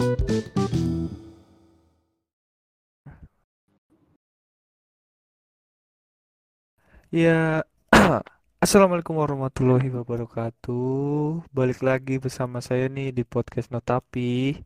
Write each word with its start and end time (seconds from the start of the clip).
Ya, 0.00 0.08
Assalamualaikum 8.64 9.20
warahmatullahi 9.20 9.92
wabarakatuh. 9.92 11.44
Balik 11.52 11.84
lagi 11.84 12.16
bersama 12.16 12.64
saya 12.64 12.88
nih 12.88 13.12
di 13.12 13.28
podcast 13.28 13.68
Notapi. 13.68 14.56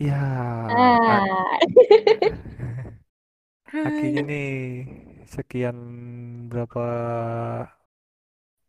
Ya, 0.00 0.16
Ah, 0.72 1.60
akhirnya 3.92 4.24
nih 4.24 4.48
sekian 5.28 5.76
berapa 6.48 6.84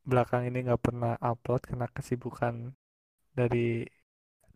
belakang 0.04 0.52
ini 0.52 0.68
nggak 0.68 0.84
pernah 0.84 1.16
upload 1.24 1.64
karena 1.64 1.88
kesibukan 1.96 2.76
dari 3.32 3.88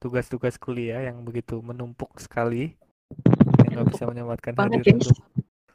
tugas-tugas 0.04 0.60
kuliah 0.60 1.00
yang 1.08 1.24
begitu 1.24 1.64
menumpuk 1.64 2.20
sekali, 2.20 2.76
yang 3.64 3.80
nggak 3.80 3.90
bisa 3.96 4.04
menyempatkan 4.04 4.54
hadir 4.60 4.84
untuk 5.00 5.16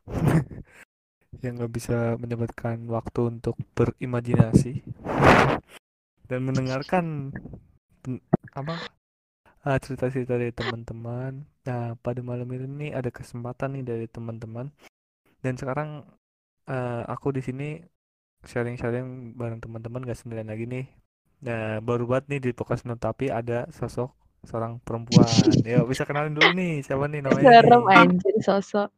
yang 1.45 1.53
nggak 1.57 1.73
bisa 1.73 1.99
menyempatkan 2.21 2.85
waktu 2.93 3.21
untuk 3.33 3.57
berimajinasi 3.73 4.85
dan 6.29 6.41
mendengarkan 6.45 7.33
apa 8.53 8.77
ah, 9.65 9.79
cerita-cerita 9.81 10.37
dari 10.37 10.53
teman-teman. 10.53 11.49
Nah, 11.65 11.97
pada 12.01 12.21
malam 12.21 12.49
ini 12.53 12.93
ada 12.93 13.09
kesempatan 13.09 13.81
nih 13.81 13.85
dari 13.89 14.07
teman-teman 14.13 14.69
dan 15.41 15.57
sekarang 15.57 16.05
eh, 16.69 17.03
aku 17.09 17.33
di 17.33 17.41
sini 17.41 17.81
sharing-sharing 18.45 19.35
bareng 19.35 19.65
teman-teman 19.65 20.05
gak 20.05 20.21
sendirian 20.21 20.53
lagi 20.53 20.69
nih. 20.69 20.87
Nah, 21.49 21.81
baru 21.81 22.05
banget 22.05 22.25
nih 22.29 22.41
di 22.45 22.51
podcast 22.53 22.85
tapi 22.99 23.31
ada 23.33 23.71
sosok 23.73 24.11
seorang 24.49 24.81
perempuan. 24.81 25.29
Yuk, 25.69 25.93
bisa 25.93 26.09
kenalin 26.09 26.33
dulu 26.33 26.49
nih 26.57 26.81
siapa 26.81 27.05
nih 27.05 27.21
namanya 27.21 27.45
Serem 27.45 27.83
nih? 27.85 28.01
anjir 28.01 28.37
sosok. 28.41 28.91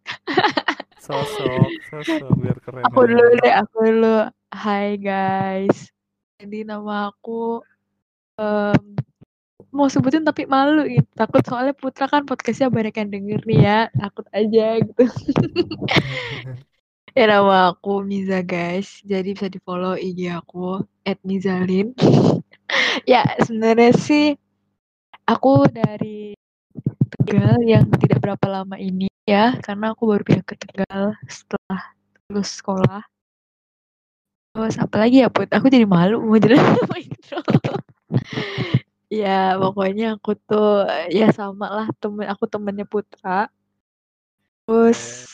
Sosok, 1.02 1.66
sosok 1.90 2.30
biar 2.38 2.56
keren 2.62 2.86
Aku 2.86 3.02
dulu 3.02 3.26
aja. 3.34 3.38
deh, 3.42 3.54
aku 3.58 3.76
dulu. 3.82 4.16
Hai 4.54 4.94
guys. 4.94 5.90
Jadi 6.38 6.62
nama 6.62 7.10
aku 7.10 7.66
em, 8.38 8.94
mau 9.74 9.90
sebutin 9.90 10.22
tapi 10.22 10.46
malu 10.46 10.86
gitu. 10.86 11.10
Takut 11.18 11.42
soalnya 11.42 11.74
Putra 11.74 12.06
kan 12.06 12.22
podcastnya 12.22 12.70
banyak 12.70 12.94
yang 12.94 13.10
denger 13.10 13.40
nih 13.42 13.58
ya. 13.58 13.78
Takut 13.98 14.26
aja 14.30 14.78
gitu. 14.78 15.02
Ya 17.18 17.26
nama 17.26 17.74
aku 17.74 18.06
Miza 18.06 18.38
guys. 18.38 19.02
Jadi 19.02 19.34
bisa 19.34 19.50
di 19.50 19.58
follow 19.58 19.98
IG 19.98 20.30
aku 20.30 20.78
@mizalin. 21.26 21.90
ya 23.10 23.26
sebenarnya 23.42 23.90
sih 23.98 24.38
aku 25.30 25.70
dari 25.70 26.34
Tegal 27.10 27.62
yang 27.62 27.86
tidak 28.02 28.18
berapa 28.22 28.46
lama 28.50 28.74
ini 28.74 29.06
ya 29.22 29.54
karena 29.62 29.94
aku 29.94 30.10
baru 30.10 30.22
pindah 30.26 30.46
ke 30.46 30.54
Tegal 30.58 31.14
setelah 31.30 31.94
lulus 32.26 32.58
sekolah. 32.58 33.02
Terus 34.50 34.74
apa 34.82 34.96
lagi 34.98 35.22
ya 35.22 35.30
Put? 35.30 35.50
Aku 35.54 35.70
jadi 35.70 35.86
malu 35.86 36.18
mau 36.26 36.38
jelas 36.42 36.58
sama 36.82 36.96
intro. 36.98 37.38
ya 39.10 39.58
pokoknya 39.58 40.18
aku 40.18 40.34
tuh 40.38 40.86
ya 41.10 41.30
sama 41.30 41.66
lah 41.70 41.86
temen 42.02 42.26
aku 42.26 42.50
temennya 42.50 42.86
Putra. 42.86 43.46
Terus 44.66 45.26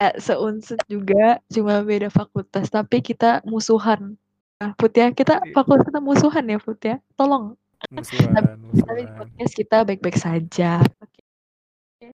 ya, 0.00 0.16
seunsur 0.20 0.80
juga 0.88 1.40
cuma 1.48 1.80
beda 1.84 2.12
fakultas 2.12 2.68
tapi 2.68 3.00
kita 3.00 3.40
musuhan. 3.48 4.16
Nah, 4.60 4.72
Put 4.76 4.96
ya 4.96 5.08
kita 5.12 5.40
I- 5.44 5.52
fakultas 5.56 5.88
kita 5.88 6.00
musuhan 6.00 6.44
ya 6.48 6.58
Put 6.60 6.80
ya. 6.84 6.96
Tolong. 7.16 7.56
Musuhan, 7.94 8.34
Tapi 8.34 8.50
di 8.58 8.58
musuhan. 8.66 9.06
podcast 9.14 9.52
kita 9.54 9.76
baik-baik 9.86 10.18
saja. 10.18 10.82
Oke. 10.82 11.22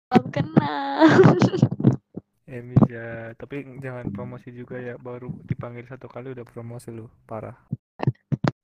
Salam 0.06 0.24
kenal. 0.30 1.02
Ya 2.48 2.64
bisa, 2.64 3.04
tapi 3.36 3.60
jangan 3.76 4.08
promosi 4.08 4.48
juga 4.48 4.80
ya. 4.80 4.96
Baru 4.96 5.28
dipanggil 5.44 5.84
satu 5.84 6.08
kali 6.08 6.32
udah 6.32 6.48
promosi 6.48 6.88
lu, 6.88 7.04
parah. 7.28 7.52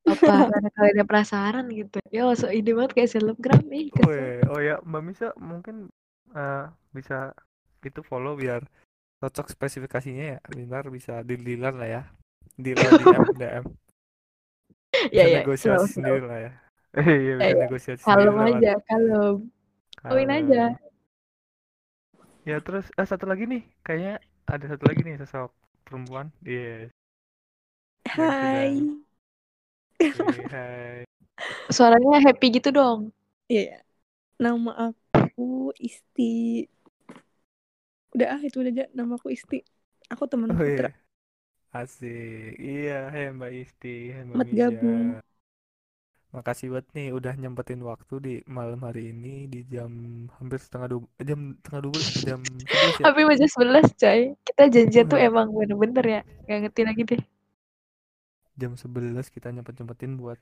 Apa 0.09 0.49
karena 0.57 0.71
kalian 0.73 1.05
penasaran 1.05 1.69
gitu. 1.69 2.01
Yo, 2.09 2.33
so 2.33 2.49
ide 2.49 2.73
banget 2.73 2.97
kayak 2.97 3.13
selebgram 3.13 3.61
ih 3.69 3.93
kesel. 3.93 4.09
Weh, 4.09 4.41
oh 4.49 4.57
ya, 4.65 4.81
Mbak 4.89 5.03
Misa 5.05 5.29
mungkin 5.37 5.93
eh, 6.33 6.65
bisa 6.97 7.37
itu 7.85 8.01
follow 8.01 8.41
biar 8.41 8.65
cocok 9.21 9.53
spesifikasinya 9.53 10.25
ya. 10.33 10.39
Biar 10.49 10.89
bisa 10.89 11.21
dililan 11.21 11.77
lah 11.77 11.89
ya. 12.01 12.03
Di 12.57 12.73
oh, 12.81 12.89
DM, 12.89 13.25
DM. 13.37 13.65
Ya 15.13 15.29
ya, 15.29 15.45
negosiasi 15.45 15.77
slow, 15.77 15.85
slow. 15.85 15.93
sendiri 15.93 16.25
lah 16.25 16.41
ya. 16.41 16.53
Eh, 16.99 17.03
iya 17.25 17.33
bisa 17.41 17.55
negosiasi 17.63 18.03
sendiri 18.09 18.31
Kalem 18.31 18.37
lewat 18.41 18.63
aja, 18.63 18.73
kalem. 18.87 19.37
Kawin 20.07 20.31
aja. 20.39 20.63
Ya 22.49 22.57
terus 22.61 22.87
eh, 23.01 23.07
satu 23.09 23.25
lagi 23.31 23.45
nih, 23.49 23.63
kayaknya 23.85 24.15
ada 24.49 24.65
satu 24.69 24.85
lagi 24.89 25.01
nih 25.07 25.17
sosok 25.25 25.51
perempuan. 25.89 26.29
Yes, 26.45 26.93
Hai. 28.09 28.97
hi. 30.51 31.05
Suaranya 31.77 32.17
happy 32.27 32.47
gitu 32.57 32.69
dong. 32.79 33.01
Iya. 33.53 33.83
Nama 34.43 34.71
aku 34.91 35.43
Isti. 35.89 36.23
Udah 38.15 38.29
ah 38.35 38.41
itu 38.47 38.57
udah 38.63 38.73
aja 38.75 38.85
nama 38.99 39.13
aku 39.19 39.29
Isti. 39.37 39.59
Aku 40.13 40.25
teman 40.33 40.53
Oh 40.53 40.63
Putra. 40.65 40.89
iya, 40.89 40.89
asik. 41.79 42.53
Iya, 42.69 42.93
hai 43.15 43.25
Mbak 43.39 43.53
Isti, 43.63 43.89
hai 44.15 44.23
Mbak 44.29 44.41
Selamat 44.41 44.49
Miza. 44.49 44.77
gabung. 44.79 45.17
Makasih 46.35 46.69
banget 46.73 46.87
nih 46.97 47.07
udah 47.19 47.33
nyempetin 47.41 47.81
waktu 47.91 48.15
di 48.27 48.33
malam 48.57 48.81
hari 48.87 49.03
ini 49.13 49.29
di 49.53 49.59
jam 49.75 49.93
hampir 50.37 50.59
setengah 50.65 50.89
dua, 50.93 51.03
eh, 51.21 51.25
jam 51.31 51.41
setengah 51.63 51.83
dua, 51.87 52.01
jam 52.27 52.41
sebelas 52.73 52.97
ya. 53.05 53.07
Tapi 53.07 53.21
macam 53.29 53.49
11 53.49 53.87
coy. 54.01 54.21
Kita 54.47 54.63
janjian 54.75 55.07
tuh 55.11 55.19
Wih, 55.19 55.29
emang 55.29 55.47
bener-bener 55.55 56.05
ya. 56.05 56.21
Gak 56.49 56.59
ngerti 56.67 56.81
lagi 56.89 57.03
deh. 57.11 57.23
jam 58.61 58.73
11 58.79 59.27
kita 59.35 59.49
nyempet-nyempetin 59.55 60.13
buat 60.21 60.39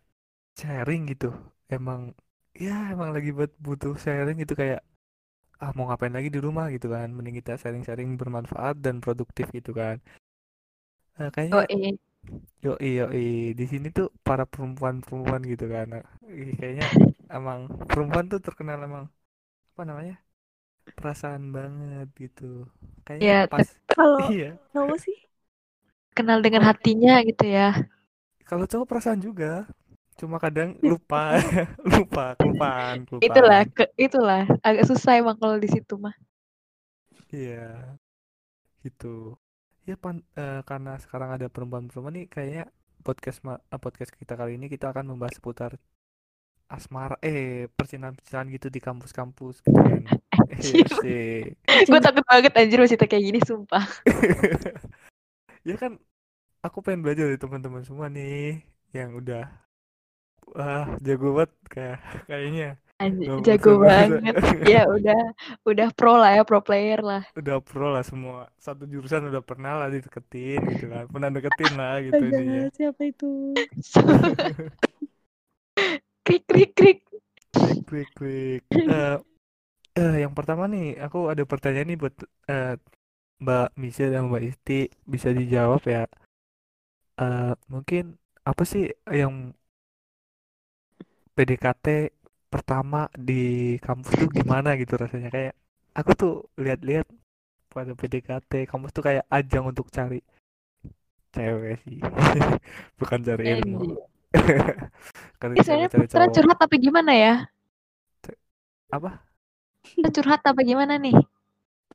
sharing 0.60 1.03
gitu. 1.12 1.30
Emang 1.70 2.00
ya 2.56 2.92
emang 2.94 3.10
lagi 3.16 3.30
buat 3.38 3.53
butuh 3.66 3.94
sharing 4.04 4.36
gitu 4.44 4.54
kayak 4.62 4.80
ah 5.64 5.72
mau 5.76 5.86
ngapain 5.88 6.14
lagi 6.16 6.30
di 6.34 6.41
rumah 6.47 6.66
gitu 6.74 6.88
kan. 6.94 7.09
Mending 7.16 7.36
kita 7.41 7.53
sharing-sharing 7.62 8.10
bermanfaat 8.20 8.76
dan 8.84 8.97
produktif 9.04 9.48
gitu 9.56 9.72
kan. 9.80 9.97
Nah, 11.19 11.30
Oh 11.53 11.62
kayaknya 11.62 11.62
iya. 11.70 11.92
Yoi, 12.65 12.88
yoi. 13.00 13.22
Di 13.59 13.65
sini 13.71 13.87
tuh 13.97 14.06
para 14.27 14.44
perempuan-perempuan 14.53 15.43
gitu 15.53 15.65
kan. 15.75 15.88
Ih, 16.31 16.50
kayaknya 16.59 16.87
emang 17.37 17.60
perempuan 17.91 18.27
tuh 18.33 18.38
terkenal 18.47 18.78
emang 18.88 19.05
apa 19.75 19.83
namanya? 19.88 20.15
Perasaan 20.99 21.44
banget 21.56 22.09
gitu. 22.22 22.44
Kayaknya 23.06 23.33
Ya, 23.33 23.49
pas 23.50 23.66
Kalau 23.91 24.21
iya. 24.34 24.59
cowok 24.72 24.97
sih 25.05 25.16
kenal 26.16 26.38
dengan 26.44 26.62
hatinya 26.69 27.15
gitu 27.28 27.44
ya. 27.56 27.69
kalau 28.49 28.65
cowok 28.71 28.87
perasaan 28.91 29.21
juga. 29.22 29.53
Cuma 30.21 30.37
kadang 30.44 30.78
lupa, 30.84 31.41
lupa, 31.93 32.25
kelupaan, 32.39 32.99
Itulah, 33.27 33.62
kelupaan. 33.62 33.75
ke, 33.77 33.84
itulah 33.97 34.44
agak 34.66 34.84
susah 34.91 35.12
emang 35.21 35.37
kalau 35.41 35.56
di 35.62 35.69
situ 35.72 35.94
mah. 36.04 36.12
Iya, 37.33 37.97
gitu. 38.84 39.39
Ya 39.82 39.98
pan, 39.98 40.22
eh, 40.38 40.62
karena 40.62 40.94
sekarang 41.03 41.34
ada 41.34 41.50
perempuan-perempuan 41.50 42.15
nih 42.15 42.26
kayaknya 42.31 42.65
podcast 43.03 43.43
ma- 43.43 43.59
eh, 43.59 43.81
podcast 43.82 44.15
kita 44.15 44.38
kali 44.38 44.54
ini 44.54 44.70
kita 44.70 44.94
akan 44.94 45.10
membahas 45.10 45.34
seputar 45.43 45.75
asmara 46.70 47.19
eh 47.20 47.66
percintaan-percintaan 47.69 48.48
gitu 48.54 48.71
di 48.71 48.81
kampus-kampus 48.81 49.60
gitu 49.66 49.75
kan. 49.91 50.03
Iya. 51.03 51.53
Gue 51.84 52.00
takut 52.00 52.25
banget 52.25 52.54
anjir 52.54 52.78
masih 52.78 52.97
kayak 52.97 53.22
gini 53.22 53.41
sumpah. 53.42 53.84
Ya 55.62 55.78
kan 55.78 55.94
aku 56.59 56.82
pengen 56.82 57.06
belajar 57.06 57.31
dari 57.31 57.38
teman-teman 57.38 57.87
semua 57.87 58.10
nih 58.10 58.66
yang 58.91 59.15
udah 59.15 59.47
wah 60.59 60.98
jago 60.98 61.38
banget 61.38 61.53
kayak 61.71 61.98
kayaknya 62.26 62.81
jago 63.46 63.72
banget. 63.82 64.34
Ya 64.66 64.82
udah, 64.86 65.21
udah 65.66 65.88
pro 65.98 66.15
lah 66.21 66.30
ya, 66.38 66.42
pro 66.48 66.60
player 66.62 67.00
lah. 67.03 67.22
udah 67.38 67.56
pro 67.65 67.88
lah 67.94 68.04
semua 68.04 68.44
satu 68.60 68.84
jurusan 68.84 69.32
udah 69.32 69.41
pernah 69.41 69.72
lah 69.80 69.88
dideketin 69.88 70.60
gitu 70.77 70.86
kan 70.92 71.09
pernah 71.09 71.28
deketin 71.32 71.72
lah 71.80 71.94
gitu 72.04 72.24
Astaga, 72.28 72.60
siapa 72.77 73.03
itu? 73.09 73.30
krik 76.27 76.44
krik 76.47 76.72
krik. 76.78 76.98
quick 77.88 77.88
quick 77.88 78.10
quick 78.18 78.62
Eh, 78.72 79.16
eh, 80.00 80.15
yang 80.24 80.32
pertama 80.38 80.65
nih 80.72 80.97
aku 81.04 81.18
ada 81.32 81.42
pertanyaan 81.44 81.88
nih 81.92 81.98
buat 82.03 82.15
eh, 82.53 82.74
Mbak 83.44 83.68
Misha 83.82 84.06
dan 84.12 84.28
Mbak 84.30 84.42
Isti 84.50 84.78
bisa 85.06 85.28
dijawab 85.34 85.82
ya 85.88 86.04
Eh, 87.22 87.53
mungkin 87.72 88.03
apa 88.48 88.62
sih 88.72 88.82
yang 89.21 89.34
PDKT 91.36 91.86
pertama 92.53 93.09
di 93.16 93.75
kampus 93.81 94.13
tuh 94.13 94.28
gimana 94.28 94.77
gitu 94.77 94.95
rasanya 95.01 95.33
kayak 95.33 95.53
aku 95.97 96.10
tuh 96.13 96.34
lihat-lihat 96.60 97.09
pada 97.72 97.97
PDKT 97.97 98.69
kampus 98.69 98.93
tuh 98.93 99.04
kayak 99.09 99.25
ajang 99.33 99.72
untuk 99.72 99.89
cari 99.89 100.21
cewek 101.33 101.81
sih 101.89 101.99
bukan 103.01 103.21
cari 103.25 103.45
ilmu 103.57 103.97
karena 105.41 105.54
Ini 105.57 105.65
cewek 105.65 105.65
sebenarnya 105.65 105.89
cari 105.89 106.07
Putra 106.07 106.27
curhat 106.28 106.59
tapi 106.60 106.77
gimana 106.77 107.13
ya? 107.16 107.34
apa 108.93 109.25
curhat 110.13 110.45
apa 110.45 110.60
gimana 110.60 111.01
nih? 111.01 111.16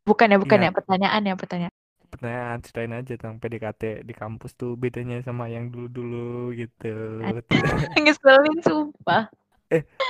Bukan 0.07 0.33
ya, 0.33 0.37
bukan 0.41 0.59
Iya. 0.59 0.67
ya 0.69 0.71
pertanyaan 0.73 1.21
ya 1.27 1.35
pertanyaan. 1.37 1.73
pertanyaan 2.07 2.57
ceritain 2.63 2.93
aja 2.95 3.13
tentang 3.19 3.35
PDKT 3.37 3.83
di 4.07 4.13
kampus 4.15 4.55
tuh 4.55 4.79
bedanya 4.79 5.19
sama 5.21 5.51
yang 5.51 5.67
dulu-dulu 5.69 6.55
gitu 6.55 6.89
Ngeselin 8.01 8.57
sumpah. 8.63 9.27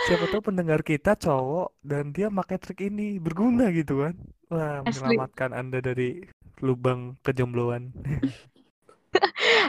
Siapa 0.04 0.26
tahu 0.28 0.42
pendengar 0.44 0.82
kita 0.82 1.14
cowok 1.14 1.74
dan 1.82 2.10
dia 2.10 2.30
pakai 2.30 2.58
trik 2.58 2.82
ini 2.84 3.18
berguna 3.18 3.68
gitu 3.70 4.02
kan 4.02 4.14
wah 4.48 4.82
Asli. 4.82 5.18
menyelamatkan 5.18 5.52
anda 5.52 5.80
dari 5.80 6.22
lubang 6.60 7.18
kejombloan 7.22 7.90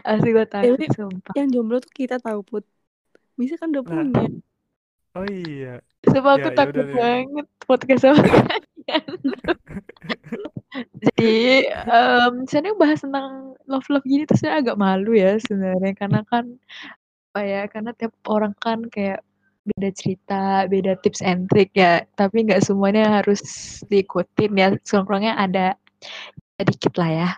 Asli 0.04 0.30
gue 0.30 0.44
takut 0.44 0.76
Tapi- 0.76 0.92
sumpah. 0.92 1.32
Yang 1.34 1.48
jomblo 1.50 1.76
tuh 1.78 1.92
kita 1.94 2.16
tahu 2.18 2.40
put. 2.42 2.64
Bisa 3.34 3.56
kan 3.56 3.70
udah 3.70 3.82
Nah. 3.82 3.88
punya. 4.04 4.28
oh 5.14 5.26
iya 5.26 5.74
Sumpah 6.04 6.32
aku 6.36 6.42
Ya, 6.42 6.52
ya 6.52 6.54
takut 6.54 6.74
udah 6.74 6.84
deh. 6.84 6.94
banget 6.94 7.46
podcast 7.62 8.02
sama 8.02 8.22
kalian. 8.28 9.04
Jadi 11.16 11.32
em 11.66 12.34
sebenarnya 12.44 12.74
bahas 12.76 13.00
tentang 13.00 13.28
love 13.64 13.88
love 13.88 14.04
gini 14.04 14.24
tuh 14.24 14.36
saya 14.36 14.60
agak 14.60 14.76
malu 14.76 15.12
ya 15.12 15.36
sebenarnya 15.40 15.92
karena 15.94 16.20
kan 16.24 16.44
apa 17.30 17.40
ya 17.42 17.62
karena 17.66 17.90
tiap 17.92 18.12
orang 18.26 18.52
kan 18.54 18.84
kayak 18.86 19.20
beda 19.74 19.90
cerita, 19.92 20.64
beda 20.66 20.96
tips 21.04 21.20
and 21.20 21.48
trick 21.52 21.72
ya. 21.76 22.04
Tapi 22.16 22.48
nggak 22.48 22.64
semuanya 22.64 23.20
harus 23.20 23.40
diikutin 23.88 24.52
ya. 24.56 24.68
Songkrongnya 24.84 25.36
ada 25.36 25.76
sedikit 26.58 26.96
lah 26.98 27.10
ya. 27.10 27.28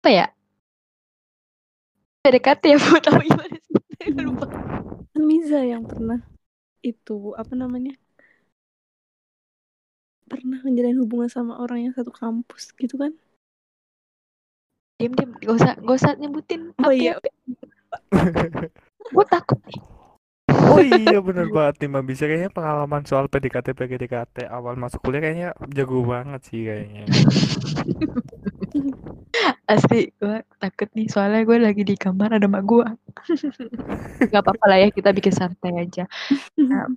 Apa 0.00 0.08
ya? 0.08 0.26
PDKT 2.20 2.62
ya, 2.74 2.78
Bu. 2.82 3.00
Tahu 3.00 3.20
gimana 3.24 3.56
sih? 3.56 3.76
Lupa. 4.20 4.46
Miza 5.16 5.60
yang 5.64 5.84
pernah 5.84 6.20
itu 6.80 7.32
apa 7.36 7.52
namanya? 7.56 7.96
Pernah 10.30 10.62
menjalin 10.62 11.00
hubungan 11.02 11.28
sama 11.28 11.58
orang 11.58 11.90
yang 11.90 11.92
satu 11.96 12.12
kampus 12.14 12.72
gitu 12.76 12.96
kan? 12.96 13.12
Diam, 15.00 15.16
diam. 15.16 15.32
Gak 15.40 15.54
usah, 15.56 15.72
gak 15.80 15.96
usah 15.96 16.12
nyebutin. 16.20 16.76
Oh 16.76 16.88
apa 16.88 16.92
iya. 16.92 17.16
ya. 17.16 17.32
Gue 19.10 19.26
takut 19.26 19.58
nih. 19.64 19.80
oh 20.74 20.82
iya 20.82 21.18
bener 21.22 21.46
banget 21.50 21.74
nih 21.84 21.88
Mbak 21.90 22.04
bisa 22.06 22.22
kayaknya 22.26 22.50
pengalaman 22.50 23.02
soal 23.06 23.26
PDKT 23.30 23.72
PDKT 23.76 24.36
awal 24.50 24.74
masuk 24.74 25.00
kuliah 25.02 25.22
kayaknya 25.22 25.48
jago 25.70 26.02
banget 26.02 26.40
sih 26.46 26.66
kayaknya 26.66 27.04
Asli, 29.70 30.10
gue 30.18 30.42
takut 30.58 30.90
nih. 30.98 31.06
Soalnya 31.06 31.46
gue 31.46 31.58
lagi 31.62 31.82
di 31.86 31.94
kamar 31.94 32.34
ada 32.34 32.50
mak 32.50 32.66
gue. 32.66 32.86
gak 34.34 34.42
apa-apa 34.42 34.64
lah 34.66 34.78
ya, 34.82 34.88
kita 34.90 35.14
bikin 35.14 35.30
santai 35.30 35.86
aja. 35.86 36.10
Nah, 36.58 36.90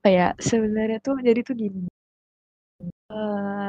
apa 0.00 0.08
ya, 0.08 0.28
sebenarnya 0.40 1.04
tuh, 1.04 1.20
jadi 1.20 1.44
tuh 1.44 1.52
gini. 1.52 1.84
Eh, 3.12 3.68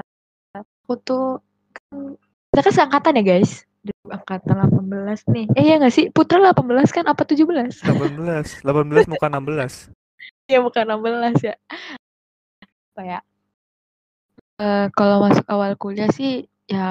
aku 0.56 0.94
tuh, 1.04 1.44
kan, 1.76 2.16
kita 2.56 2.62
kan 2.64 2.74
seangkatan 2.74 3.20
ya 3.20 3.24
guys. 3.28 3.68
Angkatan 4.06 4.70
18 4.70 5.30
nih. 5.34 5.46
Eh 5.58 5.64
iya 5.66 5.76
gak 5.82 5.94
sih? 5.94 6.10
Putra 6.10 6.42
18 6.42 6.90
kan? 6.90 7.06
Apa 7.06 7.26
17? 7.26 7.86
18 7.86 8.66
18 8.66 9.12
muka 9.12 9.28
16 9.30 9.94
ya 10.50 10.60
bukan 10.62 10.86
16 11.02 11.42
ya. 11.42 11.56
Apa 12.94 13.02
ya? 13.02 13.20
Eh, 14.62 14.88
kalau 14.96 15.26
masuk 15.26 15.46
awal 15.52 15.76
kuliah 15.76 16.08
sih, 16.14 16.48
ya 16.70 16.88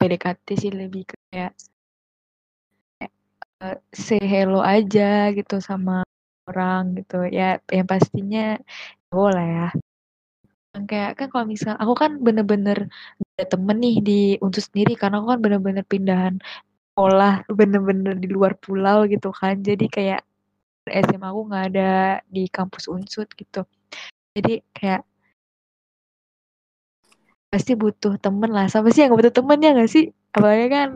PDKT 0.00 0.46
sih 0.58 0.72
lebih 0.74 1.06
kayak 1.06 1.54
eh, 3.62 3.78
say 3.94 4.18
hello 4.18 4.58
aja 4.58 5.30
gitu 5.30 5.62
sama 5.62 6.02
orang 6.50 6.98
gitu 6.98 7.22
ya 7.30 7.62
yang 7.70 7.86
pastinya 7.86 8.58
cowok 9.06 9.30
lah 9.30 9.46
ya 9.46 9.68
kayak 10.72 11.20
kan 11.20 11.28
kalau 11.28 11.44
misal 11.44 11.76
aku 11.76 11.92
kan 11.92 12.16
bener-bener 12.16 12.88
ada 13.36 13.44
temen 13.44 13.76
nih 13.76 13.96
di 14.00 14.20
Unsur 14.40 14.64
sendiri 14.64 14.96
karena 14.96 15.20
aku 15.20 15.36
kan 15.36 15.40
bener-bener 15.44 15.84
pindahan 15.84 16.40
sekolah 16.92 17.44
bener-bener 17.52 18.16
di 18.16 18.28
luar 18.32 18.56
pulau 18.56 19.04
gitu 19.04 19.28
kan. 19.36 19.60
Jadi 19.60 19.84
kayak 19.92 20.24
SMA 20.88 21.28
aku 21.28 21.40
nggak 21.48 21.64
ada 21.76 21.90
di 22.24 22.48
kampus 22.48 22.88
Unsut 22.88 23.28
gitu. 23.36 23.68
Jadi 24.32 24.64
kayak 24.72 25.04
pasti 27.52 27.76
butuh 27.76 28.16
temen 28.16 28.48
lah. 28.48 28.64
Siapa 28.64 28.88
sih 28.88 29.04
yang 29.04 29.12
gak 29.12 29.28
butuh 29.28 29.34
temen 29.44 29.60
ya 29.60 29.76
gak 29.76 29.92
sih? 29.92 30.08
Apalagi 30.32 30.66
kan 30.72 30.88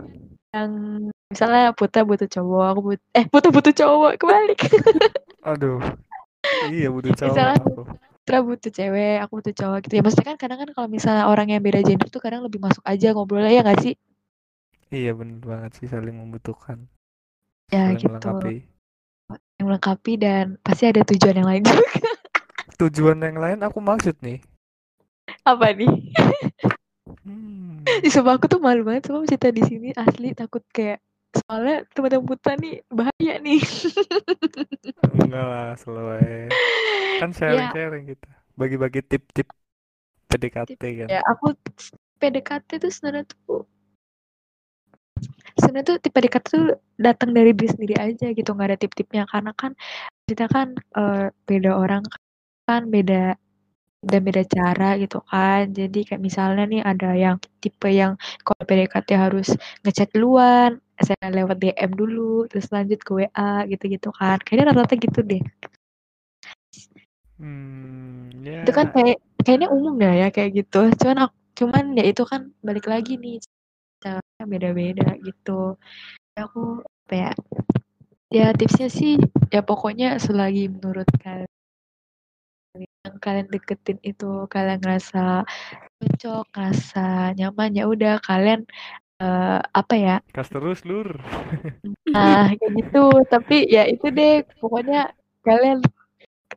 yang 0.57 0.71
misalnya 1.29 1.77
Putra 1.77 2.01
butuh 2.01 2.25
cowok 2.25 2.65
aku 2.73 2.81
but 2.97 3.01
eh 3.13 3.29
Putra 3.29 3.53
butuh 3.53 3.75
cowok 3.77 4.13
kebalik. 4.17 4.61
Aduh. 5.45 5.85
Iya 6.73 6.89
butuh 6.89 7.13
cowok 7.21 7.37
Misalnya- 7.37 7.61
aku 7.61 7.83
Putra 8.27 8.43
butuh 8.43 8.75
cewek 8.75 9.23
aku 9.23 9.39
butuh 9.39 9.55
cowok 9.55 9.79
gitu 9.87 9.95
ya. 9.95 10.03
Maksudnya 10.03 10.27
kan 10.35 10.39
kadang 10.43 10.59
kan 10.59 10.71
kalau 10.75 10.91
misalnya 10.91 11.31
orang 11.31 11.47
yang 11.47 11.63
beda 11.63 11.79
gender 11.87 12.11
tuh 12.11 12.19
kadang 12.19 12.43
lebih 12.43 12.59
masuk 12.59 12.83
aja 12.83 13.15
ngobrolnya 13.15 13.55
ya 13.55 13.63
gak 13.63 13.87
sih? 13.87 13.95
Iya 14.91 15.15
bener 15.15 15.39
banget 15.47 15.79
sih 15.79 15.87
saling 15.87 16.19
membutuhkan. 16.19 16.91
Ya 17.71 17.87
saling 17.87 18.03
gitu. 18.03 18.11
melengkapi. 18.11 18.67
Yang 19.31 19.67
melengkapi 19.71 20.13
dan 20.19 20.59
pasti 20.59 20.91
ada 20.91 21.07
tujuan 21.07 21.39
yang 21.39 21.47
lain 21.47 21.63
juga. 21.71 21.87
Tujuan 22.83 23.23
yang 23.23 23.39
lain 23.39 23.63
aku 23.63 23.79
maksud 23.79 24.19
nih. 24.19 24.43
Apa 25.47 25.71
nih? 25.71 26.11
Hmm. 27.23 27.87
Sumpah 28.11 28.43
aku 28.43 28.51
tuh 28.51 28.59
malu 28.59 28.83
banget 28.83 29.07
sama 29.07 29.23
cerita 29.23 29.55
di 29.55 29.63
sini 29.63 29.95
asli 29.95 30.35
takut 30.35 30.67
kayak 30.75 30.99
soalnya 31.45 31.77
teman-teman 31.93 32.27
Putra 32.27 32.55
nih 32.57 32.81
bahaya 32.89 33.35
nih. 33.43 33.61
Enggak 35.25 35.47
lah 35.47 35.69
selalu 35.77 36.49
kan 37.21 37.31
sharing 37.33 37.71
sharing 37.73 38.05
kita 38.13 38.31
bagi-bagi 38.57 39.01
tip-tip 39.05 39.49
PDKT 40.27 40.83
kan. 41.05 41.07
ya 41.09 41.21
aku 41.29 41.55
PDKT 42.19 42.83
tuh 42.83 42.91
sebenarnya 42.93 43.25
tuh 43.29 43.63
sebenarnya 45.61 45.87
tuh 45.93 45.97
tipe 46.01 46.17
PDKT 46.17 46.45
tuh 46.49 46.67
datang 47.01 47.31
dari 47.33 47.53
diri 47.57 47.69
sendiri 47.73 47.95
aja 47.97 48.27
gitu 48.33 48.51
nggak 48.53 48.69
ada 48.75 48.79
tip-tipnya. 48.81 49.23
Karena 49.29 49.53
kan 49.57 49.73
kita 50.29 50.49
kan 50.51 50.77
eh, 50.77 51.29
beda 51.49 51.73
orang 51.77 52.03
kan 52.67 52.89
beda 52.91 53.37
dan 54.07 54.21
beda 54.23 54.43
cara 54.45 54.97
gitu 55.01 55.23
kan. 55.29 55.73
Jadi 55.73 56.05
kayak 56.05 56.23
misalnya 56.23 56.65
nih 56.69 56.83
ada 56.85 57.11
yang 57.17 57.37
tipe 57.61 57.89
yang 57.89 58.19
kalau 58.45 58.63
PDKT 58.65 59.09
harus 59.17 59.49
ngechat 59.85 60.13
duluan 60.13 60.81
saya 61.03 61.29
lewat 61.29 61.61
DM 61.61 61.93
dulu 61.93 62.49
terus 62.49 62.69
lanjut 62.73 63.01
ke 63.03 63.11
WA 63.13 63.65
gitu-gitu 63.69 64.09
kan. 64.15 64.41
Kayaknya 64.41 64.65
rata-rata 64.73 64.95
gitu 64.97 65.21
deh. 65.21 65.43
Hmm 67.37 68.33
ya. 68.41 68.65
Itu 68.65 68.73
kan 68.73 68.89
kayak 68.95 69.19
kayaknya 69.45 69.69
umum 69.69 69.95
ya 70.01 70.13
ya 70.27 70.29
kayak 70.33 70.65
gitu. 70.65 70.89
Cuman 71.01 71.29
aku 71.29 71.37
cuman 71.57 71.85
ya 71.97 72.05
itu 72.05 72.23
kan 72.29 72.53
balik 72.61 72.85
lagi 72.85 73.17
nih 73.17 73.41
caranya 74.05 74.45
beda-beda 74.45 75.09
gitu. 75.25 75.81
Ya 76.37 76.45
aku 76.45 76.85
apa 76.85 77.15
ya 77.15 77.33
ya 78.29 78.47
tipsnya 78.53 78.91
sih 78.91 79.17
ya 79.55 79.63
pokoknya 79.63 80.19
selagi 80.21 80.69
menurut 80.69 81.07
kalian 81.23 81.49
yang 82.77 83.17
kalian 83.23 83.49
deketin 83.49 83.97
itu 84.05 84.45
kalian 84.53 84.83
ngerasa 84.83 85.47
cocok 85.97 86.45
ngerasa 86.53 87.33
nyaman 87.39 87.73
ya 87.73 87.85
udah 87.89 88.21
kalian 88.21 88.69
eh, 89.21 89.61
apa 89.61 89.95
ya 89.97 90.17
kas 90.33 90.49
terus 90.53 90.85
lur 90.85 91.17
Nah, 92.11 92.49
kayak 92.59 92.73
gitu. 92.79 93.05
Tapi 93.29 93.67
ya 93.69 93.85
itu 93.87 94.11
deh, 94.11 94.43
pokoknya 94.59 95.13
kalian 95.43 95.83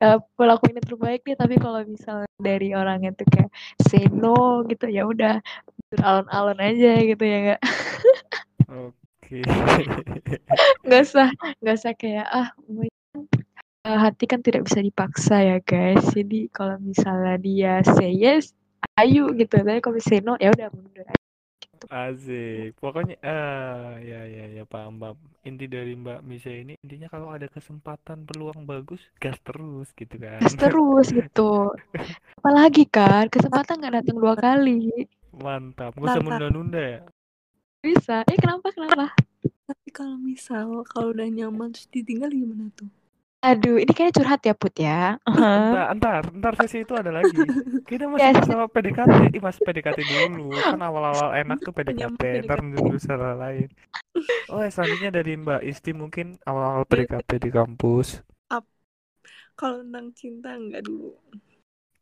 uh, 0.01 0.19
pelakuin 0.37 0.77
yang 0.79 0.87
terbaik 0.87 1.21
deh. 1.25 1.37
Tapi 1.37 1.55
kalau 1.57 1.81
misalnya 1.85 2.29
dari 2.39 2.73
orang 2.73 3.05
itu 3.05 3.23
kayak 3.27 3.51
say 3.89 4.05
no 4.09 4.63
gitu, 4.69 4.89
ya 4.89 5.05
udah 5.05 5.41
alon-alon 5.99 6.59
aja 6.61 7.01
gitu 7.01 7.23
ya 7.25 7.37
nggak 7.49 7.61
oke 8.69 9.37
nggak 10.85 11.01
usah 11.01 11.33
nggak 11.65 11.75
usah 11.81 11.93
kayak 11.97 12.29
ah 12.29 12.53
uh, 13.89 13.97
hati 13.97 14.29
kan 14.29 14.45
tidak 14.45 14.69
bisa 14.69 14.85
dipaksa 14.85 15.41
ya 15.41 15.57
guys. 15.65 16.05
Jadi 16.13 16.45
kalau 16.53 16.77
misalnya 16.77 17.35
dia 17.41 17.73
say 17.81 18.13
yes, 18.13 18.53
ayo 19.01 19.33
gitu. 19.33 19.57
Tapi 19.65 19.81
kalau 19.81 19.97
say 19.97 20.21
no, 20.21 20.37
ya 20.37 20.53
udah 20.53 20.69
mundur 20.69 21.05
aja. 21.09 21.28
Gitu. 21.79 21.95
Asik. 21.95 22.75
Pokoknya 22.83 23.15
ah 23.23 23.95
ya 24.03 24.27
ya 24.27 24.51
ya 24.51 24.63
paham 24.67 24.99
paham. 24.99 25.15
Inti 25.47 25.71
dari 25.71 25.95
Mbak 25.95 26.19
Misha 26.27 26.51
ini 26.51 26.75
intinya 26.83 27.07
kalau 27.07 27.31
ada 27.31 27.47
kesempatan 27.47 28.27
peluang 28.27 28.67
bagus 28.67 28.99
gas 29.23 29.39
terus 29.39 29.87
gitu 29.95 30.19
kan. 30.19 30.43
Gas 30.43 30.59
terus 30.59 31.07
gitu. 31.15 31.71
Apalagi 32.35 32.83
kan 32.83 33.31
kesempatan 33.31 33.79
nggak 33.79 33.95
datang 34.03 34.17
dua 34.19 34.35
kali. 34.35 35.07
Mantap. 35.39 35.95
Gak 35.95 36.03
usah 36.03 36.19
Mantap. 36.19 36.25
menunda-nunda 36.27 36.81
ya. 36.83 36.99
Bisa. 37.79 38.27
Eh 38.27 38.35
kenapa 38.35 38.75
kenapa? 38.75 39.15
Tapi 39.39 39.87
kalau 39.95 40.19
misal 40.19 40.83
kalau 40.83 41.15
udah 41.15 41.31
nyaman 41.31 41.71
terus 41.71 41.87
ditinggal 41.87 42.27
gimana 42.27 42.67
tuh? 42.75 42.91
Aduh, 43.39 43.79
ini 43.79 43.91
kayaknya 43.95 44.15
curhat 44.19 44.41
ya 44.43 44.51
Put 44.51 44.75
ya. 44.75 45.15
Entar, 45.23 45.95
entar, 45.95 46.21
entar 46.27 46.53
sesi 46.59 46.83
itu 46.83 46.91
ada 46.91 47.07
lagi. 47.07 47.31
Kita 47.89 48.11
masih 48.11 48.19
Ya, 48.19 48.35
bersama 48.35 48.65
PDKT. 48.67 49.15
Ih, 49.31 49.39
masih 49.39 49.61
PDKT 49.63 49.99
dulu. 50.03 50.51
Kan 50.51 50.81
awal-awal 50.83 51.29
enak 51.39 51.63
tuh 51.63 51.71
PDKT. 51.71 52.19
Ntar 52.43 52.59
PDKT. 52.59 52.75
dulu 52.75 52.95
salah 52.99 53.39
lain. 53.39 53.71
Oh, 54.51 54.59
ya, 54.59 54.67
selanjutnya 54.67 55.11
dari 55.15 55.39
Mbak 55.39 55.61
Isti 55.63 55.91
mungkin 55.95 56.35
awal-awal 56.43 56.83
PDKT 56.83 57.29
di 57.39 57.49
kampus. 57.51 58.19
kalau 59.59 59.83
tentang 59.83 60.07
cinta 60.15 60.55
enggak 60.55 60.87
dulu. 60.87 61.15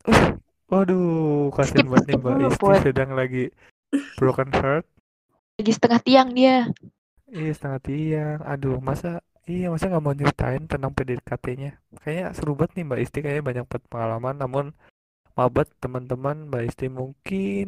Uh, 0.06 0.38
waduh, 0.70 1.50
kasihan 1.50 1.90
banget 1.90 2.14
nih 2.14 2.18
Mbak 2.18 2.34
Isti 2.50 2.58
Put. 2.62 2.78
sedang 2.82 3.10
lagi 3.18 3.44
broken 4.14 4.50
heart. 4.54 4.86
Lagi 5.58 5.72
setengah 5.74 6.00
tiang 6.02 6.28
dia. 6.34 6.70
Iya 7.30 7.50
setengah 7.54 7.80
tiang. 7.82 8.38
Aduh, 8.46 8.78
masa 8.78 9.22
iya 9.50 9.66
masa 9.72 9.88
nggak 9.90 10.04
mau 10.04 10.14
nyeritain 10.16 10.62
tentang 10.72 10.92
PDKT-nya? 10.96 11.70
Kayaknya 12.02 12.26
seru 12.36 12.52
banget 12.58 12.72
nih 12.76 12.84
Mbak 12.88 13.00
Isti, 13.04 13.18
kayaknya 13.24 13.44
banyak 13.48 13.64
banget 13.70 13.84
pengalaman. 13.92 14.36
Namun 14.42 14.64
maaf 15.36 15.50
banget 15.56 15.70
teman-teman, 15.82 16.36
Mbak 16.48 16.62
Isti 16.68 16.86
mungkin 17.00 17.66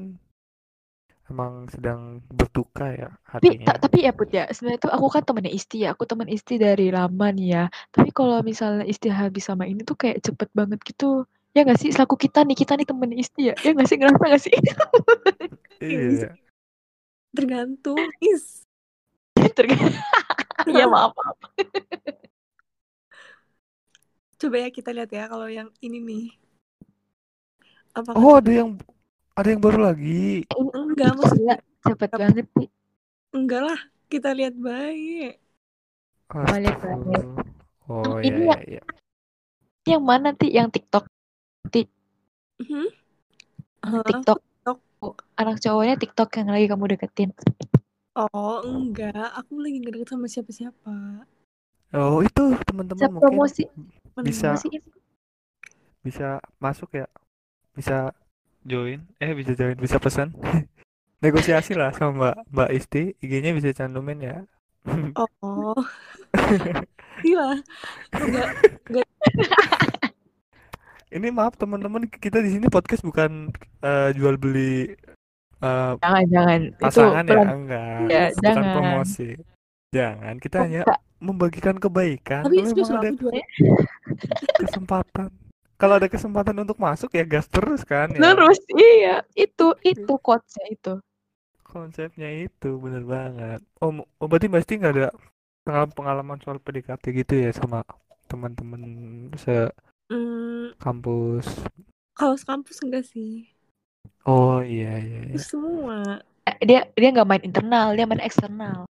emang 1.31 1.71
sedang 1.71 2.19
berduka 2.27 2.91
ya 2.91 3.09
Tapi 3.15 3.55
hatinya. 3.55 3.67
ta- 3.71 3.81
tapi 3.81 3.99
ya 4.03 4.11
Put 4.11 4.29
ya, 4.35 4.45
sebenarnya 4.51 4.81
tuh 4.85 4.93
aku 4.93 5.07
kan 5.15 5.23
temennya 5.23 5.53
Isti 5.55 5.87
ya. 5.87 5.95
Aku 5.95 6.05
temen 6.05 6.27
Isti 6.27 6.59
dari 6.59 6.91
lama 6.91 7.27
nih 7.31 7.49
ya. 7.57 7.65
Tapi 7.95 8.11
kalau 8.11 8.43
misalnya 8.43 8.85
Isti 8.85 9.09
habis 9.09 9.47
sama 9.47 9.65
ini 9.71 9.81
tuh 9.87 9.97
kayak 9.97 10.21
cepet 10.27 10.49
banget 10.53 10.83
gitu. 10.83 11.25
Ya 11.55 11.65
nggak 11.65 11.79
sih? 11.81 11.91
Selaku 11.95 12.15
kita 12.21 12.45
nih, 12.47 12.57
kita 12.59 12.75
nih 12.77 12.87
temennya 12.87 13.19
Isti 13.23 13.43
ya. 13.49 13.55
Ya 13.65 13.71
nggak 13.73 13.89
sih? 13.89 13.97
Ngerasa 13.97 14.25
nggak 14.27 14.43
sih? 14.43 14.55
Iya. 15.81 16.37
Tergantung. 17.33 17.97
Is. 18.21 18.60
Tergantung. 19.49 19.97
Iya 20.69 20.85
maaf. 20.87 21.17
maaf. 21.17 21.37
Coba 24.37 24.57
ya 24.61 24.69
kita 24.69 24.93
lihat 24.93 25.09
ya 25.09 25.25
kalau 25.27 25.49
yang 25.49 25.73
ini 25.81 25.99
nih. 25.99 26.25
Apakah 27.93 28.21
Oh, 28.21 28.37
ada 28.37 28.53
yang 28.53 28.77
ada 29.35 29.49
yang 29.49 29.61
baru 29.61 29.89
lagi. 29.89 30.45
enggak 30.53 31.17
maksudnya 31.17 31.57
cepet 31.81 32.11
banget 32.13 32.47
sih. 32.57 32.69
enggak 33.33 33.63
lah. 33.65 33.81
Kita 34.07 34.37
lihat 34.37 34.55
baik. 34.55 35.41
Boleh. 36.29 36.51
Astagfirullah. 36.51 37.25
Oh 37.89 38.21
Yang 38.21 38.27
ini 38.29 38.41
iya 38.41 38.53
ya- 38.53 38.63
iya. 38.69 38.83
Yang 39.87 40.03
mana 40.05 40.29
ti? 40.37 40.47
Yang 40.51 40.69
TikTok. 40.77 41.05
Hmm? 42.61 42.89
Hah? 43.81 44.05
TikTok. 44.05 44.39
TikTok. 44.45 45.15
Anak 45.35 45.57
cowoknya 45.65 45.97
TikTok 45.97 46.29
yang 46.37 46.49
lagi 46.53 46.67
kamu 46.69 46.85
deketin. 46.93 47.31
Oh, 48.19 48.59
enggak. 48.67 49.15
Aku 49.39 49.63
lagi 49.63 49.79
nggak 49.79 49.95
deket 49.95 50.09
sama 50.11 50.27
siapa-siapa. 50.27 50.95
Oh, 51.95 52.23
itu 52.23 52.43
teman-teman 52.67 53.11
mungkin 53.11 53.23
promosi. 53.35 53.65
bisa 54.23 54.55
Promosiin. 54.55 54.83
bisa 56.03 56.29
masuk 56.59 56.91
ya. 56.95 57.07
Bisa 57.75 58.11
join. 58.67 59.07
Eh, 59.23 59.33
bisa 59.35 59.55
join, 59.55 59.79
bisa 59.79 59.99
pesan. 60.03 60.35
Negosiasi 61.25 61.77
lah 61.77 61.93
sama 61.93 62.17
Mbak 62.17 62.37
Mbak 62.51 62.71
Isti, 62.75 63.03
IG-nya 63.21 63.53
bisa 63.53 63.71
cantumin 63.77 64.19
ya. 64.23 64.37
Oh. 65.15 65.77
Gila. 67.23 67.61
Enggak. 68.17 69.07
Ini 71.11 71.29
maaf 71.35 71.59
teman-teman, 71.59 72.07
kita 72.07 72.39
di 72.39 72.55
sini 72.55 72.71
podcast 72.71 73.03
bukan 73.03 73.51
eh, 73.83 74.11
jual 74.15 74.39
beli 74.39 74.95
eh, 75.61 75.93
Jangan, 75.99 76.25
jangan. 76.27 76.61
pasangan 76.81 77.25
itu 77.25 77.33
ya, 77.33 77.43
enggak. 77.47 78.01
Ya, 78.09 78.25
Bukan 78.31 78.43
jangan. 78.43 78.75
promosi. 78.75 79.29
Jangan, 79.91 80.35
kita 80.39 80.57
hanya 80.63 80.81
Enggak. 80.83 81.01
membagikan 81.19 81.77
kebaikan. 81.77 82.43
Tapi 82.47 82.57
Kalau 82.63 82.97
ada 82.97 83.11
juara. 83.13 83.43
kesempatan. 84.57 85.29
Kalau 85.75 85.95
ada 85.97 86.09
kesempatan 86.09 86.57
untuk 86.61 86.77
masuk 86.77 87.09
ya 87.11 87.25
gas 87.25 87.49
terus 87.49 87.81
kan 87.83 88.13
ya. 88.13 88.21
Terus 88.21 88.61
iya, 88.77 89.25
itu 89.33 89.73
itu 89.81 90.13
quotesnya 90.21 90.67
itu. 90.69 90.95
Konsepnya 91.65 92.29
itu 92.29 92.77
bener 92.77 93.07
banget. 93.07 93.61
Oh, 93.81 93.89
oh 94.21 94.27
berarti 94.29 94.51
pasti 94.51 94.77
nggak 94.77 94.93
ada 94.93 95.09
pengalaman-pengalaman 95.65 96.39
soal 96.43 96.59
PDKT 96.59 97.05
gitu 97.25 97.33
ya 97.37 97.51
sama 97.53 97.81
teman-teman 98.29 98.83
Hmm, 100.11 100.75
sekampus. 100.75 101.47
kalau 102.13 102.35
sekampus 102.35 102.83
enggak 102.83 103.07
sih. 103.07 103.47
Oh 104.29 104.61
iya 104.61 105.01
iya 105.01 105.19
iya. 105.33 105.39
Semua. 105.41 106.21
Eh, 106.45 106.57
Dia 106.67 106.81
dia 106.93 107.09
nggak 107.13 107.29
main 107.29 107.43
internal, 107.45 107.93
dia 107.97 108.05
main 108.05 108.21
eksternal. 108.21 108.85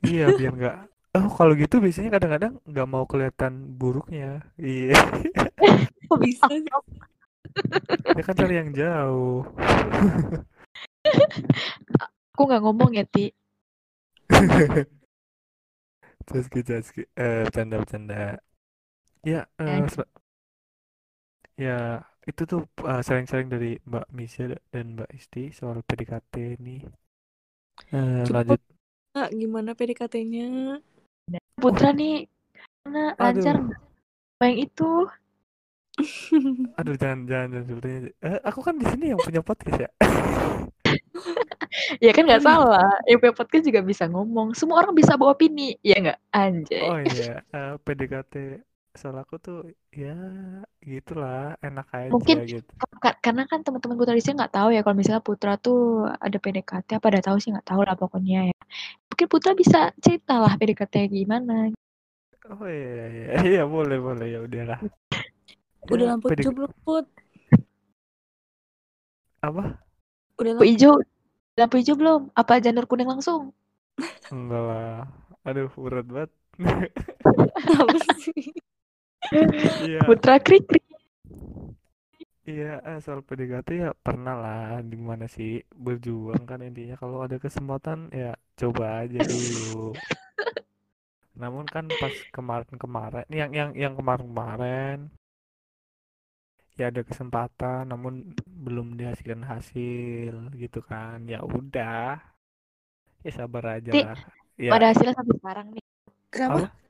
Iya 0.00 0.32
biar 0.36 0.52
nggak. 0.54 0.76
Oh 1.16 1.28
kalau 1.32 1.56
gitu 1.56 1.80
biasanya 1.80 2.12
kadang-kadang 2.12 2.52
nggak 2.68 2.88
mau 2.88 3.04
kelihatan 3.08 3.76
buruknya. 3.76 4.44
Iya. 4.60 4.96
Kok 6.08 6.18
bisa 6.20 6.44
sih? 6.48 6.62
Dia 8.12 8.22
kan 8.24 8.36
cari 8.36 8.54
yang 8.60 8.70
jauh. 8.76 9.42
Aku 12.36 12.42
nggak 12.44 12.62
ngomong 12.62 12.92
ya, 12.92 13.04
Ti. 13.08 13.32
Caski 16.26 16.60
caski. 16.66 17.02
Eh 17.16 17.46
bercanda 17.46 17.76
bercanda. 17.80 18.36
Ya. 19.24 19.46
eh, 19.58 19.80
Ya. 19.80 20.04
ya 21.56 21.78
itu 22.26 22.42
tuh 22.42 22.60
eh, 22.82 23.02
sharing-sharing 23.06 23.48
dari 23.48 23.78
Mbak 23.86 24.06
Misha 24.10 24.50
dan 24.74 24.98
Mbak 24.98 25.10
Isti 25.14 25.54
soal 25.54 25.80
PDKT 25.86 26.58
ini. 26.58 26.82
Eh, 27.94 28.26
Coba 28.26 28.42
lanjut. 28.42 28.60
Kak, 29.16 29.30
gimana 29.32 29.70
PDKT-nya? 29.72 30.76
Putra 31.56 31.94
nih 31.94 32.26
mana 32.84 33.14
lancar? 33.16 33.56
Yang 34.42 34.56
itu. 34.68 34.90
Aduh 36.76 36.94
jangan 37.00 37.24
jangan, 37.24 37.48
jangan 37.56 37.66
sepertinya. 37.70 38.00
Eh, 38.20 38.38
aku 38.44 38.60
kan 38.60 38.74
di 38.76 38.86
sini 38.90 39.04
yang 39.14 39.20
punya 39.22 39.40
podcast 39.40 39.78
ya. 39.80 39.90
Ya 42.00 42.08
kan 42.12 42.24
nggak 42.24 42.40
salah. 42.40 42.88
Yang 43.04 43.18
punya 43.20 43.34
podcast 43.36 43.64
juga 43.68 43.80
bisa 43.84 44.04
ngomong. 44.08 44.56
Semua 44.56 44.80
orang 44.80 44.96
bisa 44.96 45.12
bawa 45.16 45.36
opini. 45.36 45.76
Ya 45.84 46.00
nggak? 46.00 46.18
Anjay. 46.32 46.88
Oh 46.88 47.00
iya, 47.04 47.44
eh, 47.52 47.74
PDKT 47.84 48.34
soal 49.00 49.16
aku 49.22 49.34
tuh 49.46 49.56
ya 50.02 50.08
gitulah, 50.90 51.38
enak 51.66 51.86
aja 52.00 52.12
Mungkin 52.12 52.36
gitu. 52.52 52.74
Ka- 53.02 53.18
karena 53.24 53.42
kan 53.50 53.60
teman-teman 53.66 53.96
Putra 53.98 54.14
di 54.18 54.22
sini 54.24 54.34
nggak 54.38 54.54
tahu 54.58 54.68
ya 54.76 54.80
kalau 54.84 54.96
misalnya 55.00 55.22
Putra 55.28 55.52
tuh 55.66 55.78
ada 56.26 56.36
PDKT 56.42 56.88
apa 56.98 57.06
ada 57.12 57.20
tahu 57.26 57.36
sih 57.42 57.50
nggak 57.54 57.66
tahu 57.70 57.80
lah 57.88 57.96
pokoknya 58.02 58.38
ya. 58.50 58.54
Mungkin 59.10 59.26
Putra 59.32 59.52
bisa 59.62 59.78
cerita 60.04 60.34
lah 60.42 60.52
PDKT 60.60 60.94
gimana. 61.16 61.52
Oh 62.50 62.66
iya 62.76 63.04
iya 63.16 63.24
iya 63.48 63.60
boleh 63.74 63.96
boleh 64.06 64.26
ya 64.34 64.38
udahlah. 64.46 64.78
Udah 65.92 66.04
Ya, 66.04 66.10
lampu 66.14 66.26
hijau 66.34 66.50
belum, 66.56 66.70
Put? 66.86 67.04
apa? 69.42 69.86
Udah 70.40 70.52
Lampu 70.58 70.64
lampu 70.64 70.70
hijau, 70.70 70.94
lampu 71.58 71.74
hijau 71.80 71.96
belum? 72.00 72.20
Apa 72.40 72.54
janur 72.64 72.84
kuning 72.90 73.08
langsung? 73.12 73.42
Enggak 74.32 74.62
lah. 74.68 74.96
Aduh 75.46 75.70
berat 75.84 76.06
banget. 76.14 76.30
apa 77.82 77.98
sih? 78.00 78.52
Iya 79.32 80.00
Putra 80.06 80.38
krik 80.38 80.64
krik. 80.68 80.84
iya 82.50 82.66
eh, 82.88 82.98
soal 83.04 83.20
PDKT 83.26 83.68
ya 83.84 83.90
pernah 84.06 84.34
lah 84.44 84.78
di 84.90 84.96
mana 85.08 85.24
sih 85.36 85.50
berjuang 85.84 86.42
kan 86.50 86.60
intinya 86.68 86.94
kalau 87.02 87.18
ada 87.26 87.36
kesempatan 87.44 87.98
ya 88.20 88.30
coba 88.60 88.84
aja 89.02 89.20
dulu. 89.30 89.92
Namun 91.40 91.64
kan 91.74 91.84
pas 92.00 92.14
kemarin-kemarin 92.36 93.26
yang 93.40 93.50
yang 93.58 93.70
yang 93.82 93.94
kemarin-kemarin 93.98 94.96
ya 96.76 96.84
ada 96.92 97.02
kesempatan 97.08 97.82
namun 97.92 98.14
belum 98.64 98.96
dihasilkan 98.98 99.42
hasil 99.52 100.34
gitu 100.62 100.80
kan. 100.90 101.18
Ya 101.32 101.40
udah. 101.44 102.20
Ya 103.24 103.30
sabar 103.34 103.64
aja 103.76 103.92
Ti, 103.92 104.00
lah. 104.04 104.18
Ya 104.56 104.72
Ada 104.76 104.86
hasilnya 104.92 105.14
sampai 105.18 105.34
sekarang 105.40 105.66
nih. 105.74 105.84
Kenapa? 106.32 106.56
apa? 106.64 106.85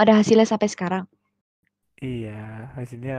Ada 0.00 0.12
hasilnya 0.22 0.46
sampai 0.52 0.68
sekarang. 0.74 1.04
Iya, 2.04 2.30
hasilnya 2.76 3.14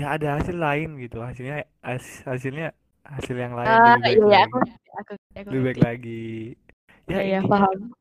ya 0.00 0.04
ada 0.14 0.28
hasil 0.38 0.56
lain 0.66 0.88
gitu. 1.04 1.16
Hasilnya 1.28 1.56
has- 1.88 2.22
hasilnya 2.30 2.66
hasil 3.14 3.36
yang 3.44 3.54
lain 3.60 3.80
lebih 3.86 4.02
baik 4.06 4.22
iya, 4.24 4.36
lagi. 4.36 4.46
aku, 4.46 4.56
aku, 4.98 5.12
aku 5.38 5.50
Lebih 5.50 5.62
baik 5.66 5.80
lagi. 5.86 6.20
Ya 7.12 7.20
Iya, 7.24 7.24
intinya 7.30 7.50
paham. 7.50 7.94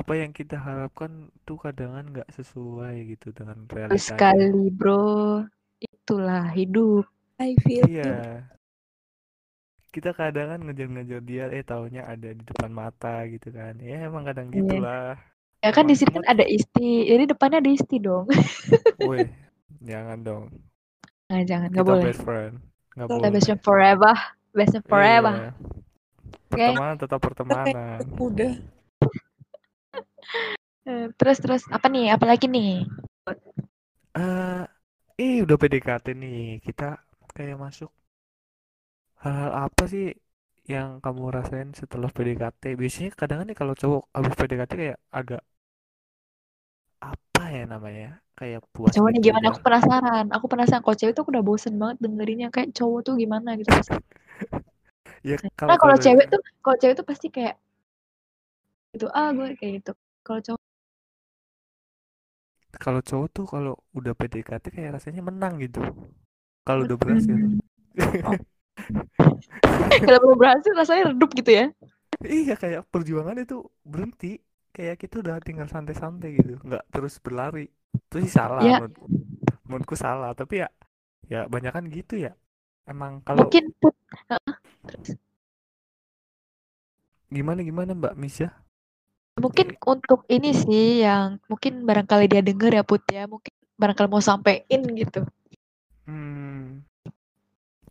apa 0.00 0.12
yang 0.22 0.32
kita 0.38 0.56
harapkan 0.66 1.12
tuh 1.48 1.58
kadang 1.64 1.90
nggak 2.12 2.28
sesuai 2.38 2.94
gitu 3.16 3.28
dengan 3.38 3.58
realitanya. 3.76 4.44
sekali, 4.46 4.70
bro. 4.78 5.42
Itulah 5.82 6.44
hidup. 6.56 7.04
I 7.42 7.50
feel 7.64 7.88
you. 8.02 8.16
Iya, 8.16 8.40
kita 9.94 10.10
kadang 10.20 10.46
kan 10.52 10.60
ngejar-ngejar 10.64 11.20
dia, 11.30 11.44
eh 11.56 11.64
taunya 11.70 12.02
ada 12.12 12.28
di 12.38 12.42
depan 12.50 12.70
mata 12.80 13.14
gitu 13.32 13.48
kan. 13.58 13.74
Ya 13.88 13.94
emang 14.08 14.22
kadang 14.28 14.48
Iya. 14.52 14.56
gitulah. 14.58 15.16
Ya 15.66 15.70
kan 15.74 15.84
di 15.90 15.94
sini 15.98 16.10
kan 16.16 16.24
ada 16.32 16.44
isti. 16.46 17.10
Jadi 17.10 17.24
depannya 17.32 17.58
ada 17.62 17.70
isti 17.76 17.96
dong. 17.98 18.26
Woi, 18.98 19.22
jangan 19.88 20.18
dong. 20.26 20.44
Nah, 21.30 21.42
jangan, 21.48 21.68
nggak 21.74 21.86
Kita 21.86 21.92
boleh. 21.92 22.06
best 22.06 22.20
friend. 22.26 22.54
Nggak 22.96 23.10
Kita 23.10 23.28
best 23.34 23.46
boleh. 23.46 23.46
friend 23.48 23.62
forever. 23.66 24.14
Best 24.56 24.72
friend 24.72 24.86
forever. 24.90 25.34
Iya. 25.36 25.50
Oke. 26.52 26.68
Pertemanan 26.68 26.96
tetap 26.98 27.20
Kita 27.46 27.54
kayak 27.64 27.78
pertemanan. 27.78 28.02
udah. 28.26 28.52
Eh, 30.90 31.06
Terus 31.18 31.38
terus 31.42 31.62
apa 31.76 31.86
nih? 31.94 32.04
Apalagi 32.14 32.46
nih? 32.54 32.70
Eh, 34.20 34.62
ih 35.24 35.34
udah 35.44 35.56
PDKT 35.60 36.06
nih. 36.22 36.38
Kita 36.66 36.84
kayak 37.36 37.56
masuk 37.64 37.90
hal-hal 39.22 39.52
apa 39.66 39.82
sih 39.92 40.04
yang 40.72 40.88
kamu 41.04 41.22
rasain 41.36 41.68
setelah 41.80 42.08
PDKT? 42.16 42.62
Biasanya 42.80 43.10
kadang 43.20 43.38
nih 43.48 43.56
kalau 43.60 43.74
cowok 43.80 44.02
habis 44.16 44.34
PDKT 44.38 44.72
kayak 44.82 44.98
agak 45.18 45.40
apa 47.12 47.42
ya 47.52 47.64
namanya 47.68 48.10
kayak 48.36 48.60
puas 48.74 48.92
cowok 48.92 49.10
nih 49.14 49.20
gitu 49.20 49.26
gimana? 49.32 49.46
Aku 49.52 49.60
penasaran. 49.62 50.26
Aku 50.32 50.46
penasaran 50.50 50.82
kalau 50.84 50.96
cewek 50.96 51.12
tuh 51.16 51.22
aku 51.24 51.30
udah 51.32 51.44
bosen 51.44 51.74
banget 51.78 51.96
dengerinnya. 52.02 52.48
Kayak 52.52 52.74
cowok 52.76 53.00
tuh 53.06 53.14
gimana 53.16 53.56
gitu 53.56 53.70
ya 55.26 55.34
karena 55.40 55.54
kalau 55.58 55.70
kalau 55.74 55.96
kalau 55.96 55.96
cewek 55.98 56.26
tuh 56.30 56.40
kalau 56.62 56.76
cewek 56.78 56.94
tuh 56.94 57.06
pasti 57.06 57.26
kayak 57.32 57.54
gitu 58.94 59.06
ah 59.12 59.32
gue 59.32 59.56
kayak 59.56 59.72
gitu. 59.82 59.92
Kalau 60.22 60.40
cowok 60.42 60.62
kalau 62.76 63.00
cowok 63.00 63.28
tuh 63.32 63.44
kalau 63.48 63.74
udah 63.96 64.12
PDKT 64.12 64.68
kayak 64.68 65.00
rasanya 65.00 65.24
menang 65.24 65.56
gitu. 65.64 65.80
Kalau 66.66 66.84
udah 66.84 66.98
berhasil. 67.00 67.32
Hmm. 67.32 67.60
Oh. 68.28 68.36
kalau 70.06 70.18
belum 70.20 70.38
berhasil 70.38 70.72
rasanya 70.76 71.16
redup 71.16 71.32
gitu 71.32 71.50
ya? 71.52 71.66
Iya 72.20 72.54
kayak 72.56 72.88
perjuangan 72.92 73.36
itu 73.40 73.64
berhenti 73.84 74.40
kayak 74.76 75.00
kita 75.00 75.24
udah 75.24 75.40
tinggal 75.40 75.64
santai-santai 75.72 76.36
gitu. 76.36 76.60
Nggak 76.60 76.84
terus 76.92 77.16
berlari. 77.24 77.72
Itu 77.96 78.20
sih 78.20 78.28
salah 78.28 78.60
Ya. 78.60 78.76
menurutku 78.76 79.08
menurutku 79.64 79.96
salah. 79.96 80.36
Tapi 80.36 80.60
ya 80.60 80.68
ya 81.32 81.48
banyak 81.48 81.72
kan 81.72 81.84
gitu 81.88 82.20
ya. 82.20 82.36
Emang 82.84 83.24
kalau 83.24 83.48
mungkin 83.48 83.72
put 83.80 83.96
gimana 87.26 87.60
gimana 87.64 87.90
Mbak 87.96 88.14
Misha 88.14 88.48
mungkin 89.36 89.76
untuk 89.84 90.24
ini 90.32 90.56
sih 90.56 91.04
yang 91.04 91.36
mungkin 91.50 91.84
barangkali 91.84 92.24
dia 92.30 92.40
denger 92.44 92.80
ya 92.80 92.84
put 92.84 93.02
ya. 93.08 93.24
Mungkin 93.28 93.52
barangkali 93.76 94.08
mau 94.08 94.20
sampein 94.24 94.80
gitu. 94.96 95.24
Hmm. 96.06 96.84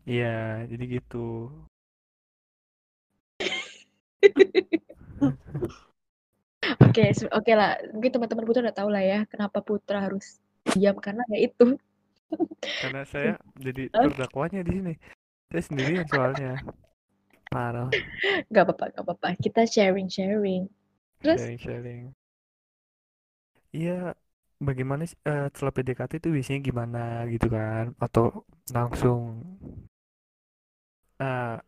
Iya 0.05 0.65
jadi 0.69 0.83
gitu 1.01 1.49
oke 6.81 7.03
oke 7.31 7.51
lah. 7.53 7.77
Mungkin 7.93 8.11
teman-teman 8.11 8.45
putra 8.45 8.61
udah 8.65 8.75
tahu 8.75 8.89
lah 8.89 9.03
ya 9.03 9.19
kenapa 9.29 9.61
putra 9.61 10.03
harus 10.05 10.39
diam 10.73 10.97
karena 10.97 11.21
ya 11.31 11.49
itu. 11.49 11.77
Karena 12.81 13.01
saya 13.05 13.37
jadi 13.57 13.89
terdakwanya 13.93 14.65
di 14.65 14.71
sini. 14.81 14.93
Saya 15.53 15.63
sendirian 15.63 16.05
soalnya. 16.09 16.53
Parah. 17.53 17.89
Nggak 18.49 18.63
apa-apa 18.65 18.85
nggak 18.91 19.03
apa-apa. 19.05 19.27
Kita 19.37 19.61
sharing 19.69 20.09
sharing. 20.09 20.65
Terus? 21.21 21.39
Sharing 21.39 21.59
sharing. 21.61 22.03
Iya 23.75 24.15
bagaimana 24.57 25.03
eh, 25.03 25.47
setelah 25.51 25.73
PDKT 25.75 26.11
itu 26.23 26.29
biasanya 26.31 26.61
gimana 26.63 27.03
gitu 27.29 27.47
kan? 27.51 27.93
Atau 28.01 28.47
langsung 28.73 29.43
ah 31.15 31.63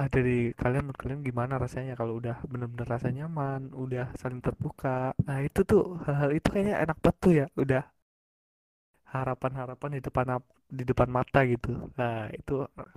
ah, 0.00 0.08
dari 0.14 0.32
kalian 0.60 0.82
menurut 0.86 1.00
kalian 1.02 1.20
gimana 1.28 1.54
rasanya 1.64 1.92
kalau 2.00 2.14
udah 2.20 2.36
bener-bener 2.52 2.86
rasa 2.94 3.08
nyaman 3.16 3.60
udah 3.84 4.04
saling 4.20 4.40
terbuka? 4.46 4.88
Nah 5.28 5.38
itu 5.46 5.60
tuh 5.70 5.82
hal-hal 6.06 6.30
itu 6.38 6.46
kayaknya 6.52 6.76
enak 6.84 6.96
banget 7.04 7.16
tuh 7.24 7.32
ya 7.40 7.46
udah 7.62 7.82
harapan-harapan 9.14 9.90
di 9.96 10.00
depan 10.06 10.26
di 10.78 10.82
depan 10.90 11.08
mata 11.16 11.40
gitu. 11.52 11.70
Nah 11.98 12.16
itu 12.38 12.52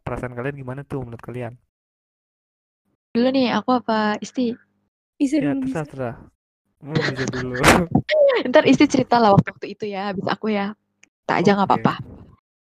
perasaan 0.06 0.34
kalian 0.38 0.58
gimana 0.62 0.82
tuh 0.92 1.00
menurut 1.06 1.22
kalian? 1.28 1.54
Dulu 3.14 3.28
nih 3.36 3.48
aku 3.58 3.70
apa 3.80 3.98
Isti? 4.25 4.54
Bisa 5.20 5.38
ya 5.44 5.52
dulu 5.52 5.60
terserah 5.60 5.86
terserah. 5.88 6.16
Hmm, 6.84 7.02
bisa 7.10 7.25
dulu. 7.34 7.50
Ntar 8.50 8.64
Isti 8.70 8.86
cerita 8.88 9.16
lah 9.22 9.34
waktu 9.36 9.50
waktu 9.54 9.68
itu 9.74 9.86
ya 9.90 10.12
habis 10.12 10.28
aku 10.28 10.52
ya. 10.54 10.75
Tak 11.28 11.44
aja 11.44 11.52
nggak 11.58 11.70
Oke. 11.70 11.82
apa-apa 11.82 11.94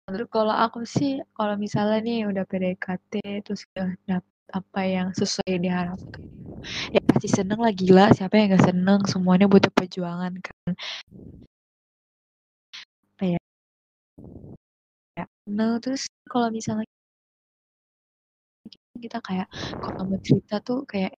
Menurut 0.08 0.28
kalau 0.28 0.52
aku 0.52 0.84
sih 0.84 1.16
kalau 1.32 1.56
misalnya 1.56 1.96
nih 2.04 2.28
udah 2.28 2.44
PDKT 2.44 3.12
terus 3.40 3.64
udah 3.72 3.88
dapet 4.04 4.32
apa 4.52 4.80
yang 4.84 5.08
sesuai 5.16 5.56
diharapkan 5.64 6.20
ya 6.94 7.00
pasti 7.10 7.28
seneng 7.30 7.60
lah 7.64 7.72
gila. 7.74 8.06
Siapa 8.16 8.34
yang 8.38 8.48
gak 8.56 8.66
seneng? 8.70 9.00
Semuanya 9.10 9.46
butuh 9.50 9.72
perjuangan 9.74 10.34
kan? 10.40 10.72
Apa 13.18 13.24
ya? 13.30 13.38
Ya 15.18 15.24
nah 15.56 15.78
terus 15.82 16.02
kalau 16.32 16.48
misalnya 16.50 16.86
kita 19.04 19.18
kayak 19.26 19.46
kalau 19.82 20.00
mau 20.08 20.18
cerita 20.26 20.54
tuh 20.66 20.78
kayak 20.90 21.14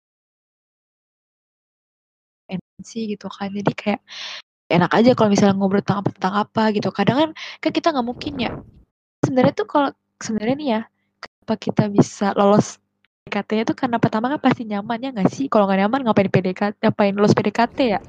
emosi 2.53 2.99
gitu 3.17 3.27
kan. 3.33 3.49
Jadi 3.57 3.73
kayak 3.73 4.01
enak 4.69 4.91
aja 4.97 5.11
kalau 5.13 5.29
misalnya 5.29 5.55
ngobrol 5.57 5.85
tentang 5.85 6.05
apa 6.05 6.11
tentang 6.17 6.35
apa 6.35 6.63
gitu. 6.73 6.89
Kadang 6.91 7.17
kan 7.21 7.31
kan 7.61 7.71
kita 7.73 7.93
nggak 7.93 8.07
mungkin 8.07 8.33
ya. 8.41 8.51
Sebenarnya 9.25 9.55
tuh 9.57 9.67
kalau 9.69 9.91
sebenarnya 10.21 10.57
nih 10.57 10.69
ya 10.79 10.81
kenapa 11.21 11.55
kita 11.61 11.85
bisa 11.93 12.33
lolos 12.37 12.81
PDKT 13.25 13.51
itu 13.65 13.73
karena 13.77 13.97
pertama 14.01 14.29
kan 14.33 14.41
pasti 14.41 14.69
nyaman 14.69 14.99
ya 15.01 15.11
nggak 15.13 15.31
sih? 15.33 15.47
Kalau 15.49 15.69
nggak 15.69 15.81
nyaman 15.85 16.01
ngapain 16.09 16.31
PDKT 16.33 16.75
ngapain 16.81 17.15
lolos 17.17 17.37
PDKT 17.37 17.79
ya? 17.99 18.01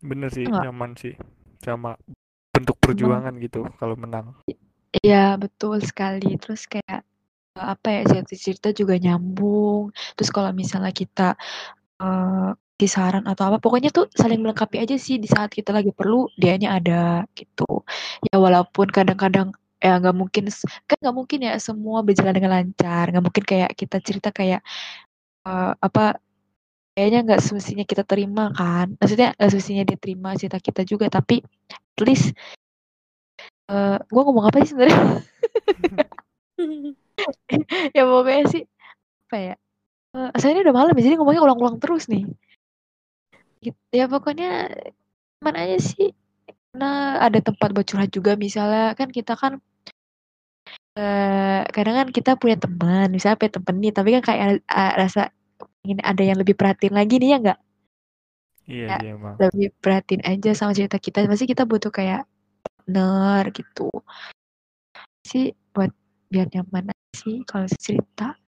Bener 0.00 0.30
sih 0.32 0.46
Enggak. 0.46 0.70
nyaman 0.70 0.90
sih. 0.96 1.14
Sama 1.60 1.94
bentuk 2.50 2.76
perjuangan 2.80 3.34
gitu 3.38 3.68
kalau 3.78 3.94
menang. 3.94 4.34
Iya 5.02 5.38
betul 5.38 5.82
sekali. 5.82 6.34
Terus 6.38 6.66
kayak 6.66 7.02
eh, 7.58 7.66
apa 7.74 7.88
ya 7.94 8.02
cerita-cerita 8.06 8.74
juga 8.74 8.98
nyambung. 8.98 9.94
Terus 10.18 10.30
kalau 10.34 10.50
misalnya 10.54 10.90
kita 10.90 11.38
eh 12.00 12.50
saran 12.86 13.24
atau 13.28 13.50
apa 13.52 13.58
pokoknya 13.58 13.90
tuh 13.92 14.06
saling 14.14 14.40
melengkapi 14.40 14.80
aja 14.80 14.96
sih 14.96 15.18
di 15.20 15.28
saat 15.28 15.50
kita 15.52 15.74
lagi 15.74 15.90
perlu 15.92 16.28
dianya 16.38 16.78
ada 16.78 17.26
gitu. 17.36 17.84
Ya 18.30 18.36
walaupun 18.40 18.88
kadang-kadang 18.92 19.52
ya 19.80 19.96
nggak 19.96 20.16
mungkin 20.16 20.44
kan 20.84 20.96
nggak 21.00 21.16
mungkin 21.16 21.38
ya 21.48 21.56
semua 21.56 22.04
berjalan 22.04 22.36
dengan 22.36 22.52
lancar 22.52 23.08
nggak 23.08 23.24
mungkin 23.24 23.44
kayak 23.48 23.70
kita 23.80 23.96
cerita 24.04 24.28
kayak 24.28 24.60
eh, 25.48 25.72
apa 25.80 26.20
kayaknya 26.92 27.18
nggak 27.24 27.40
semestinya 27.40 27.84
kita 27.88 28.04
terima 28.04 28.52
kan 28.52 28.92
maksudnya 29.00 29.32
nggak 29.40 29.50
semestinya 29.50 29.84
dia 29.88 29.96
terima 29.96 30.36
cerita 30.36 30.60
kita 30.60 30.84
juga 30.84 31.08
tapi 31.08 31.40
at 31.72 32.00
least 32.04 32.36
eh 33.72 33.96
gue 34.02 34.22
ngomong 34.22 34.44
apa 34.50 34.56
sih 34.62 34.70
sebenarnya? 34.76 35.00
Ya 37.96 38.08
pokoknya 38.08 38.44
sih 38.48 38.64
apa 39.28 39.36
ya 39.38 39.54
eh 40.16 40.30
saya 40.40 40.50
ini 40.56 40.60
udah 40.66 40.74
malam 40.74 40.92
ya 40.96 41.02
jadi 41.06 41.14
ngomongnya 41.20 41.44
ulang-ulang 41.44 41.76
terus 41.78 42.08
nih 42.10 42.26
gitu. 43.64 43.78
Ya 43.92 44.06
pokoknya 44.08 44.72
aman 45.40 45.56
aja 45.56 45.78
sih. 45.80 46.12
Karena 46.70 47.18
ada 47.18 47.38
tempat 47.42 47.74
buat 47.74 47.86
curhat 47.86 48.10
juga 48.14 48.38
misalnya 48.38 48.94
kan 48.94 49.10
kita 49.10 49.34
kan 49.34 49.58
eh 50.98 51.62
kadang 51.70 51.96
kan 52.02 52.08
kita 52.10 52.34
punya 52.34 52.58
teman 52.58 53.14
misalnya 53.14 53.38
punya 53.38 53.52
temen 53.62 53.76
nih 53.78 53.92
tapi 53.94 54.08
kan 54.18 54.22
kayak 54.26 54.46
eh, 54.66 54.92
rasa 54.98 55.30
ingin 55.86 56.02
ada 56.02 56.22
yang 56.22 56.38
lebih 56.42 56.58
perhatiin 56.58 56.94
lagi 56.94 57.16
nih 57.22 57.30
ya 57.34 57.38
nggak? 57.42 57.60
Iya 58.70 58.86
Ya. 58.86 58.98
emang. 59.14 59.34
lebih 59.38 59.68
perhatiin 59.82 60.22
aja 60.22 60.50
sama 60.54 60.72
cerita 60.76 60.98
kita. 61.02 61.26
Pasti 61.26 61.46
kita 61.50 61.66
butuh 61.66 61.90
kayak 61.90 62.26
partner 62.62 63.42
gitu. 63.54 63.90
Sih 65.26 65.54
buat 65.74 65.90
biar 66.30 66.46
nyaman 66.54 66.94
sih 67.14 67.42
kalau 67.42 67.66
cerita 67.66 68.38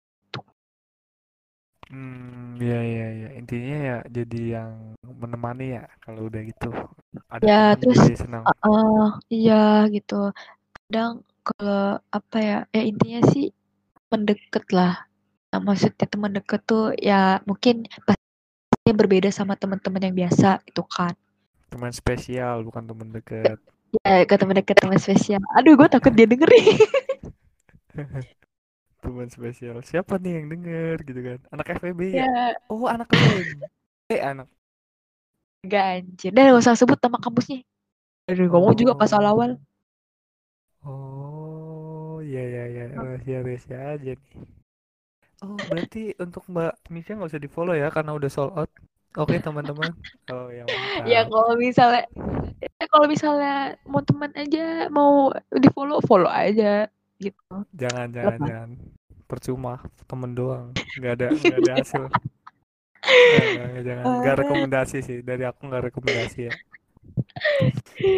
Hmm, 1.92 2.56
ya 2.56 2.80
ya 2.80 3.06
ya. 3.12 3.28
Intinya 3.36 3.76
ya 3.76 3.96
jadi 4.08 4.40
yang 4.56 4.96
menemani 5.04 5.76
ya 5.76 5.84
kalau 6.00 6.32
udah 6.32 6.40
gitu. 6.40 6.72
Ada 7.28 7.44
Ya, 7.44 7.60
terus- 7.76 8.16
senang. 8.16 8.48
Heeh, 8.48 9.04
iya 9.28 9.84
gitu. 9.92 10.32
Kadang 10.88 11.20
kalau 11.44 12.00
apa 12.08 12.36
ya, 12.40 12.58
ya 12.72 12.82
intinya 12.88 13.20
sih 13.28 13.52
mendekat 14.08 14.64
lah. 14.72 15.04
Nah, 15.52 15.60
maksudnya 15.60 16.08
teman 16.08 16.32
dekat 16.32 16.64
tuh 16.64 16.96
ya 16.96 17.44
mungkin 17.44 17.84
pasti 18.08 18.88
berbeda 18.88 19.28
sama 19.28 19.52
teman-teman 19.60 20.00
yang 20.08 20.16
biasa 20.16 20.64
gitu 20.64 20.80
kan. 20.88 21.12
Teman 21.68 21.92
spesial 21.92 22.64
bukan 22.64 22.88
teman 22.88 23.12
dekat. 23.12 23.60
Ya 24.00 24.24
ke 24.24 24.34
teman 24.40 24.56
dekat 24.56 24.80
teman 24.80 24.96
spesial. 24.96 25.44
Aduh, 25.60 25.76
gue 25.76 25.88
takut 25.92 26.08
dia 26.16 26.24
dengerin. 26.24 26.80
Teman 29.02 29.28
spesial. 29.28 29.82
Siapa 29.82 30.14
nih 30.22 30.32
yang 30.38 30.46
denger 30.52 30.96
gitu 31.02 31.20
kan? 31.20 31.38
Anak 31.50 31.66
FEB 31.76 32.00
ya? 32.14 32.22
ya, 32.22 32.54
Oh, 32.70 32.86
anak 32.86 33.10
FEB. 33.10 33.66
Eh, 34.08 34.20
anak. 34.22 34.46
gak 35.62 35.84
anjir. 36.02 36.30
Dan 36.34 36.50
gak 36.50 36.62
usah 36.62 36.74
sebut 36.74 36.98
nama 36.98 37.18
kampusnya. 37.18 37.62
Aduh, 38.30 38.46
ngomong 38.46 38.74
juga 38.74 38.94
pas 38.94 39.10
Oh. 39.10 39.18
awal-awal. 39.18 39.50
Oh, 40.82 42.18
ya 42.22 42.42
ya 42.42 42.64
ya. 42.66 42.84
Rahasia-rahasia 42.94 43.78
aja 43.98 44.12
nih. 44.14 44.38
Oh, 45.42 45.58
berarti 45.66 46.14
untuk 46.22 46.46
Mbak 46.46 46.86
Misha 46.90 47.18
nggak 47.18 47.30
usah 47.34 47.42
di-follow 47.42 47.74
ya 47.74 47.90
karena 47.90 48.14
udah 48.14 48.30
sold 48.30 48.54
out. 48.54 48.70
Oke, 49.18 49.38
teman-teman. 49.38 49.90
Oh, 50.32 50.48
ya 50.48 50.62
mantap. 50.64 51.04
Ya 51.04 51.20
kalau 51.26 51.52
misalnya 51.58 52.02
ya 52.62 52.86
kalau 52.88 53.06
misalnya 53.10 53.54
mau 53.84 54.00
teman 54.00 54.30
aja 54.32 54.86
mau 54.88 55.28
di 55.50 55.68
follow 55.74 55.98
follow 56.00 56.30
aja 56.30 56.86
gitu. 57.24 57.52
Jangan, 57.72 58.08
jangan, 58.16 58.38
Apa? 58.38 58.46
jangan. 58.48 58.70
Percuma, 59.28 59.74
temen 60.08 60.30
doang. 60.36 60.66
Nggak 60.98 61.12
ada, 61.16 61.28
nggak 61.40 61.58
ada 61.64 61.72
hasil. 61.80 62.04
Nggak, 63.28 63.44
nggak, 63.52 63.68
jangan. 63.86 64.06
Nggak 64.20 64.36
rekomendasi 64.44 64.96
sih. 65.06 65.18
Dari 65.28 65.42
aku 65.50 65.60
nggak 65.68 65.84
rekomendasi 65.92 66.38
ya. 66.48 66.54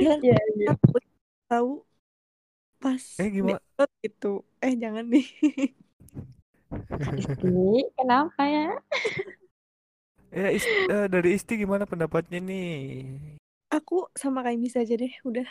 Ya, 0.04 0.12
Iya, 0.22 0.36
iya. 0.56 0.68
aku 0.72 0.96
tahu 1.48 1.70
pas 2.82 3.04
Eh, 3.18 3.30
gimana? 3.30 3.58
gitu. 4.04 4.26
Eh, 4.64 4.72
jangan 4.82 5.04
nih. 5.12 5.24
Isti, 7.18 7.48
kenapa 7.96 8.42
ya? 8.46 8.66
Ya, 10.34 10.48
Is- 10.56 10.66
eh, 10.94 11.06
dari 11.14 11.28
Isti 11.38 11.54
gimana 11.62 11.84
pendapatnya 11.88 12.38
nih? 12.42 12.68
Aku 13.76 13.96
sama 14.22 14.38
kayak 14.44 14.60
Miss 14.62 14.76
aja 14.82 14.94
deh, 15.02 15.12
udah 15.28 15.46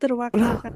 terwakilkan. 0.00 0.74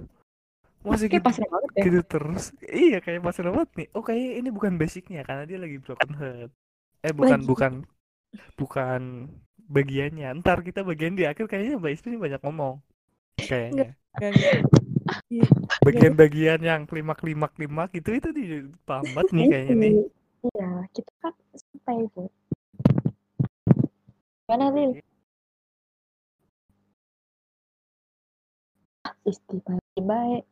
Masih 0.85 1.09
Kayak 1.09 1.21
gitu, 1.21 1.27
pasrah 1.27 1.49
banget 1.49 1.71
ya. 1.73 1.83
gitu 1.89 2.01
terus. 2.05 2.45
Iya, 2.61 2.99
kayak 3.01 3.21
Mas 3.25 3.39
Robot 3.41 3.69
nih. 3.75 3.89
Oh, 3.97 4.05
kayak 4.05 4.31
ini 4.41 4.49
bukan 4.53 4.77
basicnya 4.77 5.25
karena 5.25 5.45
dia 5.49 5.59
lagi 5.59 5.77
broken 5.81 6.13
heart. 6.15 6.51
Eh, 7.05 7.13
bukan 7.13 7.41
Lagi. 7.41 7.49
bukan 7.49 7.73
bukan 8.57 9.03
bagiannya. 9.69 10.29
Ntar 10.41 10.65
kita 10.65 10.81
bagian 10.85 11.17
di 11.17 11.25
akhir 11.29 11.49
kayaknya 11.49 11.81
Mbak 11.81 11.93
Istri 11.97 12.17
banyak 12.17 12.41
ngomong. 12.45 12.81
Kayaknya. 13.37 13.97
Enggak. 14.17 14.65
Iya. 15.29 15.47
Bagian-bagian 15.85 16.61
yang 16.65 16.89
klimak-klimak-klimak 16.89 17.93
itu 17.93 18.11
itu 18.17 18.29
di 18.33 18.45
pambat 18.89 19.29
nih 19.37 19.47
kayaknya 19.53 19.75
nih. 19.77 19.93
Iya, 20.49 20.71
kita 20.97 21.13
kan 21.21 21.33
sampai 21.53 22.09
itu. 22.09 22.23
Gimana 24.45 24.69
Lil? 24.73 25.01
Istimewa 29.25 29.81
baik. 30.01 30.45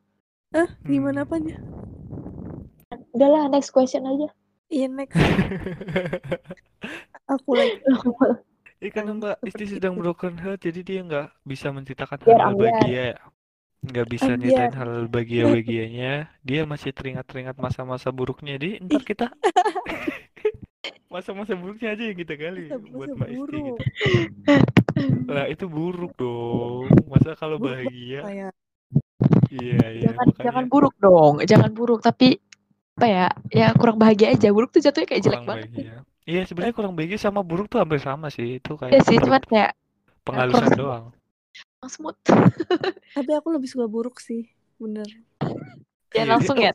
Ah, 0.55 0.69
gimana 0.85 1.21
Hmm. 1.21 1.27
apanya? 1.29 1.55
Udahlah, 3.15 3.49
next 3.53 3.71
question 3.73 4.05
aja. 4.05 4.29
Iya, 4.73 4.87
next. 4.88 5.17
Aku 7.33 7.51
lagi. 7.57 7.77
Iya 8.83 8.91
karena 8.91 9.12
Mbak 9.15 9.37
Isti 9.47 9.65
sedang 9.79 9.95
itu. 9.95 10.03
broken 10.03 10.35
heart 10.43 10.59
jadi 10.67 10.81
dia 10.83 11.01
nggak 11.07 11.27
bisa 11.47 11.71
menceritakan 11.71 12.19
ambiar. 12.19 12.59
bahagia 12.59 13.05
nggak 13.83 14.07
bisa 14.15 14.31
nyeritain 14.38 14.75
hal 14.75 15.07
bahagia 15.11 15.43
bahagianya 15.47 16.12
dia 16.47 16.61
masih 16.67 16.91
teringat-teringat 16.95 17.57
masa-masa 17.59 18.09
buruknya 18.11 18.59
jadi 18.59 18.83
ntar 18.87 19.03
kita 19.07 19.27
masa-masa 21.12 21.53
buruknya 21.55 21.93
aja 21.95 22.05
yang 22.11 22.19
kita 22.19 22.35
gali 22.35 22.75
buat 22.91 23.11
Masa-masa 23.11 23.19
Mbak 23.19 23.31
Isti 23.37 23.57
buruk. 23.59 23.79
gitu 23.79 23.83
lah 25.31 25.47
itu 25.49 25.65
buruk 25.71 26.12
dong 26.19 26.91
masa 27.09 27.38
kalau 27.38 27.57
bahagia 27.62 28.27
iya 29.51 29.85
iya 29.90 30.05
Jangan 30.11 30.27
makanya 30.29 30.45
jangan 30.45 30.64
buruk 30.68 30.95
dong, 30.99 31.35
jangan 31.45 31.71
buruk 31.73 32.01
tapi 32.01 32.38
apa 32.92 33.07
ya? 33.09 33.27
Ya 33.49 33.66
kurang 33.73 33.97
bahagia 33.97 34.33
aja. 34.33 34.49
Buruk 34.53 34.71
tuh 34.71 34.81
jatuhnya 34.81 35.09
kayak 35.09 35.23
jelek 35.23 35.40
kurang 35.42 35.49
banget. 35.49 35.64
bahagia 35.68 35.95
iya 36.23 36.42
sebenarnya 36.47 36.75
kurang 36.77 36.95
bahagia 36.95 37.18
sama 37.18 37.42
buruk 37.42 37.66
tuh 37.66 37.83
hampir 37.83 37.99
sama 37.99 38.31
sih 38.31 38.62
itu 38.62 38.79
Iya 38.79 38.81
kayak 38.95 39.03
sih, 39.11 39.18
cuman 39.18 39.42
kayak 39.42 39.71
penghalusan 40.23 40.71
kurang- 40.71 40.79
doang 40.79 41.05
smooth. 41.92 42.18
tapi 43.11 43.31
aku 43.35 43.49
lebih 43.51 43.66
suka 43.66 43.90
buruk 43.90 44.23
sih, 44.23 44.47
bener. 44.79 45.09
Ya 46.14 46.23
Iya, 46.23 46.31
langsung 46.31 46.57
ya. 46.57 46.73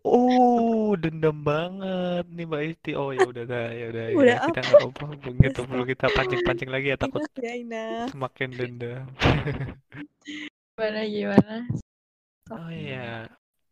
Oh, 0.00 0.96
dendam 0.96 1.44
banget 1.44 2.24
nih 2.32 2.48
Mbak 2.48 2.62
Isti. 2.64 2.90
Oh 2.96 3.12
ya 3.12 3.28
udah 3.28 3.44
dah, 3.44 3.68
ya 3.68 3.92
udah 3.92 4.04
ya. 4.08 4.14
Udah 4.16 4.36
Kita 4.48 4.60
nggak 4.62 4.88
apa 4.88 5.04
begitu 5.20 5.52
Stop. 5.52 5.68
perlu 5.68 5.84
kita 5.84 6.06
pancing-pancing 6.08 6.70
lagi 6.72 6.86
ya 6.88 6.96
takut 6.96 7.20
ya, 7.36 7.52
Ina. 7.52 8.08
semakin 8.08 8.48
dendam. 8.56 9.04
Gimana 10.72 11.00
gimana? 11.04 11.54
Oh 12.50 12.68
iya. 12.72 12.96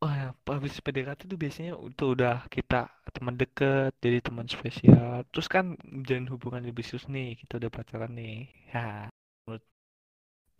Oh 0.04 0.12
ya, 0.20 0.26
habis 0.54 0.74
PDKT 0.84 1.20
tuh 1.32 1.38
biasanya 1.42 1.72
itu 1.90 2.04
udah 2.14 2.34
kita 2.54 2.76
teman 3.16 3.34
deket, 3.40 3.90
jadi 4.04 4.18
teman 4.26 4.46
spesial. 4.54 5.24
Terus 5.32 5.48
kan 5.54 5.64
menjalin 5.96 6.28
hubungan 6.32 6.62
lebih 6.68 6.84
serius 6.86 7.06
nih, 7.14 7.28
kita 7.40 7.52
udah 7.60 7.70
pacaran 7.76 8.12
nih. 8.18 8.34
Ya, 8.72 9.08
menurut 9.44 9.62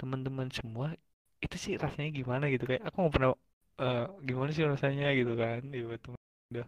teman-teman 0.01 0.49
semua 0.59 0.89
itu 1.45 1.57
sih 1.65 1.75
rasanya 1.85 2.11
gimana 2.21 2.45
gitu 2.55 2.65
kayak 2.71 2.83
aku 2.89 2.97
nggak 3.03 3.15
pernah 3.17 3.31
eh, 3.85 4.05
gimana 4.29 4.51
sih 4.57 4.65
rasanya 4.75 5.07
gitu 5.19 5.33
kan 5.43 5.61
ya 5.77 5.85
teman 6.05 6.21
udah 6.53 6.67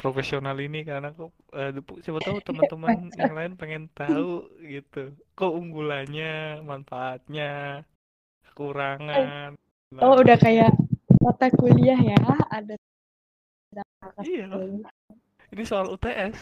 profesional 0.00 0.56
ini 0.66 0.78
karena 0.88 1.08
aku 1.14 1.24
depu- 1.76 2.00
siapa 2.04 2.20
tahu 2.26 2.38
teman-teman 2.48 2.94
yang 3.20 3.32
lain 3.38 3.52
pengen 3.60 3.84
tahu 4.00 4.50
gitu 4.74 4.98
keunggulannya 5.38 6.60
manfaatnya 6.70 7.50
kekurangan 8.46 9.50
Oh 10.02 10.12
Nah, 10.12 10.18
udah 10.20 10.36
kayak 10.36 10.70
mata 11.24 11.46
kuliah 11.54 11.98
ya, 11.98 12.18
ada 12.52 12.74
iya 14.26 14.46
ini 15.52 15.62
soal 15.70 15.86
UTS 15.94 16.36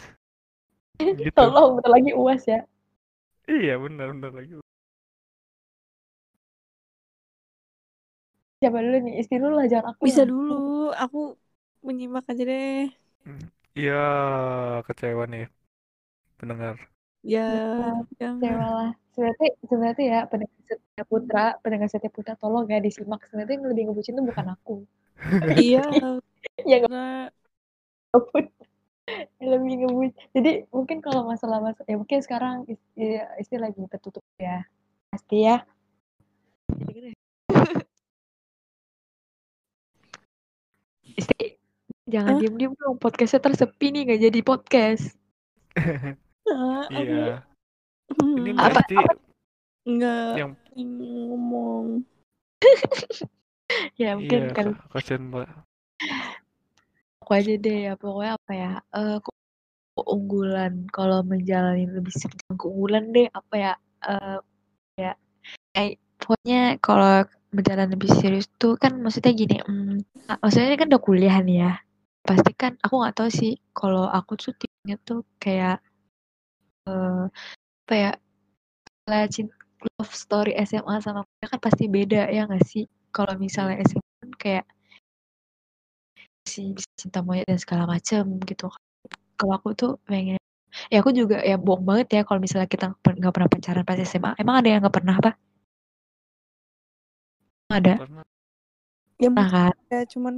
gitu 1.19 1.31
Tolong 1.37 1.77
bentar 1.79 1.91
lagi 1.91 2.11
uas 2.15 2.41
ya. 2.47 2.59
iya 3.53 3.73
benar 3.83 4.07
benar 4.15 4.31
lagi 4.37 4.53
Siapa 8.59 8.77
dulu 8.83 8.97
nih? 9.05 9.13
Istri 9.21 9.35
dulu 9.43 9.53
lah, 9.59 9.67
jangan 9.71 9.87
aku. 9.93 10.01
Bisa 10.07 10.23
lah. 10.23 10.29
dulu, 10.31 10.53
aku 11.03 11.19
menyimak 11.85 12.25
aja 12.31 12.43
deh. 12.51 12.89
iya 13.79 13.93
kecewa 14.87 15.23
nih 15.31 15.43
pendengar 16.39 16.75
Ya, 17.25 17.49
Kecewa 18.05 18.05
jangan. 18.21 18.53
lah. 18.69 18.91
Sebenarnya 19.17 19.49
sebenarnya 19.65 20.05
ya 20.05 20.19
pendengar 20.29 20.61
setia 20.69 21.03
putra, 21.09 21.45
pendengar 21.65 21.89
setia 21.89 22.11
putra 22.13 22.37
tolong 22.37 22.69
ya 22.69 22.77
disimak. 22.77 23.25
Sebenarnya 23.25 23.57
yang 23.57 23.65
lebih 23.73 23.83
ngebucin 23.89 24.13
tuh 24.13 24.25
bukan 24.29 24.47
aku. 24.53 24.75
Iya, 25.57 25.81
Ya 26.69 26.77
yang 29.41 29.49
lebih 29.57 29.73
ngebucin. 29.81 30.13
Jadi 30.37 30.51
mungkin 30.69 31.01
kalau 31.01 31.25
masalah 31.25 31.65
masalah 31.65 31.89
ya 31.89 31.97
mungkin 31.97 32.21
sekarang 32.21 32.69
istri, 32.69 33.17
istri 33.41 33.57
lagi 33.57 33.81
tertutup 33.89 34.21
ya. 34.37 34.61
Pasti 35.09 35.49
ya. 35.49 35.65
Istri 41.17 41.57
jangan 42.05 42.37
Hah? 42.37 42.39
diem-diem 42.43 42.77
dong 42.77 43.01
podcastnya 43.01 43.41
tersepi 43.41 43.89
nih 43.89 44.01
nggak 44.13 44.21
jadi 44.29 44.39
podcast. 44.45 45.17
Aku 46.45 47.01
iya. 47.01 47.41
Hmm, 48.05 48.37
ini 48.37 48.49
Mbak 48.53 48.65
Apa- 48.69 48.81
Isti 48.85 48.97
enggak 49.89 50.33
yang 50.37 50.51
ngomong. 50.77 51.85
Ya 53.99 54.13
mungkin 54.13 54.39
iya 54.45 54.53
kan. 54.53 54.65
Kak, 54.77 54.93
kasihan 54.93 55.25
Mbak 55.25 55.47
aku 57.25 57.31
aja 57.33 57.53
deh 57.57 57.77
ya 57.89 57.93
pokoknya 57.97 58.37
apa 58.37 58.51
ya 58.53 58.71
eh 58.93 59.17
ke- 59.17 59.33
keunggulan. 59.97 60.85
Kalau 60.93 61.25
menjalani 61.25 61.89
lebih 61.89 62.13
serius 62.13 62.37
Bukan 62.45 62.57
keunggulan 62.61 63.03
deh 63.09 63.27
apa 63.33 63.53
ya 63.57 63.73
eh 64.05 64.37
ya 65.01 65.11
kayak 65.73 65.97
pokoknya 66.21 66.61
kalau 66.77 67.25
menjalani 67.49 67.97
lebih 67.97 68.11
serius 68.13 68.45
tuh 68.61 68.77
kan 68.77 68.93
maksudnya 69.01 69.33
gini 69.33 69.57
mm, 69.65 70.29
ah, 70.29 70.37
maksudnya 70.45 70.69
ini 70.69 70.77
kan 70.77 70.87
udah 70.93 71.01
kuliah 71.01 71.37
nih 71.41 71.57
ya. 71.65 71.73
Pasti 72.21 72.51
kan 72.53 72.77
aku 72.85 73.01
nggak 73.01 73.15
tahu 73.17 73.29
sih 73.33 73.57
kalau 73.73 74.05
aku 74.05 74.37
tuh 74.37 74.53
tipenya 74.53 75.01
tuh 75.01 75.25
kayak 75.41 75.81
eh 76.89 77.25
apa 77.85 77.93
ya 77.93 78.11
lah 79.05 79.29
love 79.99 80.13
story 80.17 80.57
SMA 80.65 80.97
sama 81.05 81.21
kuliah 81.25 81.49
kan 81.53 81.61
pasti 81.61 81.85
beda 81.85 82.21
ya 82.33 82.49
nggak 82.49 82.65
sih? 82.65 82.83
Kalau 83.13 83.33
misalnya 83.37 83.81
SMA 83.85 84.11
kan 84.21 84.31
kayak 84.35 84.65
si 86.45 86.71
bisa 86.77 86.89
cinta 86.97 87.19
monyet 87.25 87.45
dan 87.49 87.57
segala 87.57 87.83
macem 87.89 88.37
gitu 88.45 88.69
kalau 89.35 89.53
aku 89.57 89.73
tuh 89.73 89.91
pengen 90.05 90.39
ya 90.93 91.01
aku 91.01 91.11
juga 91.11 91.41
ya 91.41 91.57
bohong 91.57 91.83
banget 91.83 92.07
ya 92.15 92.21
kalau 92.27 92.39
misalnya 92.39 92.69
kita 92.69 92.93
nggak 93.01 93.33
pernah 93.33 93.49
pacaran 93.49 93.83
pas 93.83 93.99
SMA 93.99 94.37
emang 94.39 94.55
ada 94.61 94.67
yang 94.69 94.79
nggak 94.85 94.95
pernah 94.95 95.15
apa 95.17 95.31
ada? 97.75 97.93
Pernah. 97.99 98.25
Ya 99.19 99.29
nah 99.31 99.47
kan? 99.47 99.73
ya, 99.89 100.01
cuman 100.05 100.33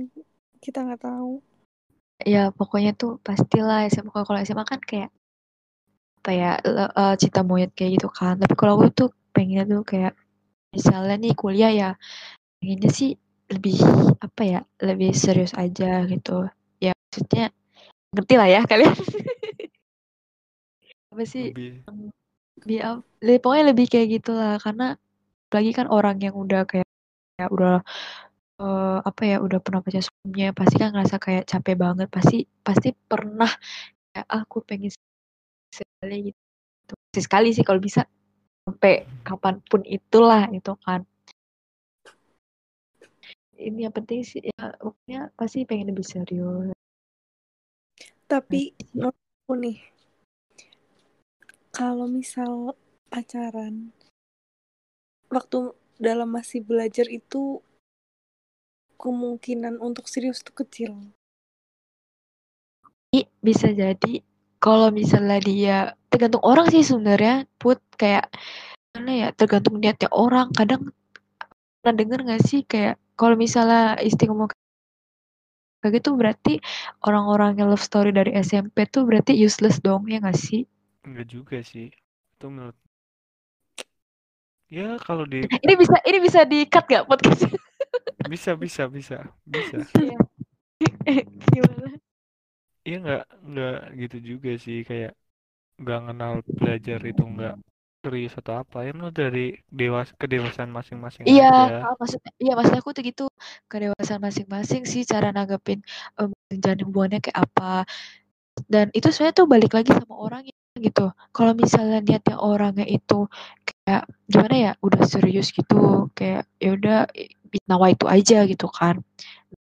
kita 0.62 0.86
nggak 0.86 1.02
tahu. 1.02 1.42
ya 2.26 2.50
pokoknya 2.50 2.98
tuh 2.98 3.22
pastilah 3.22 3.86
SMA 3.94 4.26
kalau 4.26 4.40
SMA 4.42 4.66
kan 4.66 4.82
kayak 4.82 5.14
apa 6.28 6.36
ya 6.36 6.60
le- 6.60 6.92
eh, 6.92 7.16
cinta 7.24 7.40
monyet 7.48 7.72
kayak 7.72 7.92
gitu 7.96 8.12
kan. 8.12 8.36
Tapi 8.36 8.52
kalau 8.60 8.84
aku 8.84 8.92
tuh 8.92 9.10
pengennya 9.32 9.64
tuh 9.64 9.80
kayak 9.88 10.12
misalnya 10.76 11.16
nih 11.24 11.32
kuliah 11.40 11.72
ya 11.72 11.90
pengennya 12.60 12.92
sih 12.92 13.16
lebih 13.48 13.80
apa 14.20 14.42
ya 14.44 14.60
lebih 14.84 15.16
serius 15.16 15.56
aja 15.56 16.04
gitu. 16.12 16.52
Ya 16.84 16.92
maksudnya 16.92 17.56
ngerti 18.12 18.34
lah 18.36 18.48
ya 18.52 18.62
kalian. 18.68 18.92
Apa 21.16 21.24
sih? 21.24 21.56
Lebih. 21.56 21.88
Lebih 22.68 22.80
lebih 23.24 23.40
pokoknya 23.40 23.66
lebih 23.72 23.86
kayak 23.88 24.08
gitulah. 24.20 24.60
Karena 24.60 25.00
apalagi 25.48 25.72
kan 25.72 25.88
orang 25.88 26.20
yang 26.20 26.36
udah 26.36 26.68
kayak 26.68 26.88
kayak 27.40 27.52
udah 27.56 27.76
eh, 28.60 28.98
apa 29.10 29.22
ya 29.24 29.38
udah 29.46 29.60
pernah 29.64 29.80
pacar 29.86 30.04
sebelumnya 30.04 30.52
pasti 30.52 30.76
kan 30.82 30.90
ngerasa 30.92 31.16
kayak 31.24 31.44
capek 31.48 31.76
banget. 31.80 32.08
Pasti 32.12 32.44
pasti 32.68 32.92
pernah 32.92 33.48
kayak 34.12 34.28
"Ah, 34.28 34.44
aku 34.44 34.60
pengen 34.68 34.92
gitu. 36.06 36.94
Sekali 37.18 37.50
sih 37.52 37.66
kalau 37.66 37.82
bisa. 37.82 38.06
Sampai 38.68 39.08
kapan 39.24 39.64
pun 39.64 39.80
itulah 39.88 40.52
itu 40.52 40.76
kan. 40.84 41.08
Ini 43.56 43.88
yang 43.88 43.96
penting 43.96 44.28
sih 44.28 44.44
ya 44.44 44.76
pokoknya 44.76 45.32
pasti 45.40 45.64
pengen 45.64 45.96
lebih 45.96 46.04
serius. 46.04 46.76
Tapi 48.28 48.76
menurut 48.92 49.16
aku 49.16 49.54
nih, 49.56 49.80
kalau 51.72 52.12
misal 52.12 52.76
pacaran, 53.08 53.96
waktu 55.32 55.72
dalam 55.96 56.28
masih 56.28 56.60
belajar 56.60 57.08
itu 57.08 57.64
kemungkinan 59.00 59.80
untuk 59.80 60.12
serius 60.12 60.44
tuh 60.44 60.60
kecil. 60.60 60.92
Bisa 63.40 63.72
jadi 63.72 64.20
kalau 64.58 64.90
misalnya 64.90 65.40
dia 65.42 65.78
tergantung 66.10 66.44
orang 66.44 66.68
sih 66.70 66.84
sebenarnya 66.84 67.46
put. 67.58 67.82
Kayak 67.98 68.30
gimana 68.94 69.12
ya 69.14 69.28
tergantung 69.34 69.82
niatnya 69.82 70.10
orang. 70.14 70.54
Kadang 70.54 70.94
pernah 71.82 71.96
denger 71.98 72.20
nggak 72.26 72.44
sih 72.46 72.62
kayak 72.66 73.02
kalau 73.18 73.34
misalnya 73.34 73.98
istri 74.02 74.30
ngomong 74.30 74.54
kayak 75.82 76.02
gitu 76.02 76.18
berarti 76.18 76.54
orang-orang 77.06 77.58
yang 77.62 77.70
love 77.70 77.82
story 77.82 78.10
dari 78.14 78.34
SMP 78.38 78.90
tuh 78.90 79.06
berarti 79.06 79.34
useless 79.38 79.82
dong 79.82 80.06
ya 80.10 80.22
nggak 80.22 80.38
sih? 80.38 80.66
Enggak 81.06 81.28
juga 81.30 81.58
sih. 81.66 81.90
Itu 82.38 82.50
menurut 82.50 82.78
Ya 84.68 85.00
kalau 85.00 85.24
di 85.24 85.48
ini 85.66 85.74
bisa 85.80 85.96
ini 86.04 86.18
bisa 86.20 86.44
di 86.44 86.68
cut 86.68 86.86
gak 86.92 87.08
podcast 87.08 87.48
bisa 88.28 88.52
bisa 88.60 88.84
bisa. 88.92 89.24
Bisa. 89.48 89.80
gimana 91.56 91.96
Iya 92.88 92.96
nggak 93.04 93.22
nggak 93.50 93.74
gitu 94.02 94.16
juga 94.30 94.50
sih 94.66 94.78
kayak 94.90 95.12
nggak 95.82 96.00
kenal 96.08 96.34
belajar 96.60 97.00
itu 97.12 97.22
nggak 97.34 97.54
serius 98.04 98.34
atau 98.40 98.54
apa 98.64 98.78
ya 98.86 98.90
menurut 98.96 99.18
dari 99.24 99.40
dewas 99.80 100.10
kedewasaan 100.22 100.72
masing-masing 100.78 101.30
Iya, 101.30 101.44
aja. 101.44 101.64
maksudnya, 102.00 102.32
iya 102.42 102.52
maksud 102.58 102.76
aku 102.80 102.90
tuh 102.96 103.04
gitu 103.10 103.24
kedewasaan 103.72 104.22
masing-masing 104.28 104.82
sih 104.92 105.02
cara 105.12 105.28
nanggepin 105.36 105.80
em, 106.20 106.30
menjalin 106.52 106.82
hubungannya 106.88 107.20
kayak 107.26 107.40
apa. 107.46 107.64
Dan 108.74 108.86
itu 108.98 109.08
sebenarnya 109.14 109.36
tuh 109.42 109.48
balik 109.54 109.72
lagi 109.78 109.92
sama 109.96 110.16
orangnya 110.18 110.54
gitu. 110.82 111.02
Kalau 111.36 111.54
misalnya 111.58 111.98
niatnya 112.06 112.36
orangnya 112.42 112.86
itu 112.88 113.28
kayak 113.68 114.04
gimana 114.32 114.56
ya, 114.66 114.72
udah 114.86 115.02
serius 115.08 115.48
gitu, 115.56 115.76
kayak 116.18 116.44
ya 116.64 116.70
udah 116.78 116.98
nawa 117.70 117.88
itu 117.96 118.06
aja 118.10 118.44
gitu 118.52 118.68
kan. 118.72 118.96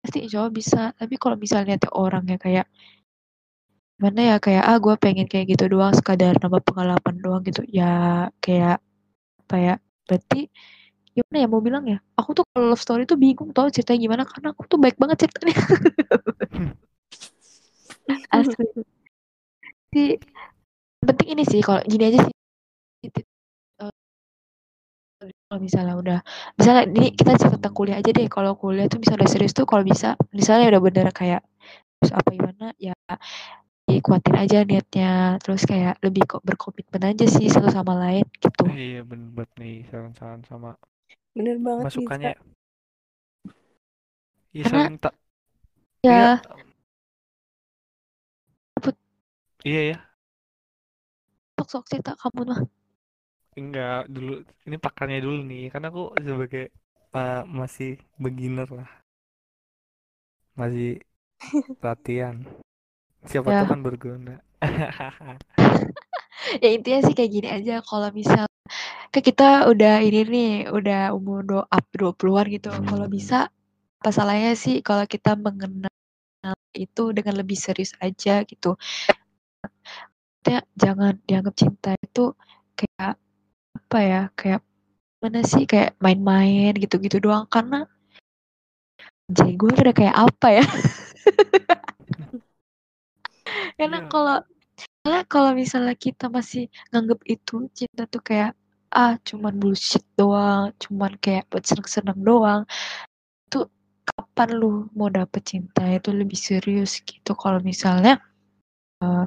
Pasti 0.04 0.18
insya 0.26 0.38
Allah 0.46 0.54
bisa. 0.56 0.82
Tapi 1.00 1.16
kalau 1.22 1.36
misalnya 1.40 1.76
niatnya 1.76 1.92
orangnya 1.96 2.38
kayak 2.42 2.66
gimana 3.98 4.20
ya, 4.30 4.36
kayak 4.44 4.64
ah 4.70 4.78
gue 4.84 4.94
pengen 5.04 5.28
kayak 5.32 5.46
gitu 5.54 5.64
doang, 5.74 5.94
sekadar 5.96 6.34
nambah 6.42 6.62
pengalaman 6.68 7.16
doang 7.24 7.42
gitu. 7.48 7.62
Ya 7.70 7.86
kayak 8.44 8.82
apa 9.46 9.56
ya? 9.60 9.74
Berarti 10.08 10.50
gimana 11.14 11.38
ya 11.46 11.48
mau 11.50 11.62
bilang 11.62 11.86
ya 11.86 12.02
aku 12.18 12.30
tuh 12.34 12.44
kalau 12.50 12.74
love 12.74 12.82
story 12.82 13.06
tuh 13.06 13.18
bingung 13.22 13.54
tau 13.54 13.70
ceritanya 13.70 14.02
gimana 14.02 14.24
karena 14.26 14.50
aku 14.50 14.66
tuh 14.66 14.82
baik 14.82 14.98
banget 14.98 15.30
ceritanya 15.30 15.56
asli 18.34 18.66
sih 19.94 20.10
yang 21.02 21.08
penting 21.10 21.30
ini 21.38 21.44
sih 21.46 21.62
kalau 21.62 21.82
gini 21.86 22.04
aja 22.10 22.20
sih 22.26 22.34
Titik, 23.04 23.26
kalau 25.22 25.60
misalnya 25.62 25.94
udah 26.02 26.20
misalnya 26.58 26.84
ini 26.90 27.14
kita 27.14 27.38
cerita 27.38 27.56
tentang 27.62 27.74
kuliah 27.78 27.98
aja 28.02 28.10
deh 28.10 28.26
kalau 28.26 28.58
kuliah 28.58 28.90
tuh 28.90 28.98
misalnya 28.98 29.24
udah 29.24 29.32
serius 29.32 29.54
tuh 29.54 29.66
kalau 29.70 29.86
bisa 29.86 30.18
misalnya 30.34 30.74
udah 30.74 30.82
bener 30.82 31.06
kayak 31.14 31.42
terus 32.02 32.12
apa 32.18 32.30
gimana 32.34 32.66
ya 32.82 32.98
dikuatin 34.00 34.36
aja 34.36 34.58
niatnya. 34.66 35.38
Terus 35.44 35.62
kayak 35.64 36.02
lebih 36.02 36.26
kok 36.26 36.42
berkomitmen 36.42 37.14
aja 37.14 37.26
sih 37.30 37.48
satu 37.50 37.70
sama 37.70 37.94
lain 37.98 38.26
gitu. 38.42 38.66
Iya 38.70 39.02
bener 39.06 39.30
banget 39.34 39.52
nih 39.62 39.76
saran-saran 39.90 40.42
sama 40.50 40.74
Bener 41.34 41.58
banget 41.62 41.84
masukannya. 41.90 42.34
Iya 44.54 44.64
Karena- 44.70 44.86
saling 44.86 44.98
tak 45.02 45.14
ya 46.04 46.12
iya. 46.12 46.32
Put. 48.84 48.96
iya 49.64 49.82
ya 49.96 49.98
sok 51.56 51.68
sok 51.70 51.84
cerita 51.88 52.12
kamu 52.20 52.42
mah? 52.50 52.60
Enggak 53.56 54.10
dulu 54.10 54.42
ini 54.66 54.76
pakarnya 54.82 55.22
dulu 55.22 55.46
nih. 55.46 55.70
Karena 55.72 55.88
aku 55.94 56.12
sebagai 56.20 56.74
uh, 57.14 57.46
masih 57.46 58.02
beginner 58.20 58.68
lah. 58.68 58.90
Masih 60.54 61.00
latihan 61.86 62.42
siapa 63.28 63.48
Ya. 63.52 63.64
tahu 63.64 63.72
kan 63.72 63.82
berguna. 63.84 64.36
Ya 66.60 66.70
intinya 66.76 67.00
sih 67.08 67.16
kayak 67.16 67.32
gini 67.32 67.48
aja. 67.48 67.80
Kalau 67.82 68.12
misal 68.12 68.46
ke 69.16 69.24
kita 69.24 69.70
udah 69.72 70.04
ini 70.04 70.28
nih 70.28 70.52
udah 70.68 71.16
umur 71.16 71.40
do 71.48 71.60
up 71.64 71.86
20-an 71.96 72.46
gitu. 72.52 72.70
Kalau 72.70 73.08
bisa 73.08 73.48
apa 74.04 74.10
salahnya 74.12 74.52
sih 74.60 74.84
kalau 74.84 75.08
kita 75.08 75.40
mengenal 75.40 75.88
itu 76.76 77.04
dengan 77.16 77.40
lebih 77.40 77.56
serius 77.56 77.96
aja 78.04 78.44
gitu. 78.44 78.76
Maksudnya 79.64 80.68
jangan 80.76 81.14
dianggap 81.24 81.56
cinta 81.56 81.96
itu 81.96 82.36
kayak 82.76 83.16
apa 83.74 83.98
ya 84.04 84.22
kayak 84.36 84.62
mana 85.24 85.42
sih 85.48 85.64
kayak 85.64 85.96
main-main 86.04 86.76
gitu-gitu 86.76 87.24
doang. 87.24 87.48
Karena 87.48 87.88
jadi 89.32 89.56
gue 89.56 89.72
udah 89.72 89.96
kayak 89.96 90.16
apa 90.20 90.48
ya 90.60 90.66
karena 93.78 94.00
Iya. 94.04 94.10
kalau 94.12 94.38
karena 95.04 95.20
kalau 95.28 95.52
misalnya 95.54 95.96
kita 95.96 96.26
masih 96.32 96.68
nganggep 96.92 97.20
itu 97.28 97.56
cinta 97.78 98.04
tuh 98.10 98.24
kayak 98.24 98.52
ah 98.94 99.18
cuman 99.26 99.54
bullshit 99.58 100.06
doang 100.20 100.70
cuman 100.78 101.12
kayak 101.18 101.50
buat 101.50 101.66
seneng-seneng 101.66 102.20
doang 102.22 102.62
itu 103.50 103.60
kapan 104.04 104.50
lu 104.60 104.90
mau 104.98 105.10
dapet 105.14 105.42
cinta? 105.46 105.82
Itu 105.88 106.12
lebih 106.12 106.38
serius 106.38 107.00
gitu. 107.06 107.32
Kalau 107.38 107.60
misalnya 107.64 108.20
eh, 109.02 109.26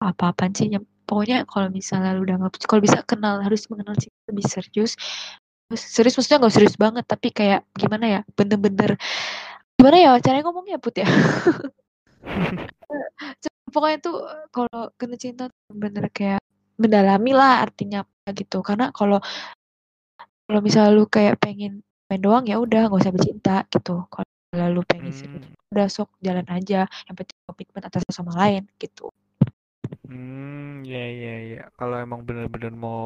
apa-apaan 0.00 0.52
sih 0.56 0.72
yang 0.72 0.84
pokoknya 1.04 1.44
kalau 1.44 1.68
misalnya 1.68 2.16
lu 2.16 2.24
udah 2.24 2.36
nggak 2.40 2.64
kalau 2.64 2.82
bisa 2.82 3.04
kenal 3.04 3.42
harus 3.44 3.68
mengenal 3.68 3.98
cinta 3.98 4.18
lebih 4.32 4.46
serius 4.48 4.92
serius 5.74 6.14
maksudnya 6.18 6.38
nggak 6.40 6.54
serius 6.54 6.76
banget 6.80 7.04
tapi 7.06 7.28
kayak 7.30 7.66
gimana 7.76 8.06
ya 8.08 8.20
bener-bener 8.34 8.96
gimana 9.76 9.96
ya 9.98 10.10
caranya 10.22 10.44
ngomongnya 10.46 10.78
put 10.78 10.98
ya 11.02 11.06
pokoknya 13.74 13.98
tuh 14.02 14.14
kalau 14.54 14.80
kena 14.98 15.16
cinta 15.20 15.44
bener 15.70 16.04
kayak 16.10 16.40
mendalami 16.80 17.30
lah 17.36 17.62
artinya 17.64 18.02
apa 18.04 18.28
gitu. 18.34 18.56
Karena 18.64 18.90
kalau 18.96 19.18
kalau 20.46 20.60
misalnya 20.66 20.90
lu 20.98 21.04
kayak 21.06 21.34
pengen 21.42 21.72
main 22.10 22.20
doang 22.20 22.44
ya 22.50 22.56
udah 22.58 22.80
nggak 22.90 23.00
usah 23.02 23.14
bercinta 23.14 23.54
gitu. 23.72 23.92
Kalau 24.10 24.66
lu 24.74 24.82
pengen 24.90 25.12
serius 25.14 25.42
Hmm, 25.42 25.54
udah 25.72 25.86
sok 25.86 26.08
jalan 26.26 26.46
aja. 26.50 26.86
Yang 27.06 27.14
penting 27.22 27.36
komitmen 27.46 27.82
atas 27.86 28.00
satu 28.02 28.12
sama 28.18 28.32
lain 28.40 28.62
gitu. 28.82 29.06
Hmm, 30.06 30.84
ya 30.92 30.98
ya 31.22 31.30
ya. 31.52 31.58
Kalau 31.78 31.96
emang 32.04 32.20
bener-bener 32.28 32.72
mau 32.84 33.00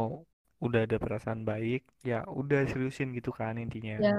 udah 0.65 0.81
ada 0.85 0.97
perasaan 1.05 1.41
baik, 1.51 1.79
ya 2.11 2.15
udah 2.41 2.59
seriusin 2.71 3.09
gitu 3.19 3.31
kan 3.39 3.55
intinya. 3.65 3.95
ya 3.99 4.11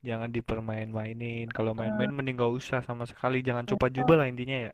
Jangan 0.00 0.32
dipermain-mainin. 0.32 1.52
Kalau 1.52 1.76
main-main 1.76 2.08
mending 2.08 2.40
gak 2.40 2.52
usah 2.52 2.80
sama 2.80 3.04
sekali. 3.04 3.44
Jangan 3.44 3.68
coba-coba 3.68 4.24
lah 4.24 4.26
intinya 4.28 4.68
ya. 4.68 4.72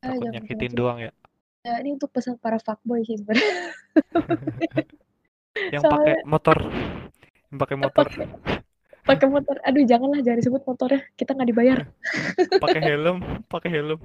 Ah, 0.00 0.16
Takut 0.16 0.32
nyakitin 0.32 0.72
doang 0.72 0.98
ya. 0.98 1.12
ya 1.60 1.76
ini 1.84 1.92
untuk 1.92 2.08
pesan 2.08 2.40
para 2.40 2.56
fuckboy 2.56 3.04
sih 3.04 3.20
sebenarnya 3.20 3.52
Yang 5.76 5.82
pakai 5.92 6.14
motor, 6.24 6.56
yang 7.52 7.58
pakai 7.60 7.76
motor, 7.76 8.06
pakai 9.04 9.28
motor 9.28 9.60
aduh 9.60 9.84
janganlah 9.84 10.24
jangan 10.24 10.40
disebut 10.40 10.62
motornya 10.64 11.04
kita 11.20 11.36
nggak 11.36 11.48
dibayar 11.52 11.78
pakai 12.64 12.80
helm, 12.80 13.20
pakai 13.44 13.68
helm. 13.76 14.00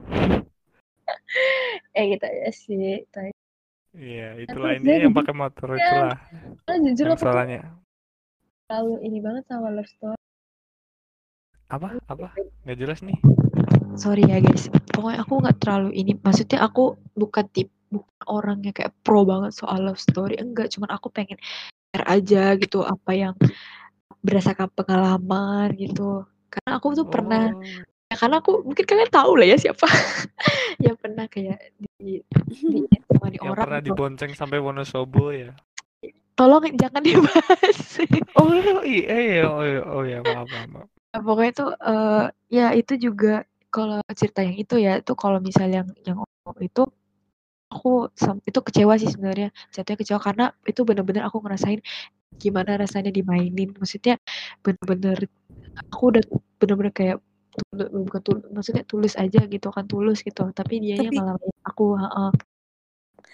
eh 1.95 2.03
gitu 2.12 2.27
ya 2.27 2.49
sih 2.51 3.08
Tapi 3.08 3.31
Iya, 3.95 4.36
itulah 4.43 4.75
Terus 4.75 4.84
intinya 4.84 4.97
dia 4.99 5.05
yang 5.08 5.15
pakai 5.15 5.36
motor 5.39 5.67
Ya, 5.71 5.79
itulah 5.79 6.17
karena 6.67 6.77
jujur 6.91 7.05
yang 7.08 7.19
salahnya. 7.23 7.62
terlalu 8.67 8.95
ini 8.99 9.19
banget 9.23 9.43
sama 9.47 9.71
love 9.71 9.88
story 9.88 10.19
Apa? 11.69 11.97
Apa? 12.06 12.28
Nggak 12.65 12.78
jelas 12.78 12.99
nih. 13.01 13.17
sorry 13.95 14.28
ya 14.28 14.43
guys 14.43 14.67
pokoknya 14.91 15.23
aku 15.23 15.34
nggak 15.39 15.58
terlalu 15.63 15.89
ini 15.95 16.19
maksudnya 16.19 16.67
aku 16.67 16.99
bukan 17.15 17.47
tip 17.56 17.71
bukan 17.88 18.25
orang 18.28 18.60
yang 18.60 18.75
kayak 18.75 18.91
pro 19.08 19.23
banget 19.23 19.56
soal 19.56 19.80
love 19.88 19.95
story 19.95 20.36
enggak 20.36 20.67
cuman 20.67 20.91
aku 20.91 21.08
pengen 21.08 21.39
share 21.95 22.04
aja 22.04 22.60
gitu 22.60 22.84
apa 22.84 23.12
yang 23.15 23.34
berdasarkan 24.19 24.67
pengalaman 24.75 25.71
gitu 25.80 26.28
karena 26.51 26.71
aku 26.75 26.91
tuh 26.91 27.08
pernah 27.08 27.56
Oh, 27.56 28.12
ya 28.12 28.15
karena 28.19 28.43
aku 28.43 28.67
mungkin 28.67 28.84
kalian 28.84 29.12
tahu 29.15 29.32
lah 29.39 29.47
ya 29.47 29.58
siapa 29.58 29.88
yang 30.86 30.99
pernah 30.99 31.25
kayak 31.32 31.71
di 31.80 32.19
di 32.60 32.80
sama 33.15 33.32
di 33.32 33.39
yang 33.39 33.56
orang 33.56 33.63
pernah 33.63 33.80
gitu. 33.80 33.88
dibonceng 33.95 34.32
sampai 34.36 34.60
Wonosobo 34.60 35.32
ya. 35.32 35.56
tolong 36.36 36.67
jangan 36.75 36.99
dibahas 36.99 37.80
Oh 38.36 38.51
iya, 38.84 39.15
iya, 39.15 39.43
oh 39.47 39.63
iya, 39.63 39.82
oh 39.88 40.04
iya, 40.04 40.19
maaf, 40.19 40.51
maaf, 40.51 40.91
pokoknya 41.21 41.54
tuh 41.56 41.69
eh, 41.75 42.25
ya 42.51 42.67
itu 42.75 42.93
juga 42.99 43.43
kalau 43.71 43.99
cerita 44.15 44.39
yang 44.43 44.56
itu 44.56 44.75
ya 44.80 44.99
itu 45.04 45.13
kalau 45.19 45.43
misalnya 45.43 45.84
yang 45.84 45.89
yang 46.08 46.19
itu 46.63 46.84
aku 47.67 48.08
itu 48.47 48.60
kecewa 48.62 48.95
sih 48.95 49.10
sebenarnya 49.12 49.49
jatuhnya 49.75 49.99
kecewa 49.99 50.19
karena 50.23 50.45
itu 50.63 50.82
bener-bener 50.88 51.28
aku 51.28 51.43
ngerasain 51.43 51.84
gimana 52.39 52.80
rasanya 52.80 53.12
dimainin 53.12 53.75
maksudnya 53.75 54.15
bener-bener 54.63 55.28
aku 55.91 56.15
udah 56.15 56.23
bener-bener 56.60 56.93
kayak 56.95 57.17
bukan 57.91 58.21
maksudnya 58.51 58.84
tulus 58.84 59.15
aja 59.15 59.43
gitu 59.47 59.67
kan 59.71 59.88
tulus 59.88 60.23
gitu 60.23 60.51
tapi 60.51 60.80
dianya 60.84 61.12
Tapi- 61.12 61.19
malah 61.19 61.36
aku 61.67 61.95
heeh. 61.99 62.32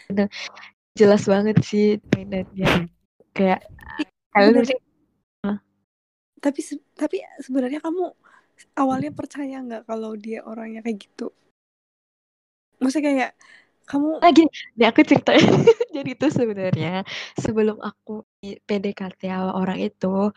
Bener. 0.10 0.28
jelas 0.92 1.24
banget 1.24 1.58
sih 1.64 1.98
mainannya 2.12 2.92
kayak 3.32 3.64
kalian 4.36 4.68
tapi 6.42 6.60
tapi 6.98 7.22
sebenarnya 7.40 7.80
kamu 7.80 8.12
awalnya 8.76 9.12
percaya 9.14 9.62
nggak 9.62 9.86
kalau 9.86 10.18
dia 10.18 10.42
orangnya 10.44 10.82
kayak 10.82 11.06
gitu 11.06 11.30
maksudnya 12.82 13.14
kayak 13.14 13.32
Kamu 13.92 14.24
Nah 14.24 14.32
gini, 14.32 14.48
nih 14.80 14.88
aku 14.88 15.04
cerita. 15.04 15.36
Jadi 15.96 16.10
itu 16.16 16.28
sebenarnya 16.32 17.04
sebelum 17.36 17.76
aku 17.82 18.24
PDKT 18.40 19.28
sama 19.28 19.52
orang 19.58 19.84
itu, 19.84 20.32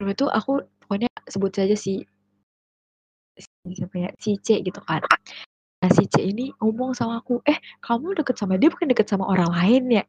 dulu 0.00 0.10
itu 0.10 0.26
aku 0.30 0.64
pokoknya 0.80 1.10
sebut 1.28 1.52
saja 1.52 1.76
si 1.76 2.00
si 3.36 3.48
siapa 3.76 3.96
ya, 4.00 4.10
si 4.16 4.40
C 4.40 4.64
gitu 4.64 4.80
kan. 4.80 5.04
Nah 5.84 5.90
si 5.92 6.08
C 6.08 6.24
ini 6.24 6.48
ngomong 6.56 6.96
sama 6.96 7.20
aku, 7.20 7.44
eh 7.44 7.60
kamu 7.84 8.16
deket 8.16 8.40
sama 8.40 8.56
dia 8.56 8.72
bukan 8.72 8.88
deket 8.88 9.12
sama 9.12 9.28
orang 9.28 9.52
lain 9.52 10.00
ya? 10.00 10.04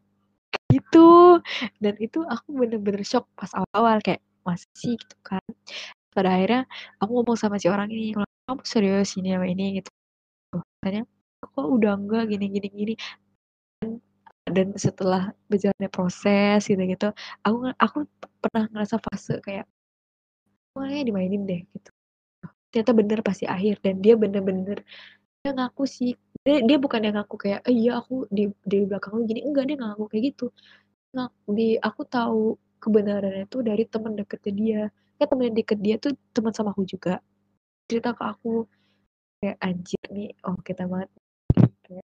Gitu. 0.72 1.44
Dan 1.84 1.96
itu 2.00 2.24
aku 2.24 2.56
bener-bener 2.56 3.04
shock 3.04 3.28
pas 3.36 3.52
awal-awal 3.52 4.00
kayak 4.00 4.24
masih 4.47 4.71
sih 4.77 4.93
gitu 4.99 5.15
kan. 5.25 5.43
Pada 6.12 6.30
akhirnya 6.36 6.62
aku 7.01 7.12
ngomong 7.21 7.38
sama 7.39 7.56
si 7.62 7.67
orang 7.71 7.89
ini, 7.91 8.15
kalau 8.15 8.27
kamu 8.47 8.63
serius 8.67 9.10
ini 9.19 9.30
sama 9.36 9.47
ini 9.47 9.65
gitu. 9.80 9.89
Katanya, 10.82 11.04
kok 11.41 11.67
udah 11.67 11.91
enggak 11.95 12.23
gini 12.32 12.45
gini 12.51 12.67
gini. 12.71 12.93
Dan, 13.82 13.89
dan 14.49 14.67
setelah 14.75 15.32
berjalannya 15.49 15.89
proses 15.93 16.60
gitu-gitu, 16.67 17.10
aku 17.45 17.58
aku 17.80 17.97
pernah 18.43 18.65
ngerasa 18.73 18.97
fase 18.99 19.39
kayak 19.45 19.65
kayaknya 20.75 21.04
dimainin 21.08 21.43
deh 21.47 21.62
gitu. 21.75 21.89
Ternyata 22.71 22.91
bener 22.95 23.19
pasti 23.23 23.45
akhir 23.47 23.84
dan 23.84 23.99
dia 23.99 24.15
bener-bener 24.15 24.84
dia 25.41 25.51
ngaku 25.58 25.84
sih 25.89 26.13
dia, 26.45 26.62
dia 26.62 26.77
bukan 26.77 27.01
yang 27.01 27.15
ngaku 27.17 27.36
kayak 27.38 27.60
eh, 27.65 27.73
iya 27.73 27.97
aku 27.97 28.30
di 28.30 28.49
di 28.62 28.86
belakang 28.86 29.17
lu 29.17 29.25
gini 29.25 29.41
enggak 29.41 29.65
dia 29.69 29.77
ngaku 29.82 30.04
kayak 30.10 30.23
gitu 30.34 30.45
nah, 31.17 31.27
di 31.49 31.75
aku 31.82 32.01
tahu 32.06 32.56
kebenarannya 32.84 33.44
itu 33.48 33.58
dari 33.70 33.84
teman 33.88 34.13
deketnya 34.20 34.54
dia. 34.62 34.82
Kayak 35.17 35.30
teman 35.32 35.54
deket 35.54 35.80
dia 35.86 35.96
tuh 36.02 36.12
teman 36.36 36.54
sama 36.58 36.70
aku 36.74 36.84
juga. 36.89 37.22
Cerita 37.89 38.10
ke 38.17 38.24
aku 38.26 38.65
kayak 39.41 39.58
anjir 39.62 40.06
nih 40.15 40.30
oh 40.48 40.58
kita 40.67 40.84
banget. 40.91 41.10
Kayak. 41.86 42.06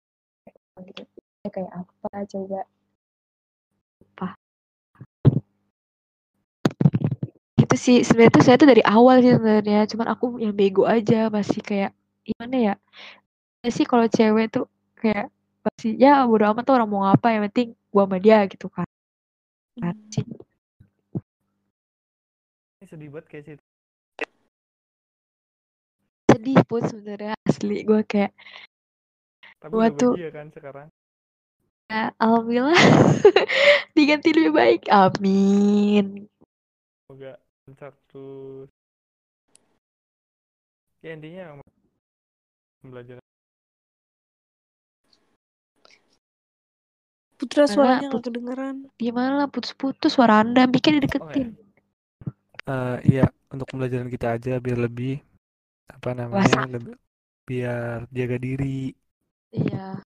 Ya, 1.44 1.50
kayak 1.56 1.72
apa 1.74 2.10
coba? 2.32 2.62
Apa 4.18 4.28
itu 7.58 7.76
sih 7.76 7.98
sebenarnya 8.06 8.34
tuh 8.38 8.44
saya 8.46 8.56
tuh 8.62 8.70
dari 8.72 8.84
awal 8.86 9.16
sih 9.24 9.34
sebenarnya. 9.36 9.80
Cuman 9.92 10.08
aku 10.14 10.26
yang 10.44 10.54
bego 10.56 10.84
aja 10.88 11.28
masih 11.28 11.60
kayak 11.60 11.92
gimana 12.24 12.56
ya? 12.56 12.74
Ya 13.64 13.70
sih 13.74 13.86
kalau 13.90 14.08
cewek 14.08 14.46
tuh 14.56 14.66
kayak 15.00 15.28
masih 15.66 15.92
ya 16.00 16.24
bodo 16.30 16.46
amat 16.52 16.64
tuh 16.64 16.74
orang 16.78 16.90
mau 16.90 17.02
ngapa 17.04 17.28
yang 17.36 17.44
penting 17.52 17.68
gua 17.92 18.04
sama 18.08 18.18
dia 18.24 18.38
gitu 18.48 18.68
kan. 18.72 18.88
Kan 19.82 19.96
Hmm. 19.96 20.47
Sedih 22.88 23.10
banget 23.10 23.26
kayak 23.28 23.44
situ. 23.46 23.64
sedih 26.28 26.60
pun 26.64 26.82
sebenarnya 26.82 27.34
asli 27.44 27.82
gue 27.82 28.02
kayak 28.04 28.32
Tapi 29.58 29.72
Gua 29.74 29.88
tuh- 29.90 30.14
bahagia 30.14 30.30
kan 30.30 30.48
sekarang. 30.52 30.88
ya, 31.90 32.14
alhamdulillah 32.18 32.78
diganti 33.98 34.30
lebih 34.32 34.54
baik 34.54 34.82
amin 34.88 36.30
Semoga 37.04 37.40
lancar 37.66 37.94
terus. 38.08 38.70
Ya 41.00 41.16
intinya 41.16 41.58
belajar. 42.84 43.18
Putra 47.38 47.64
suaranya 47.66 48.10
put- 48.10 48.20
nggak 48.20 48.26
kedengeran. 48.28 48.76
gimana 48.98 49.32
lah 49.38 49.48
putus-putus 49.48 50.14
suara 50.14 50.42
anda 50.42 50.66
bikin 50.66 50.98
Oh, 50.98 51.00
dideketin 51.00 51.48
Eh, 52.68 52.96
iya, 53.10 53.22
untuk 53.54 53.68
pembelajaran 53.72 54.10
kita 54.16 54.28
aja 54.36 54.52
biar 54.66 54.78
lebih 54.86 55.12
apa 55.96 56.10
namanya, 56.22 56.58
lebih 56.74 56.94
biar 57.50 57.98
jaga 58.18 58.38
diri, 58.46 58.66
iya 59.52 60.04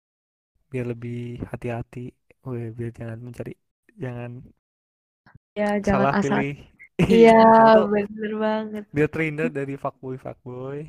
biar 0.71 0.85
lebih 0.93 1.17
hati-hati. 1.51 1.99
Wih, 2.47 2.67
biar 2.77 2.91
jangan 2.99 3.19
mencari, 3.25 3.51
jangan 4.03 4.31
ya 5.57 5.67
jangan 5.85 6.09
salah 6.09 6.13
asal 6.19 6.41
pilih. 6.45 6.55
iya 7.13 7.31
Atau 7.65 7.83
bener 7.93 8.31
banget 8.43 8.85
biar 8.93 9.09
terhindar 9.13 9.49
dari 9.49 9.73
fuckboy 9.81 10.17
fuckboy. 10.21 10.85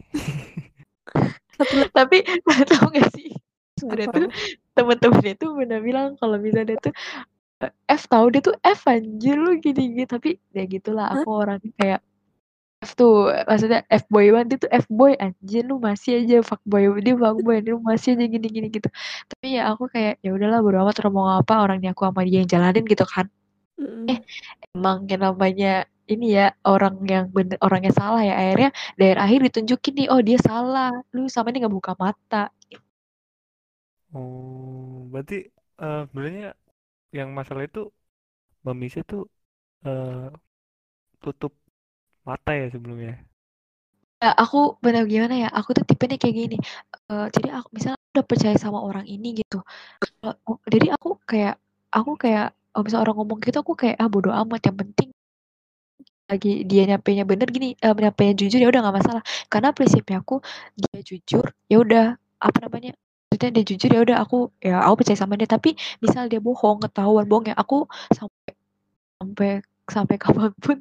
tapi 1.96 2.24
tau 2.70 2.86
gak 2.92 3.08
sih 3.16 3.30
sebenarnya 3.78 4.08
Apa? 4.08 4.12
tuh 4.12 4.26
temen-temennya 4.76 5.34
tuh 5.40 5.50
bener 5.56 5.78
bilang 5.80 6.08
kalau 6.20 6.36
misalnya 6.40 6.76
tuh 6.80 6.92
F 7.68 8.02
tahu 8.08 8.26
dia 8.32 8.40
tuh 8.40 8.56
F 8.64 8.80
anjir 8.88 9.36
lu 9.36 9.60
gini 9.60 9.92
gini 9.92 10.04
tapi 10.08 10.40
ya 10.56 10.64
gitulah 10.64 11.12
aku 11.12 11.28
orang 11.28 11.60
kayak 11.76 12.00
F 12.80 12.96
tuh 12.96 13.28
maksudnya 13.44 13.84
F 13.92 14.08
boy 14.08 14.32
banget 14.32 14.46
dia 14.48 14.58
tuh 14.64 14.70
F 14.72 14.86
boy 14.88 15.12
anjir 15.20 15.62
lu 15.68 15.76
masih 15.76 16.24
aja 16.24 16.40
fuck 16.40 16.64
boy 16.64 16.88
dia 17.04 17.12
fuck 17.12 17.36
boy 17.44 17.60
dia 17.60 17.76
masih 17.76 18.16
aja 18.16 18.24
gini 18.24 18.48
gini 18.48 18.66
gitu 18.72 18.88
tapi 19.28 19.60
ya 19.60 19.68
aku 19.68 19.92
kayak 19.92 20.16
ya 20.24 20.32
udahlah 20.32 20.64
bodo 20.64 20.80
amat 20.80 20.96
orang 21.04 21.12
mau 21.12 21.24
ngapa 21.28 21.54
orang 21.60 21.76
ini 21.84 21.88
aku 21.92 22.08
sama 22.08 22.20
dia 22.24 22.40
yang 22.40 22.48
jalanin 22.48 22.84
gitu 22.88 23.04
kan 23.04 23.26
Mm-mm. 23.76 24.08
Eh. 24.08 24.18
emang 24.72 25.04
yang 25.04 25.20
namanya 25.20 25.84
ini 26.08 26.26
ya 26.40 26.56
orang 26.64 26.96
yang 27.04 27.28
bener 27.28 27.60
orangnya 27.60 27.92
salah 27.92 28.24
ya 28.24 28.34
akhirnya 28.40 28.70
dari 28.96 29.16
akhir 29.20 29.38
ditunjukin 29.52 29.92
nih 30.00 30.08
oh 30.08 30.20
dia 30.24 30.38
salah 30.40 30.90
lu 31.12 31.28
sama 31.28 31.52
ini 31.52 31.60
nggak 31.64 31.76
buka 31.76 31.92
mata 32.00 32.48
Oh, 34.10 35.06
berarti 35.06 35.46
eh 35.78 36.02
sebenarnya 36.10 36.50
yang 37.18 37.28
masalah 37.38 37.62
itu 37.68 37.80
Mbak 38.62 38.74
tuh 39.10 39.22
eh 39.88 40.28
tutup 41.22 41.52
mata 42.28 42.52
ya 42.60 42.66
sebelumnya. 42.74 43.14
Ya, 44.20 44.36
aku 44.42 44.56
benar 44.84 45.02
gimana 45.12 45.34
ya? 45.44 45.48
Aku 45.58 45.70
tuh 45.76 45.84
tipenya 45.88 46.16
kayak 46.20 46.36
gini. 46.40 46.56
Eh, 47.12 47.26
jadi 47.34 47.48
aku 47.58 47.68
misalnya 47.76 47.96
aku 48.00 48.08
udah 48.16 48.26
percaya 48.30 48.56
sama 48.64 48.78
orang 48.88 49.06
ini 49.08 49.28
gitu. 49.40 49.56
Oh, 50.48 50.58
jadi 50.72 50.86
aku 50.96 51.08
kayak 51.30 51.54
aku 51.98 52.10
kayak 52.22 52.46
oh, 52.76 52.82
misalnya 52.84 53.04
orang 53.08 53.16
ngomong 53.18 53.38
gitu 53.44 53.58
aku 53.64 53.74
kayak 53.80 53.96
ah 54.02 54.08
bodo 54.12 54.30
amat 54.40 54.60
yang 54.68 54.76
penting 54.80 55.08
lagi 56.30 56.62
dia 56.70 56.82
nyampainya 56.90 57.24
bener 57.26 57.48
gini 57.50 57.74
eh, 57.74 57.94
nyampainya 58.04 58.34
jujur 58.38 58.58
ya 58.62 58.68
udah 58.70 58.80
nggak 58.86 58.96
masalah 59.02 59.22
karena 59.50 59.68
prinsipnya 59.74 60.16
aku 60.22 60.38
dia 60.78 60.98
jujur 61.02 61.44
ya 61.66 61.76
udah 61.82 62.04
apa 62.38 62.58
namanya 62.64 62.94
maksudnya 63.40 63.56
dia 63.56 63.64
jujur 63.72 63.90
ya 63.96 64.00
udah 64.04 64.18
aku 64.24 64.36
ya 64.60 64.76
aku 64.84 64.94
percaya 65.00 65.18
sama 65.24 65.34
dia 65.40 65.48
tapi 65.48 65.70
misal 66.04 66.28
dia 66.28 66.40
bohong 66.44 66.78
ketahuan 66.84 67.24
bohong 67.30 67.46
ya 67.48 67.56
aku 67.56 67.88
sampai 68.12 68.52
sampai 69.20 69.50
sampai 69.96 70.16
kapan 70.24 70.50
pun 70.64 70.78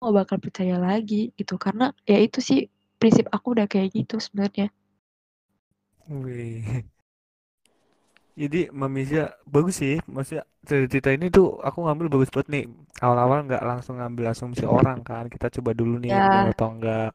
nggak 0.00 0.14
bakal 0.18 0.38
percaya 0.44 0.76
lagi 0.80 1.30
gitu 1.38 1.54
karena 1.60 1.92
ya 2.08 2.18
itu 2.26 2.40
sih 2.48 2.58
prinsip 3.00 3.26
aku 3.36 3.46
udah 3.56 3.66
kayak 3.72 3.92
gitu 3.98 4.16
sebenarnya 4.24 4.72
Wih. 6.10 6.84
Jadi 8.40 8.58
Mbak 8.72 8.90
Misha 8.96 9.22
bagus 9.54 9.74
sih. 9.82 9.94
Maksudnya 10.08 10.44
cerita 10.64 11.10
ini 11.16 11.26
tuh 11.36 11.46
aku 11.66 11.78
ngambil 11.84 12.06
bagus 12.12 12.30
banget 12.32 12.48
nih. 12.54 12.64
Awal-awal 13.04 13.38
nggak 13.46 13.62
langsung 13.70 13.94
ngambil 14.00 14.24
asumsi 14.32 14.64
orang 14.64 14.98
kan. 15.08 15.24
Kita 15.28 15.46
coba 15.60 15.70
dulu 15.76 15.94
nih 16.04 16.16
Ya. 16.16 16.50
atau 16.50 16.66
enggak. 16.72 17.10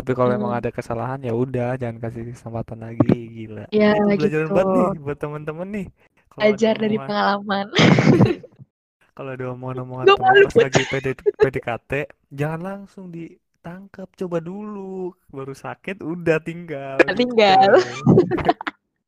Tapi 0.00 0.16
kalau 0.16 0.32
emang 0.32 0.56
Hmm. 0.56 0.60
ada 0.64 0.70
kesalahan 0.72 1.20
ya 1.20 1.36
udah 1.36 1.76
jangan 1.76 2.00
kasih 2.00 2.32
kesempatan 2.32 2.80
lagi. 2.80 3.20
Gila. 3.36 3.68
Ya, 3.68 3.92
Ini 3.92 4.16
gitu. 4.16 4.48
banget 4.48 4.66
nih 4.66 4.88
buat 4.98 5.18
teman-teman 5.20 5.68
nih. 5.68 5.86
Ada 5.86 6.40
belajar 6.40 6.74
dari 6.74 6.96
omongan- 6.96 7.04
pengalaman 7.04 7.66
kalau 9.16 9.30
ada 9.36 9.44
omongan-omongan 9.52 10.06
teman 10.08 10.34
pas 10.48 10.56
lagi 10.56 10.82
PD, 10.88 11.06
PDKT, 11.36 11.92
jangan 12.32 12.60
langsung 12.62 13.12
ditangkap, 13.12 14.08
coba 14.16 14.38
dulu. 14.40 15.12
Baru 15.28 15.52
sakit 15.52 16.00
udah 16.00 16.40
tinggal. 16.40 16.96
Tinggal. 17.12 17.76
Gitu. 17.76 17.92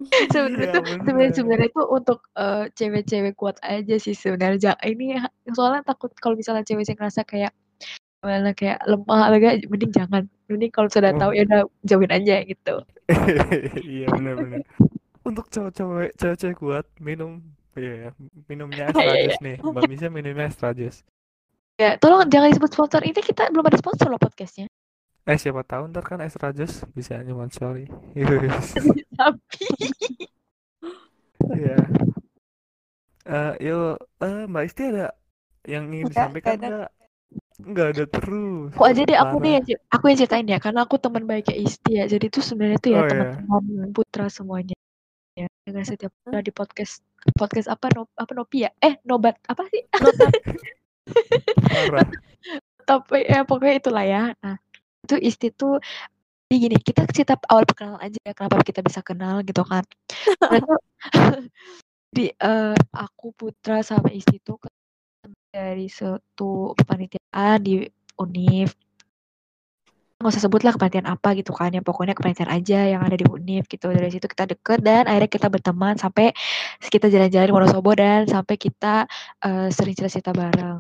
sebenarnya 0.34 0.66
Iya, 0.66 0.74
tuh 0.74 0.84
sebenarnya 0.98 1.32
sebenarnya 1.32 1.68
tuh 1.70 1.86
untuk 1.88 2.18
eh, 2.34 2.64
cewek-cewek 2.74 3.32
kuat 3.32 3.56
aja 3.62 3.96
sih 3.96 4.12
sebenarnya 4.12 4.74
ini 4.82 5.14
soalnya 5.48 5.86
takut 5.86 6.10
kalau 6.18 6.34
misalnya 6.34 6.66
cewek-cewek 6.66 6.98
ngerasa 6.98 7.22
kayak 7.22 7.54
gimana 8.22 8.54
kayak 8.54 8.78
lemah 8.86 9.20
atau 9.26 9.36
enggak 9.36 9.54
mending 9.66 9.90
jangan 9.90 10.22
mending 10.46 10.70
kalau 10.70 10.86
sudah 10.86 11.10
Oh. 11.10 11.18
tahu 11.18 11.30
ya 11.34 11.42
udah 11.42 11.60
jauhin 11.82 12.12
aja 12.12 12.36
gitu 12.42 12.74
Iya 13.84 14.06
benar-benar. 14.08 14.62
Untuk 15.22 15.50
cowok-cowok 15.50 16.14
cewek-cewek 16.14 16.56
kuat 16.56 16.86
minum 16.98 17.42
Iya, 17.72 18.14
minumnya 18.46 18.88
Iya, 18.94 19.02
iya, 19.02 19.02
extra 19.02 19.16
juice 19.18 19.42
nih. 19.42 19.56
Mbak 19.58 19.82
Misha 19.90 20.06
minumnya 20.08 20.44
extra 20.46 20.70
juice. 20.70 21.02
ya 21.74 21.98
tolong 21.98 22.28
jangan 22.28 22.52
disebut 22.52 22.70
sponsor 22.70 23.00
ini 23.02 23.16
kita 23.16 23.50
belum 23.50 23.66
ada 23.66 23.74
sponsor 23.74 24.06
loh 24.06 24.20
podcastnya 24.20 24.70
Eh 25.22 25.34
siapa 25.34 25.62
tahu 25.62 25.90
ntar 25.90 26.02
kan 26.02 26.18
extra 26.20 26.50
juice 26.50 26.86
bisa 26.90 27.18
nyponsori. 27.18 27.90
tapi 29.12 29.66
Iya. 31.58 31.74
Eh, 33.24 33.52
yuk, 33.60 33.98
eh, 34.20 34.46
Mbak 34.46 34.64
Isti 34.64 34.82
ada 34.84 35.10
yang 35.64 35.90
ingin 35.90 36.06
disampaikan 36.06 36.54
nggak? 36.56 36.90
Nggak 37.60 37.86
ada 37.96 38.04
terus. 38.08 38.72
kok 38.72 38.86
aja 38.88 39.02
deh 39.04 39.18
aku 39.18 39.34
deh 39.44 39.52
yang 39.60 39.64
aku 39.92 40.04
yang 40.08 40.18
ceritain 40.18 40.48
ya 40.48 40.58
karena 40.62 40.80
aku 40.86 40.96
teman 40.96 41.24
baiknya 41.28 41.56
Isti 41.60 41.92
ya. 42.00 42.04
Jadi 42.08 42.26
tuh 42.32 42.42
sebenarnya 42.44 42.78
tuh 42.80 42.90
ya 42.94 43.00
Oh, 43.02 43.06
iya. 43.06 43.36
teman-teman 43.36 43.90
putra 43.92 44.26
semuanya 44.32 44.76
ya. 45.36 45.46
Dengan 45.66 45.84
setiap 45.84 46.10
putra 46.22 46.40
di 46.40 46.52
podcast 46.54 47.04
podcast 47.36 47.68
apa 47.70 47.86
no, 47.94 48.08
apa 48.16 48.32
Nopi 48.32 48.64
ya? 48.66 48.70
Eh 48.80 48.96
nobat 49.04 49.36
apa 49.46 49.62
sih? 49.68 49.82
Tapi 52.88 53.18
ya 53.32 53.44
pokoknya 53.44 53.74
itulah 53.78 54.04
ya. 54.06 54.22
Nah 54.40 54.56
itu 55.04 55.16
Isti 55.18 55.50
tuh 55.52 55.82
Jadi 56.52 56.68
gini, 56.68 56.76
kita 56.84 57.08
cerita 57.08 57.40
awal 57.48 57.64
perkenalan 57.64 57.96
aja 58.04 58.18
ya, 58.28 58.36
kenapa 58.36 58.60
kita 58.60 58.84
bisa 58.84 59.00
kenal 59.00 59.40
gitu 59.40 59.64
kan. 59.64 59.80
Sebenarnya 60.20 60.68
tuh 60.68 60.80
di 62.16 62.28
eh, 62.28 62.76
aku 62.92 63.32
Putra 63.32 63.80
sama 63.80 64.12
Isti 64.12 64.36
tuh 64.44 64.60
dari 65.48 65.88
suatu 65.88 66.76
kepanitiaan 67.32 67.58
di 67.64 67.74
Univ. 68.20 68.70
Nggak 70.20 70.38
usah 70.38 70.42
sebut 70.46 70.62
lah 70.62 70.72
kepanitiaan 70.78 71.08
apa 71.10 71.34
gitu 71.34 71.50
kan, 71.50 71.74
ya 71.74 71.82
pokoknya 71.82 72.14
kepanitiaan 72.14 72.52
aja 72.54 72.78
yang 72.86 73.02
ada 73.02 73.16
di 73.18 73.26
Univ 73.26 73.66
gitu. 73.66 73.90
Dari 73.90 74.06
situ 74.12 74.28
kita 74.30 74.46
deket 74.46 74.78
dan 74.84 75.10
akhirnya 75.10 75.30
kita 75.32 75.48
berteman 75.50 75.98
sampai 75.98 76.30
kita 76.78 77.10
jalan-jalan 77.10 77.46
di 77.50 77.54
Wonosobo 77.56 77.90
dan 77.98 78.28
sampai 78.30 78.54
kita 78.54 79.08
eh, 79.42 79.68
sering 79.74 79.94
cerita-cerita 79.98 80.30
bareng. 80.30 80.78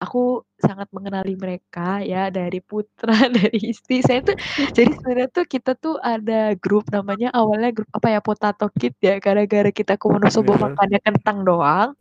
Aku 0.00 0.40
sangat 0.56 0.88
mengenali 0.96 1.36
mereka 1.36 2.00
ya 2.00 2.32
dari 2.32 2.58
Putra, 2.64 3.12
dari 3.36 3.68
Isti. 3.70 4.00
Saya 4.00 4.24
tuh 4.24 4.34
jadi 4.72 4.90
sebenarnya 4.96 5.28
tuh 5.28 5.44
kita 5.44 5.76
tuh 5.76 6.00
ada 6.00 6.56
grup 6.56 6.88
namanya 6.88 7.28
awalnya 7.36 7.70
grup 7.70 7.92
apa 7.94 8.08
ya 8.08 8.18
Potato 8.24 8.66
Kid 8.74 8.96
ya 8.98 9.20
gara-gara 9.20 9.68
kita 9.70 10.00
ke 10.00 10.04
Wonosobo 10.08 10.56
Iya. 10.56 10.66
makannya 10.66 10.98
kentang 11.04 11.38
doang. 11.46 11.94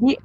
Jadi 0.00 0.16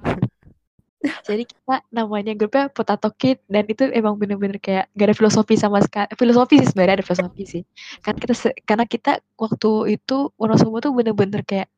jadi 0.98 1.46
kita 1.46 1.86
namanya 1.94 2.34
grupnya 2.34 2.74
Potato 2.74 3.14
Kid 3.14 3.38
dan 3.46 3.70
itu 3.70 3.86
emang 3.94 4.18
bener-bener 4.18 4.58
kayak 4.58 4.90
gak 4.98 5.08
ada 5.14 5.16
filosofi 5.16 5.54
sama 5.54 5.78
sekali. 5.80 6.10
Filosofi 6.18 6.58
sih 6.58 6.68
sebenarnya 6.74 7.00
ada 7.00 7.06
filosofi 7.06 7.44
sih. 7.46 7.64
Kan 8.02 8.18
kita 8.18 8.34
se- 8.34 8.58
karena 8.66 8.84
kita 8.90 9.22
waktu 9.38 9.94
itu 9.94 10.34
Wonosobo 10.36 10.82
tuh 10.82 10.92
bener-bener 10.98 11.46
kayak 11.46 11.70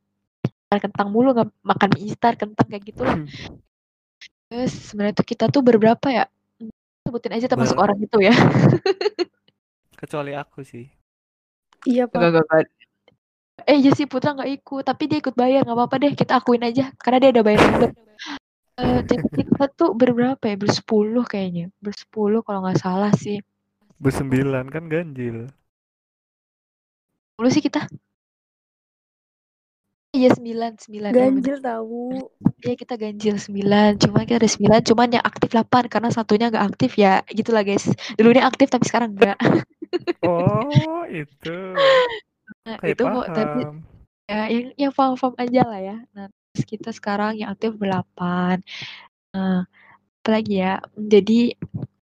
makan 0.70 0.80
kentang 0.88 1.09
mulu 1.09 1.34
nggak 1.34 1.49
makan 1.65 1.89
mie 1.97 2.13
instan 2.13 2.34
kentang 2.38 2.67
kayak 2.70 2.84
gitu 2.88 3.01
lah. 3.03 3.17
Terus 4.49 4.72
sebenarnya 4.93 5.15
tuh 5.17 5.28
kita 5.28 5.45
tuh 5.51 5.61
berberapa 5.61 6.07
ya? 6.09 6.26
Hmm, 6.57 6.72
Sebutin 7.05 7.34
aja 7.36 7.45
termasuk 7.51 7.76
Ber- 7.76 7.84
orang 7.89 7.97
itu 7.99 8.17
ya. 8.24 8.34
Kecuali 9.99 10.32
aku 10.32 10.63
sih. 10.63 10.88
Iya, 11.84 12.07
Pak. 12.07 12.17
Gak, 12.24 12.30
gak, 12.34 12.45
gak. 12.47 12.65
Eh 13.67 13.78
iya 13.84 13.91
sih 13.91 14.07
Putra 14.07 14.32
nggak 14.32 14.63
ikut, 14.63 14.84
tapi 14.88 15.11
dia 15.11 15.20
ikut 15.20 15.36
bayar 15.36 15.67
nggak 15.67 15.76
apa-apa 15.76 15.95
deh 15.99 16.11
kita 16.15 16.39
akuin 16.39 16.63
aja 16.63 16.95
karena 16.95 17.17
dia 17.20 17.30
udah 17.36 17.43
bayar 17.43 17.59
juga. 17.59 17.88
Eh, 18.80 18.99
jadi 19.03 19.25
kita 19.27 19.63
tuh 19.75 19.91
berberapa 19.91 20.39
ya? 20.39 20.55
Bersepuluh 20.55 21.27
kayaknya, 21.27 21.67
bersepuluh 21.84 22.39
kalau 22.41 22.63
nggak 22.63 22.80
salah 22.80 23.11
sih. 23.11 23.43
Bersembilan 23.99 24.71
kan 24.71 24.88
ganjil. 24.88 25.51
Sepuluh 27.36 27.51
sih 27.51 27.63
kita. 27.63 27.84
Iya 30.09 30.34
sembilan, 30.34 30.71
sembilan. 30.80 31.09
ya 31.11 31.13
bener. 31.13 31.30
Ganjil 31.30 31.57
tahu. 31.61 32.03
Iya 32.65 32.73
kita 32.75 32.93
ganjil 32.97 33.36
sembilan, 33.38 33.89
cuma 34.01 34.25
kita 34.25 34.41
ada 34.41 34.49
sembilan, 34.49 34.82
cuman 34.82 35.07
yang 35.15 35.23
aktif 35.23 35.49
delapan 35.53 35.84
karena 35.86 36.09
satunya 36.09 36.45
nggak 36.49 36.65
aktif 36.73 36.91
ya, 36.97 37.21
gitulah 37.30 37.61
guys. 37.61 37.86
Dulunya 38.17 38.43
aktif 38.43 38.67
tapi 38.73 38.86
sekarang 38.88 39.13
enggak. 39.15 39.38
Oh, 40.21 41.01
itu. 41.09 41.73
Nah, 42.61 42.77
Kayak 42.77 42.93
itu 42.93 43.03
mau 43.09 43.25
tapi 43.25 43.61
paham. 43.65 43.82
ya 44.30 44.41
yang 44.53 44.65
yang 44.77 44.91
paham-paham 44.93 45.34
aja 45.41 45.61
lah 45.65 45.82
ya. 45.82 45.97
Nah, 46.13 46.30
kita 46.54 46.89
sekarang 46.89 47.38
yang 47.39 47.54
aktif 47.54 47.78
delapan. 47.78 48.62
Nah, 49.34 49.66
apalagi 50.22 50.62
ya? 50.62 50.82
Jadi 50.97 51.54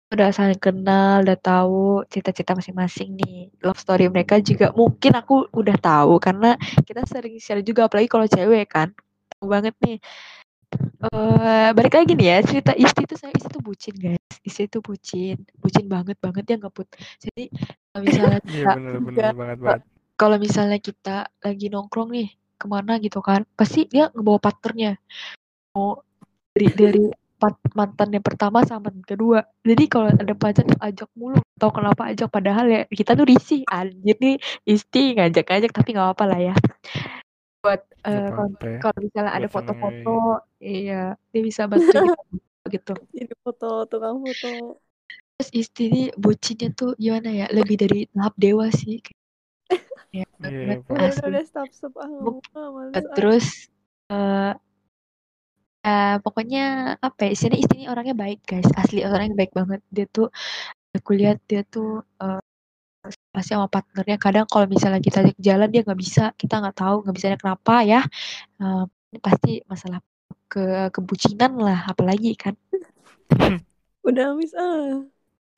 udah 0.09 0.33
saling 0.33 0.57
kenal, 0.57 1.21
udah 1.21 1.37
tahu 1.37 2.01
cita-cita 2.09 2.57
masing-masing 2.57 3.13
nih. 3.13 3.53
Love 3.61 3.77
story 3.77 4.09
mereka 4.09 4.41
juga 4.41 4.73
mungkin 4.73 5.13
aku 5.13 5.45
udah 5.53 5.77
tahu 5.77 6.17
karena 6.17 6.57
kita 6.81 7.05
sering 7.05 7.37
share 7.37 7.61
juga 7.61 7.85
apalagi 7.85 8.09
kalau 8.09 8.25
cewek 8.25 8.65
kan. 8.69 8.89
Tahu 9.37 9.45
banget 9.45 9.75
nih. 9.85 10.01
Eh 10.99 11.69
balik 11.73 11.93
lagi 11.97 12.13
nih 12.13 12.27
ya 12.29 12.37
cerita 12.45 12.71
Isti 12.77 13.01
tuh 13.09 13.17
saya 13.17 13.33
Isti 13.33 13.49
tuh 13.49 13.61
bucin 13.61 13.95
guys. 13.97 14.21
Isti 14.45 14.65
tuh 14.69 14.81
bucin, 14.81 15.37
bucin 15.61 15.85
banget 15.89 16.17
banget 16.21 16.43
dia 16.45 16.57
ngebut. 16.57 16.89
Jadi 17.21 17.49
kalau 17.93 18.01
misalnya 18.05 18.39
Iya 18.49 18.65
kita 18.65 18.71
bener-bener 18.77 19.33
banget 19.33 19.57
banget. 19.61 19.81
kalau 20.17 20.37
misalnya 20.41 20.77
kita 20.81 21.17
lagi 21.41 21.65
nongkrong 21.69 22.09
nih 22.13 22.29
ke 22.59 22.67
mana 22.67 22.99
gitu 22.99 23.23
kan, 23.23 23.47
pasti 23.55 23.87
dia 23.87 24.11
ngebawa 24.11 24.39
partnernya. 24.43 24.99
Mau 25.73 26.03
dari 26.51 26.67
dari 26.75 27.05
mantan 27.71 28.11
yang 28.11 28.25
pertama 28.25 28.67
sama 28.67 28.91
mantan 28.91 29.05
kedua. 29.07 29.47
Jadi 29.63 29.83
kalau 29.87 30.11
ada 30.11 30.35
pacar 30.35 30.67
tuh 30.67 30.79
ajak 30.83 31.09
mulu. 31.15 31.39
Tahu 31.55 31.71
kenapa 31.71 32.11
ajak 32.11 32.27
padahal 32.27 32.65
ya 32.67 32.81
kita 32.91 33.15
tuh 33.15 33.25
risih. 33.25 33.63
Anjir 33.71 34.19
nih 34.19 34.35
Isti 34.67 35.15
ngajak-ngajak 35.15 35.71
tapi 35.71 35.89
nggak 35.95 36.07
apa-apa 36.11 36.25
lah 36.27 36.39
ya. 36.51 36.55
Buat 37.63 37.81
eh, 38.07 38.29
kalau 38.79 38.97
ya. 38.99 39.03
misalnya 39.03 39.31
ada 39.35 39.47
foto-foto, 39.47 40.43
iya 40.59 41.15
dia 41.31 41.41
bisa 41.43 41.67
bantu 41.67 41.87
gitu. 42.75 42.93
Jadi 43.15 43.33
foto, 43.39 43.87
tukang 43.87 44.19
foto. 44.19 44.79
Terus 45.39 45.49
Isti 45.55 45.83
ini 45.87 46.03
bucinnya 46.19 46.75
tuh 46.75 46.99
gimana 46.99 47.31
ya? 47.31 47.47
Lebih 47.47 47.79
dari 47.79 47.99
tahap 48.11 48.35
dewa 48.35 48.67
sih. 48.75 48.99
Ya. 50.09 50.25
Udah, 50.89 51.43
stop, 51.45 51.69
stop. 51.69 51.93
Terus 53.13 53.69
eh 54.09 54.53
eh, 55.85 56.15
pokoknya 56.25 56.97
apa 56.97 57.29
ya 57.29 57.31
istilahnya 57.37 57.61
istrinya 57.61 57.87
orangnya 57.93 58.15
baik 58.17 58.39
guys 58.41 58.69
asli 58.73 59.05
orangnya 59.05 59.37
baik 59.37 59.53
banget 59.53 59.81
dia 59.93 60.05
tuh 60.09 60.27
aku 60.97 61.11
lihat 61.13 61.37
dia 61.45 61.61
tuh 61.61 62.01
eh, 62.19 62.41
pasti 63.31 63.53
sama 63.53 63.69
partnernya 63.69 64.17
kadang 64.17 64.45
kalau 64.49 64.65
misalnya 64.65 64.99
kita 64.99 65.29
jalan 65.39 65.69
dia 65.69 65.85
nggak 65.85 65.99
bisa 65.99 66.33
kita 66.35 66.59
nggak 66.59 66.77
tahu 66.77 67.05
nggak 67.05 67.15
bisa 67.15 67.27
kenapa 67.37 67.75
ya 67.85 68.01
Eh, 68.59 68.83
ini 69.13 69.19
pasti 69.23 69.51
masalah 69.65 69.99
ke 70.51 70.91
kebucinan 70.91 71.55
lah 71.61 71.87
apalagi 71.87 72.33
kan 72.35 72.57
Udah, 74.07 74.33
Miss. 74.33 74.55
Ah. 74.57 75.05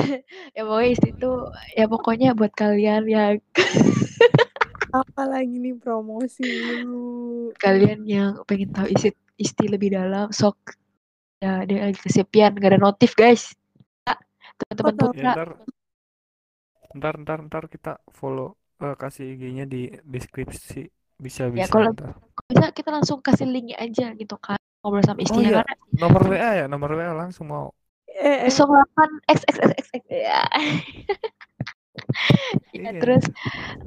ya 0.56 0.62
pokoknya 0.68 0.90
istri 0.94 1.12
tuh 1.18 1.36
ya 1.78 1.86
pokoknya 1.88 2.30
buat 2.38 2.54
kalian 2.56 3.04
ya 3.08 3.24
Apalagi 4.92 5.56
nih 5.64 5.76
promosi 5.80 6.44
dulu. 6.44 7.56
kalian 7.56 8.04
yang 8.04 8.32
pengen 8.44 8.76
tahu 8.76 8.88
isi 8.92 9.10
istri 9.40 9.72
lebih 9.72 9.96
dalam 9.96 10.28
sok 10.36 10.76
ya 11.42 11.64
dia 11.66 11.90
lagi 11.90 12.00
kesepian 12.04 12.54
gak 12.60 12.76
ada 12.76 12.80
notif 12.82 13.16
guys 13.16 13.56
Ya, 14.06 14.74
teman-teman 14.78 14.94
putra 15.16 15.16
Ya, 15.18 15.32
ntar, 15.34 15.50
ntar, 16.98 17.14
ntar, 17.24 17.40
ntar 17.48 17.64
kita 17.72 17.92
follow 18.12 18.48
eh, 18.84 18.96
kasih 19.00 19.26
IG-nya 19.36 19.66
di 19.70 19.88
deskripsi. 20.04 20.82
Bisa, 21.22 21.44
Ya, 21.48 21.66
bisa. 21.66 21.72
kalau- 21.72 21.94
ntar. 21.96 22.12
bisa 22.52 22.66
kita 22.76 22.90
langsung 22.92 23.20
kasih 23.24 23.48
linknya 23.48 23.78
aja 23.80 24.06
gitu 24.18 24.36
kan 24.42 24.58
ngobrol 24.82 25.04
sama 25.06 25.20
Oh 25.22 25.26
istrinya 25.26 25.50
iya, 25.54 25.58
karena 25.62 25.74
nomor 26.02 26.22
WA 26.28 26.52
ya, 26.60 26.66
nomor 26.68 26.90
WA 26.98 27.14
langsung 27.16 27.46
mau. 27.48 27.68
Eh, 28.22 28.38
eh. 28.46 28.52
08 28.54 29.10
XXXX 29.26 30.04
ya. 30.14 30.42
ya 32.72 32.92
Iya. 32.92 32.92
terus 33.02 33.24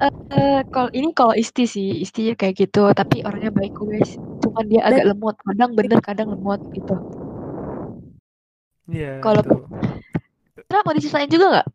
eh 0.03 0.11
eh, 0.35 0.59
kalau 0.69 0.89
ini 0.91 1.09
kalau 1.15 1.33
isti 1.33 1.63
sih 1.65 2.03
isti 2.03 2.35
kayak 2.35 2.55
gitu 2.67 2.91
tapi 2.91 3.23
orangnya 3.23 3.51
baik 3.53 3.73
guys 3.79 4.17
cuman 4.43 4.65
dia 4.67 4.81
agak 4.85 5.05
lemot 5.09 5.35
kadang 5.41 5.71
bener 5.73 5.99
kadang 6.03 6.27
lemot 6.33 6.61
gitu 6.75 6.95
Iya, 8.85 9.17
Kalau- 9.17 9.41
itu. 9.41 9.57
Terus 10.69 10.81
mau 10.85 10.93
diceritain 10.93 11.29
juga 11.31 11.45
nggak 11.57 11.67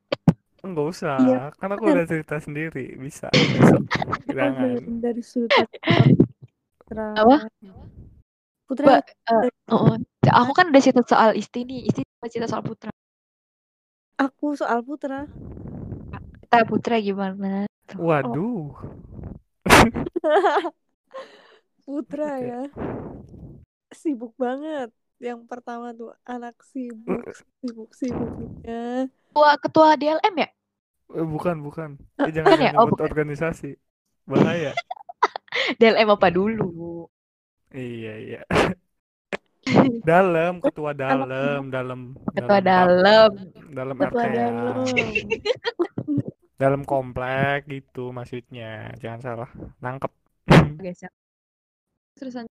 Enggak 0.60 0.86
usah, 0.92 1.16
Iya, 1.24 1.40
karena 1.56 1.72
aku 1.74 1.84
bener. 1.88 1.96
udah 1.96 2.06
cerita 2.06 2.36
sendiri. 2.36 2.84
Bisa, 3.00 3.32
Jangan. 4.28 4.76
dari, 5.00 5.22
Putra. 6.76 7.06
Apa? 7.16 7.36
Putra. 8.68 8.86
Mbak, 9.00 9.04
eh, 9.08 9.48
oh, 9.72 9.96
aku 10.28 10.52
kan 10.52 10.68
udah 10.68 10.82
cerita 10.84 11.00
soal 11.08 11.32
isti 11.32 11.64
nih 11.64 11.88
isti 11.88 12.02
cerita 12.28 12.48
soal 12.50 12.64
putra 12.64 12.90
Aku 14.20 14.52
soal 14.52 14.84
Putra. 14.84 15.24
kita 16.44 16.60
putra 16.68 17.00
gimana 17.00 17.64
Waduh. 17.96 18.76
Putra 21.88 22.38
Oke. 22.38 22.46
ya. 22.46 22.60
Sibuk 23.90 24.36
banget. 24.36 24.92
Yang 25.18 25.40
pertama 25.48 25.90
tuh 25.96 26.12
anak 26.22 26.54
sibuk, 26.64 27.20
sibuk 27.60 27.90
sibuknya. 27.96 29.08
ketua 29.08 29.50
ketua 29.60 29.88
DLM 29.96 30.34
ya 30.38 30.48
Eh, 31.10 31.26
bukan, 31.26 31.56
bukan. 31.64 31.90
Ah, 32.16 32.28
Eh, 32.28 32.32
jangan 32.32 32.54
Bukan 32.54 32.62
ya? 32.62 32.72
Oh, 32.78 32.86
nyebut 32.86 32.94
bukan. 32.94 33.08
organisasi. 33.10 33.70
Bahaya. 34.28 34.72
DLM 35.80 36.08
apa 36.14 36.28
dulu 36.30 37.08
Iya, 37.74 38.12
iya. 38.20 38.40
dalam, 40.10 40.52
ketua 40.58 40.90
dalam, 40.92 41.68
dalam, 41.68 42.00
ketua 42.34 42.58
dalam, 42.58 43.30
dalam 43.70 43.96
dalam 43.96 43.96
Ketua 43.96 44.24
dalam. 44.26 44.84
dalam 46.56 46.82
komplek 46.84 47.64
gitu 47.66 48.10
maksudnya. 48.10 48.92
Jangan 48.96 49.20
salah 49.20 49.50
nangkep. 49.78 50.12
guys 50.76 51.00
ya 51.00 51.10
terus 52.12 52.36
lanjut. 52.36 52.52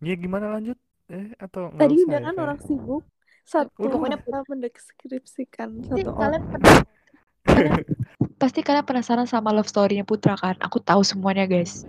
Ya 0.00 0.14
gimana 0.14 0.52
lanjut? 0.52 0.78
Eh 1.08 1.36
atau 1.36 1.68
Tadi 1.74 1.94
udah 2.00 2.16
ya, 2.16 2.26
kan 2.28 2.36
orang 2.38 2.58
sibuk. 2.60 3.04
Satu 3.44 3.76
Udah. 3.76 3.92
pokoknya 3.92 4.18
kita 4.24 4.40
mendeskripsikan 4.48 5.68
Pasti 5.84 6.00
satu 6.00 6.12
kalian 6.16 6.40
orang. 6.40 6.44
pernah- 6.48 6.86
pasti 8.40 8.60
kalian 8.64 8.84
penasaran 8.84 9.28
sama 9.28 9.52
love 9.52 9.68
story-nya 9.68 10.08
Putra 10.08 10.32
kan? 10.34 10.56
Aku 10.64 10.80
tahu 10.80 11.04
semuanya 11.04 11.44
guys. 11.44 11.84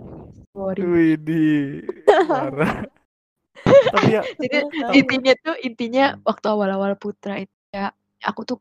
Story. 0.52 0.84
Widih, 0.84 1.84
parah. 2.28 2.84
Tapi 3.92 4.06
ya, 4.16 4.22
Jadi 4.42 4.56
intinya 4.98 5.32
tuh 5.44 5.54
intinya 5.66 6.04
waktu 6.26 6.46
awal-awal 6.50 6.92
Putra 7.00 7.40
itu 7.42 7.52
ya 7.74 7.90
aku 8.24 8.42
tuh 8.48 8.56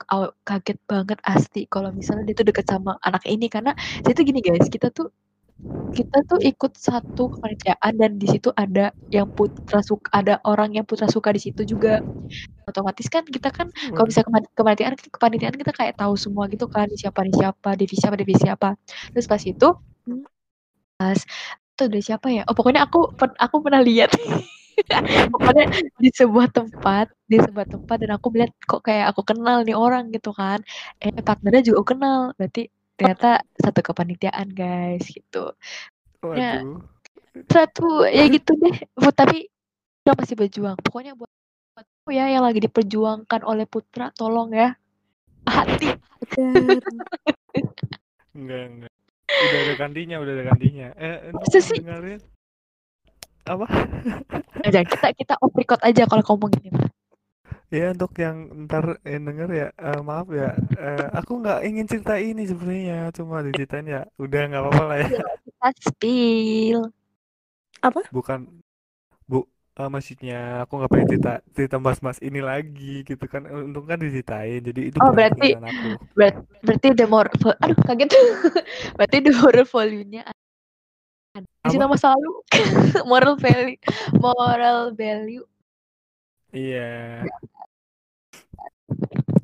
kaget 0.46 0.78
banget 0.90 1.20
asli 1.26 1.66
kalau 1.72 1.90
misalnya 1.96 2.24
dia 2.30 2.36
tuh 2.38 2.48
deket 2.50 2.66
sama 2.70 2.98
anak 3.06 3.24
ini. 3.30 3.48
Karena 3.52 3.72
tuh 4.06 4.24
gini 4.26 4.40
guys 4.44 4.68
kita 4.72 4.90
tuh 4.94 5.10
kita 5.96 6.18
tuh 6.30 6.40
ikut 6.44 6.74
satu 6.78 7.32
kepanitiaan 7.38 7.94
dan 7.98 8.12
di 8.22 8.28
situ 8.30 8.52
ada 8.56 8.92
yang 9.14 9.28
putra 9.32 9.80
suka 9.86 10.08
ada 10.14 10.40
orang 10.48 10.76
yang 10.78 10.86
putra 10.88 11.08
suka 11.12 11.32
di 11.36 11.42
situ 11.44 11.64
juga. 11.68 12.02
Otomatis 12.70 13.08
kan 13.14 13.24
kita 13.28 13.50
kan 13.54 13.70
kalau 13.94 14.08
Waduh. 14.08 14.12
bisa 14.12 14.22
kepanitiaan 14.58 14.96
kepanitiaan 14.98 15.56
kita 15.58 15.72
kayak 15.76 15.96
tahu 16.02 16.16
semua 16.18 16.50
gitu 16.50 16.66
kan 16.70 16.88
di 16.90 16.98
siapa 17.00 17.22
di 17.28 17.34
siapa 17.36 17.70
divisi 17.78 18.02
siapa 18.04 18.16
divisi 18.20 18.42
siapa. 18.46 18.70
Terus 19.14 19.28
pas 19.30 19.44
itu 19.46 19.70
Hmm. 20.08 20.22
pas 21.00 21.20
itu 21.76 21.84
dari 21.92 22.04
siapa 22.06 22.28
ya? 22.32 22.44
Oh 22.50 22.56
pokoknya 22.56 22.88
aku 22.88 23.12
aku 23.40 23.56
pernah 23.66 23.82
lihat 23.84 24.12
pokoknya 25.34 25.66
di 25.98 26.10
sebuah 26.12 26.48
tempat 26.52 27.08
di 27.26 27.38
sebuah 27.40 27.68
tempat 27.68 27.96
dan 28.04 28.12
aku 28.18 28.28
melihat 28.34 28.52
kok 28.68 28.82
kayak 28.86 29.12
aku 29.14 29.22
kenal 29.24 29.64
nih 29.64 29.78
orang 29.78 30.12
gitu 30.12 30.36
kan 30.36 30.62
eh 31.02 31.12
partnernya 31.12 31.72
juga 31.72 31.78
aku 31.82 31.88
kenal 31.96 32.20
berarti 32.36 32.70
ternyata 32.96 33.44
satu 33.60 33.80
kepanitiaan 33.82 34.52
guys 34.52 35.04
gitu 35.08 35.56
ya 36.36 36.64
Waduh. 36.64 36.82
satu 37.52 38.08
ya 38.08 38.24
gitu 38.32 38.56
deh 38.56 38.76
Bu, 38.96 39.12
tapi 39.12 39.52
kita 40.04 40.12
masih 40.16 40.36
berjuang 40.38 40.78
pokoknya 40.80 41.18
buat 41.18 41.32
aku 41.76 42.14
ya 42.14 42.30
yang 42.32 42.46
lagi 42.46 42.64
diperjuangkan 42.64 43.42
oleh 43.44 43.68
Putra 43.68 44.14
tolong 44.16 44.54
ya 44.54 44.78
hati. 45.46 45.94
Enggak, 48.36 48.64
enggak. 48.66 48.94
Udah 49.26 49.60
ada 49.62 49.74
gantinya, 49.78 50.16
udah 50.22 50.34
ada 50.34 50.44
gantinya. 50.54 50.88
Eh, 50.98 51.18
Masa 51.34 51.60
sih? 51.62 51.80
dengerin 51.82 52.22
apa? 53.46 53.66
aja 54.66 54.82
kita 54.82 55.08
kita 55.14 55.34
off 55.38 55.54
record 55.54 55.82
aja 55.86 56.04
kalau 56.10 56.24
ngomong 56.26 56.52
gini 56.58 56.74
Ya 57.70 57.92
untuk 57.98 58.14
yang 58.22 58.66
ntar 58.70 59.02
yang 59.02 59.26
denger 59.26 59.50
ya, 59.50 59.68
eh, 59.74 60.00
maaf 60.06 60.30
ya, 60.30 60.54
eh, 60.78 61.08
aku 61.18 61.42
nggak 61.42 61.66
ingin 61.66 61.86
cerita 61.90 62.14
ini 62.22 62.46
sebenarnya, 62.46 63.10
cuma 63.10 63.42
diceritain 63.42 63.90
ya, 63.90 64.02
udah 64.22 64.42
nggak 64.54 64.62
apa-apa 64.64 64.84
lah 64.86 64.98
ya. 65.02 65.10
kita 65.44 65.70
spill 65.82 66.82
Bukan, 68.14 68.62
bu, 69.26 69.50
eh, 69.82 69.90
maksudnya 69.90 70.62
aku 70.64 70.78
nggak 70.78 70.92
pengen 70.94 71.10
cerita 71.10 71.34
cerita 71.58 71.78
mas-mas 71.82 72.22
ini 72.22 72.38
lagi 72.40 73.02
gitu 73.02 73.26
kan, 73.26 73.50
untung 73.50 73.90
kan 73.90 73.98
diceritain, 73.98 74.62
jadi 74.62 74.82
itu 74.94 74.98
Oh, 75.02 75.10
berarti- 75.12 75.58
aku. 75.58 75.90
Ber- 76.14 76.46
berarti 76.62 76.88
more 77.10 77.30
vo- 77.42 77.60
aduh 77.60 77.78
kaget 77.82 78.10
berarti 78.98 79.18
the 79.26 79.32
moral 79.42 79.66
volume-nya 79.66 80.22
ada 80.26 80.45
di 81.36 81.76
Apa? 81.76 81.86
masa 81.88 82.16
lalu 82.16 82.32
moral 83.12 83.36
value 83.36 83.76
moral 84.16 84.80
value 84.92 85.44
Iya. 86.56 87.20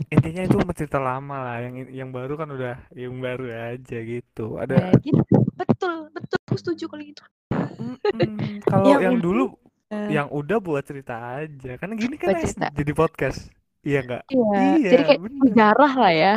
Intinya 0.07 0.41
itu 0.43 0.55
cerita 0.71 0.95
lama 0.95 1.43
lah, 1.43 1.57
yang 1.59 1.75
yang 1.91 2.09
baru 2.09 2.39
kan 2.39 2.47
udah 2.47 2.87
yang 2.95 3.19
baru 3.19 3.51
aja 3.51 3.97
gitu. 3.99 4.55
Ada 4.55 4.95
ya, 4.95 5.03
gitu. 5.03 5.19
betul 5.55 6.07
betul 6.11 6.39
aku 6.41 6.55
setuju 6.55 6.83
kalau 6.87 7.03
gitu 7.03 7.23
Mm-mm, 7.51 8.63
kalau 8.69 8.85
Yang 8.87 9.01
yang 9.01 9.15
udah- 9.15 9.25
dulu 9.27 9.45
Eh, 9.91 10.07
yang 10.07 10.31
udah 10.31 10.63
buat 10.63 10.87
cerita 10.87 11.19
aja 11.43 11.75
kan 11.75 11.91
gini 11.99 12.15
kan 12.15 12.31
cerita. 12.39 12.71
jadi 12.71 12.95
podcast 12.95 13.51
iya 13.83 13.99
nggak 13.99 14.23
iya 14.31 14.55
Iya, 14.79 14.89
jadi 14.95 15.03
kayak 15.03 15.19
bener. 15.19 15.41
sejarah 15.51 15.91
lah 15.99 16.11
ya 16.15 16.35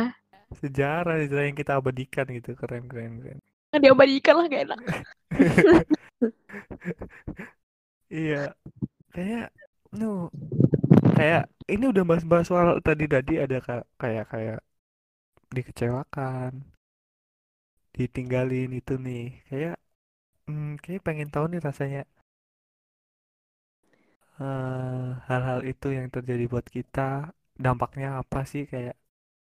sejarah 0.59 1.15
sejarah 1.23 1.45
yang 1.47 1.55
kita 1.55 1.71
abadikan 1.79 2.27
gitu 2.35 2.51
keren 2.51 2.83
keren 2.83 3.23
keren 3.23 3.39
kan 3.75 3.81
diabadikan 3.85 4.33
lah 4.39 4.45
gak 4.51 4.63
enak. 4.67 4.79
Iya. 8.15 8.35
Kayak 9.15 9.45
nu 9.99 10.05
kayak 11.17 11.41
ini 11.73 11.83
udah 11.91 12.03
bahas-bahas 12.09 12.45
soal 12.51 12.67
tadi 12.87 13.05
tadi 13.13 13.33
ada 13.43 13.57
ka- 13.65 13.87
kayak 14.01 14.25
kayak 14.31 14.57
dikecewakan 15.55 16.51
ditinggalin 17.95 18.69
itu 18.79 18.93
nih. 19.05 19.23
Kayak 19.49 19.75
hmm, 20.47 20.71
kayak 20.83 21.01
pengen 21.07 21.29
tahu 21.33 21.45
nih 21.51 21.61
rasanya 21.67 22.01
eh, 24.41 25.05
hal-hal 25.29 25.59
itu 25.71 25.87
yang 25.97 26.07
terjadi 26.15 26.43
buat 26.51 26.65
kita 26.75 27.01
dampaknya 27.65 28.07
apa 28.21 28.39
sih? 28.51 28.63
Kayak 28.71 28.95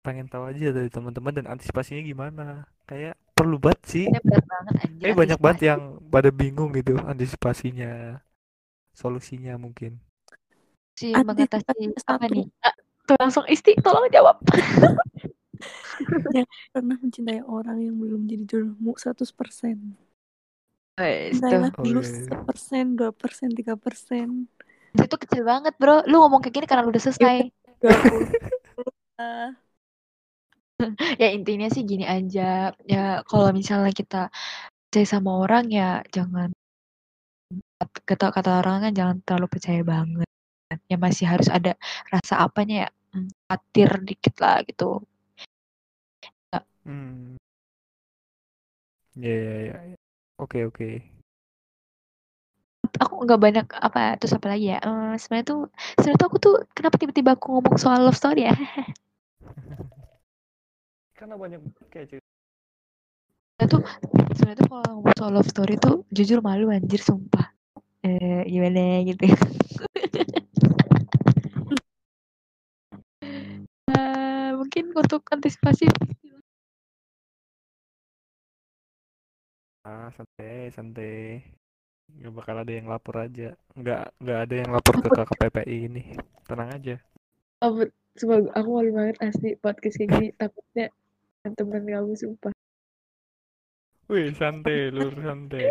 pengen 0.05 0.27
tahu 0.31 0.43
aja 0.51 0.65
dari 0.77 0.89
teman-teman 0.95 1.33
dan 1.37 1.45
antisipasinya 1.53 2.01
gimana. 2.11 2.43
Kayak 2.89 3.13
perlu 3.33 3.57
banget 3.59 3.81
sih. 3.89 4.05
Ini 4.07 4.21
berat 4.21 4.45
banget 4.45 4.73
anjir. 4.85 5.05
eh 5.09 5.13
banyak 5.13 5.39
banget 5.41 5.59
yang 5.73 5.81
pada 6.07 6.29
bingung 6.29 6.69
gitu 6.77 6.97
antisipasinya 7.01 8.21
solusinya 8.93 9.57
mungkin. 9.57 9.97
Antisipasi 10.93 11.25
mengatasi 11.25 12.05
apa 12.05 12.25
nih? 12.29 12.45
Ah, 12.61 12.73
tuh 13.09 13.15
langsung 13.19 13.45
isti 13.49 13.73
tolong 13.81 14.05
jawab. 14.13 14.37
Pernah 16.73 16.97
mencintai 16.99 17.41
orang 17.45 17.77
yang 17.79 17.95
belum 17.97 18.25
jadi 18.27 18.43
jodohmu 18.45 18.93
100%. 18.97 19.77
Wes, 20.93 21.41
tuh. 21.41 21.49
Cintailah 21.49 21.71
dulu 21.73 22.01
iya, 22.05 22.09
iya. 22.09 22.25
sepersen, 22.29 22.85
dua 22.93 23.11
persen, 23.11 23.49
tiga 23.53 23.73
persen. 23.73 24.45
itu 24.93 25.15
kecil 25.17 25.41
banget 25.41 25.73
bro. 25.81 26.05
Lu 26.05 26.21
ngomong 26.21 26.45
kayak 26.45 26.53
gini 26.53 26.65
karena 26.69 26.85
lu 26.85 26.93
udah 26.93 27.01
selesai 27.01 27.49
ya 31.21 31.27
intinya 31.35 31.67
sih 31.73 31.83
gini 31.87 32.05
aja. 32.07 32.73
Ya 32.87 33.23
kalau 33.29 33.49
misalnya 33.55 33.91
kita 33.95 34.29
percaya 34.89 35.07
sama 35.09 35.31
orang 35.43 35.65
ya 35.73 36.05
jangan 36.15 36.49
kata 38.09 38.25
kata 38.35 38.51
orang 38.63 38.89
kan 38.89 38.93
jangan 38.99 39.17
terlalu 39.25 39.47
percaya 39.53 39.81
banget. 39.85 40.29
Ya 40.89 40.97
masih 40.97 41.25
harus 41.29 41.49
ada 41.49 41.77
rasa 42.09 42.45
apanya 42.45 42.87
ya 42.87 42.89
hmm, 43.13 43.29
khawatir 43.47 43.89
dikit 44.07 44.35
lah 44.43 44.57
gitu. 44.65 45.03
Hmm. 46.83 47.39
Ya 49.15 49.29
ya 49.29 49.55
ya 49.69 49.77
ya. 49.93 49.97
oke 50.41 50.59
oke. 50.67 50.89
Aku 53.01 53.13
nggak 53.25 53.41
banyak 53.41 53.67
apa 53.73 54.17
terus 54.19 54.33
apa 54.37 54.47
lagi 54.53 54.73
ya? 54.73 54.77
Eh, 54.81 55.13
sebenarnya 55.21 55.45
tuh 55.49 55.61
sebenarnya 55.97 56.19
tuh 56.21 56.27
aku 56.29 56.37
tuh 56.41 56.55
kenapa 56.75 56.95
tiba-tiba 57.01 57.31
aku 57.37 57.45
ngomong 57.57 57.77
soal 57.79 58.05
love 58.05 58.17
story 58.17 58.49
ya 58.49 58.53
karena 61.23 61.39
banyak 61.39 61.61
kayak 61.87 62.07
cerita. 62.11 62.27
Sebenarnya 63.55 63.67
tuh 63.71 63.81
sebenarnya 64.35 64.57
tuh 64.59 64.67
kalau 64.67 64.89
ngomong 64.91 65.15
soal 65.15 65.31
love 65.31 65.47
story 65.47 65.75
tuh 65.79 66.03
jujur 66.11 66.43
malu 66.43 66.67
anjir 66.67 66.99
sumpah. 66.99 67.47
Eh 68.03 68.43
gimana 68.51 69.07
gitu. 69.07 69.23
Eh, 73.93 74.49
mungkin 74.59 74.91
untuk 74.91 75.23
antisipasi. 75.31 75.87
Ah 79.87 80.11
santai 80.11 80.75
santai. 80.75 81.39
Nggak 82.19 82.33
bakal 82.35 82.55
ada 82.67 82.71
yang 82.75 82.91
lapor 82.91 83.15
aja. 83.23 83.55
Nggak 83.79 84.11
nggak 84.19 84.39
ada 84.43 84.55
yang 84.59 84.69
lapor 84.75 84.95
ke 84.99 85.07
KPPI 85.07 85.77
ini. 85.87 86.03
Tenang 86.43 86.69
aja. 86.75 86.95
Oh, 87.63 87.79
semoga 88.19 88.51
aku 88.59 88.69
malu 88.75 88.91
banget 88.91 89.17
asli 89.23 89.55
podcast 89.55 89.95
kayak 89.95 90.09
gini. 90.11 90.27
Takutnya 90.35 90.91
teman 91.51 91.83
kamu 91.83 92.15
sumpah. 92.15 92.55
Wih 94.07 94.31
santai 94.39 94.87
lur 94.95 95.11
santai. 95.19 95.67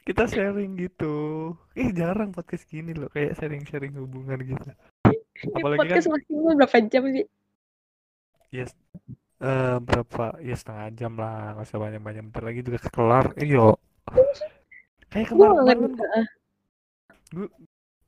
Kita 0.00 0.24
sharing 0.24 0.80
gitu. 0.80 1.52
Ih 1.76 1.92
jarang 1.92 2.32
podcast 2.32 2.64
gini 2.64 2.96
loh 2.96 3.12
kayak 3.12 3.36
sharing-sharing 3.36 3.92
hubungan 4.00 4.40
gitu. 4.40 4.70
Apalagi 5.52 5.76
kan 5.76 5.84
podcast 5.84 6.08
maksimal 6.08 6.52
berapa 6.56 6.78
jam 6.88 7.04
sih? 7.12 7.26
Yes 8.48 8.72
eh, 9.44 9.76
berapa? 9.76 10.40
Ya 10.40 10.56
setengah 10.56 10.88
jam 10.96 11.12
lah 11.20 11.52
nggak 11.56 11.68
usah 11.68 11.80
banyak-banyak. 11.80 12.22
Bentar 12.32 12.42
lagi 12.44 12.60
juga 12.64 12.80
kelar. 12.88 13.26
Iyo. 13.36 13.76
Kayak 15.12 15.36
nggak 15.36 15.64
kan 15.68 15.78
gue 17.34 17.48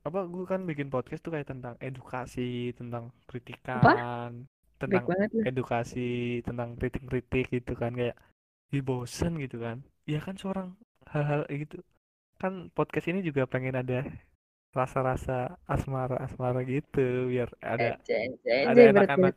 apa 0.06 0.20
gue 0.30 0.44
kan 0.46 0.62
bikin 0.62 0.86
podcast 0.86 1.18
tuh 1.18 1.34
kayak 1.34 1.50
tentang 1.50 1.74
edukasi 1.82 2.70
tentang 2.78 3.10
kritikan 3.26 4.46
tentang 4.76 5.04
banget 5.08 5.30
edukasi 5.48 6.40
tentang 6.44 6.76
kritik-kritik 6.76 7.48
gitu 7.48 7.72
kan 7.76 7.92
kayak 7.96 8.16
ih 8.72 8.82
bosen 8.84 9.40
gitu 9.40 9.60
kan. 9.62 9.80
Ya 10.04 10.20
kan 10.22 10.36
seorang 10.36 10.76
hal-hal 11.08 11.48
gitu. 11.48 11.80
Kan 12.36 12.68
podcast 12.76 13.08
ini 13.08 13.24
juga 13.24 13.48
pengen 13.48 13.80
ada 13.80 14.04
rasa-rasa 14.76 15.56
asmara-asmara 15.64 16.60
gitu 16.68 17.32
biar 17.32 17.48
ada 17.64 17.96
Anjay, 17.96 18.36
ada 18.68 18.80
anak-anak. 18.92 19.34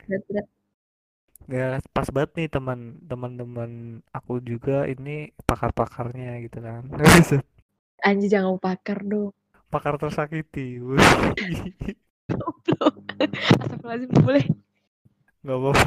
ya 1.47 1.79
pas 1.95 2.11
banget 2.11 2.31
nih 2.35 2.47
teman 2.51 2.99
teman-teman 3.07 4.03
aku 4.11 4.43
juga 4.43 4.83
ini 4.91 5.31
pakar-pakarnya 5.47 6.43
gitu 6.43 6.59
kan. 6.59 6.83
Anjir 8.07 8.27
jangan 8.31 8.55
mau 8.55 8.59
pakar 8.59 8.99
dong. 9.07 9.31
Pakar 9.71 9.95
tersakiti. 9.95 10.79
Astagfirullahaladzim 13.59 14.21
boleh 14.21 14.45
nggak 15.43 15.57
apa-apa. 15.59 15.83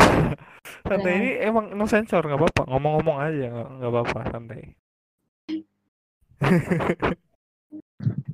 Santai 0.89 1.13
ini 1.19 1.31
emang 1.41 1.67
no 1.77 1.85
sensor 1.89 2.23
nggak 2.25 2.41
apa-apa. 2.41 2.63
Ngomong-ngomong 2.71 3.19
aja 3.21 3.47
nggak 3.79 3.91
apa-apa 3.93 4.19
santai. 4.33 4.63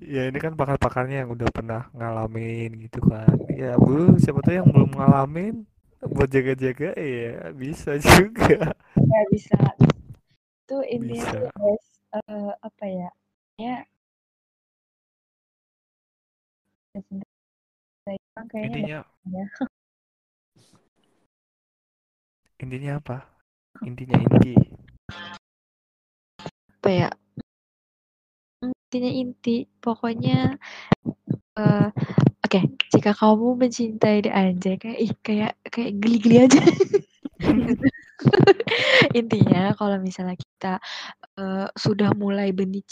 Ya 0.00 0.24
ini 0.24 0.40
kan 0.40 0.56
pakar-pakarnya 0.56 1.20
yang 1.26 1.30
udah 1.36 1.52
pernah 1.52 1.92
ngalamin 1.92 2.88
gitu 2.88 3.04
kan. 3.04 3.28
Ya 3.52 3.76
bu 3.76 4.16
siapa 4.16 4.40
tuh 4.40 4.56
yang 4.56 4.68
belum 4.72 4.96
ngalamin 4.96 5.68
buat 6.00 6.32
jaga-jaga 6.32 6.96
ya 6.96 7.52
bisa 7.52 8.00
juga. 8.06 8.72
Ya 8.96 9.20
bisa. 9.28 9.58
Itu 10.64 10.80
intinya 10.88 11.28
Bisa. 11.28 11.52
tuh 11.52 11.76
eh, 12.16 12.52
apa 12.64 12.84
ya 12.88 13.08
ya. 13.60 13.76
Kayaknya 18.48 18.64
intinya 18.64 18.98
ya. 19.28 19.44
Intinya 22.58 22.98
apa? 22.98 23.16
Intinya 23.86 24.18
inti. 24.18 24.54
Apa 26.78 26.88
ya? 26.90 27.08
Intinya 28.62 29.10
inti. 29.10 29.56
Pokoknya 29.78 30.58
eh 31.58 31.88
oke 32.42 32.60
jika 32.94 33.10
kamu 33.14 33.58
mencintai 33.58 34.26
dia 34.26 34.32
anjay 34.34 34.78
kayak 34.78 34.98
ih 34.98 35.12
kayak 35.22 35.52
kayak 35.70 35.92
geli-geli 36.02 36.36
aja. 36.46 36.60
Intinya 39.18 39.72
kalau 39.78 39.96
misalnya 40.02 40.34
kita 40.34 40.82
eh, 41.38 41.68
sudah 41.78 42.10
mulai 42.18 42.50
benih 42.50 42.82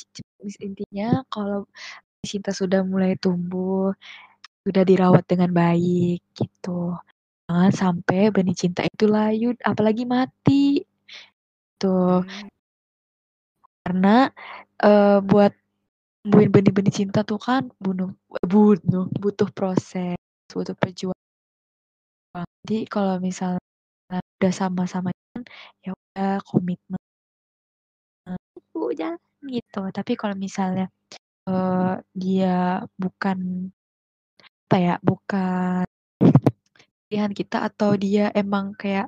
intinya 0.63 1.27
kalau 1.27 1.67
cinta 2.23 2.51
sudah 2.55 2.83
mulai 2.87 3.19
tumbuh 3.19 3.91
sudah 4.67 4.83
dirawat 4.83 5.23
dengan 5.31 5.51
baik 5.55 6.23
gitu 6.35 6.95
jangan 7.47 7.73
sampai 7.83 8.21
benih 8.35 8.57
cinta 8.59 8.83
itu 8.87 9.05
layu 9.07 9.55
apalagi 9.63 10.05
mati. 10.15 10.83
Tuh 11.81 12.25
Hmm, 12.27 12.49
karena 13.85 14.35
eh, 14.83 15.19
buat 15.23 15.53
tumbuhin 16.27 16.51
benih-benih 16.55 16.95
cinta 16.99 17.21
tuh 17.23 17.39
kan 17.39 17.71
bunuh 17.79 18.11
bunuh 18.43 19.07
butuh 19.23 19.49
proses 19.55 20.19
butuh 20.51 20.75
perjuangan. 20.75 21.15
Jadi 22.67 22.79
kalau 22.91 23.17
misalnya 23.23 23.63
udah 24.43 24.53
sama-sama 24.53 25.11
kan 25.33 25.43
ya 25.85 25.91
udah 25.95 26.43
komitmen. 26.51 27.01
Udah 28.75 29.15
gitu. 29.47 29.81
Tapi 29.97 30.13
kalau 30.19 30.35
misalnya 30.35 30.87
eh, 31.49 31.95
dia 32.15 32.83
bukan 32.99 33.39
apa 34.67 34.77
ya 34.83 34.95
bukan 34.99 35.87
pilihan 37.07 37.33
kita 37.33 37.63
atau 37.63 37.95
dia 37.95 38.35
emang 38.35 38.75
kayak 38.75 39.07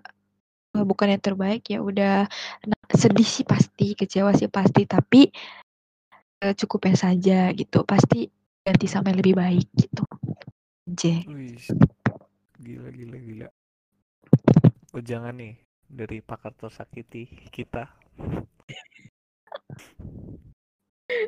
eh, 0.74 0.84
bukan 0.86 1.14
yang 1.14 1.22
terbaik 1.22 1.66
ya 1.66 1.82
udah. 1.82 2.30
Nah, 2.66 2.80
sedih 2.94 3.26
sih 3.26 3.42
pasti 3.42 3.98
kecewa 3.98 4.30
sih 4.34 4.46
pasti 4.46 4.86
tapi 4.86 5.28
eh, 6.42 6.54
cukupnya 6.54 6.94
saja 6.94 7.50
gitu. 7.52 7.82
Pasti 7.82 8.30
ganti 8.62 8.86
sama 8.86 9.10
yang 9.10 9.18
lebih 9.18 9.34
baik 9.34 9.68
gitu. 9.74 10.04
J 10.88 11.26
wih 11.28 11.58
gila 12.62 12.88
gila 12.94 13.18
gila. 13.18 13.48
Oh 14.96 15.02
jangan 15.04 15.36
nih 15.36 15.58
dari 15.84 16.24
pakar 16.24 16.54
tersakiti 16.56 17.28
kita. 17.52 17.90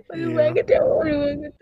Malu 0.09 0.29
Iya. 0.33 0.37
banget 0.37 0.67
ya 0.69 0.81
malu 0.85 1.17
banget. 1.25 1.55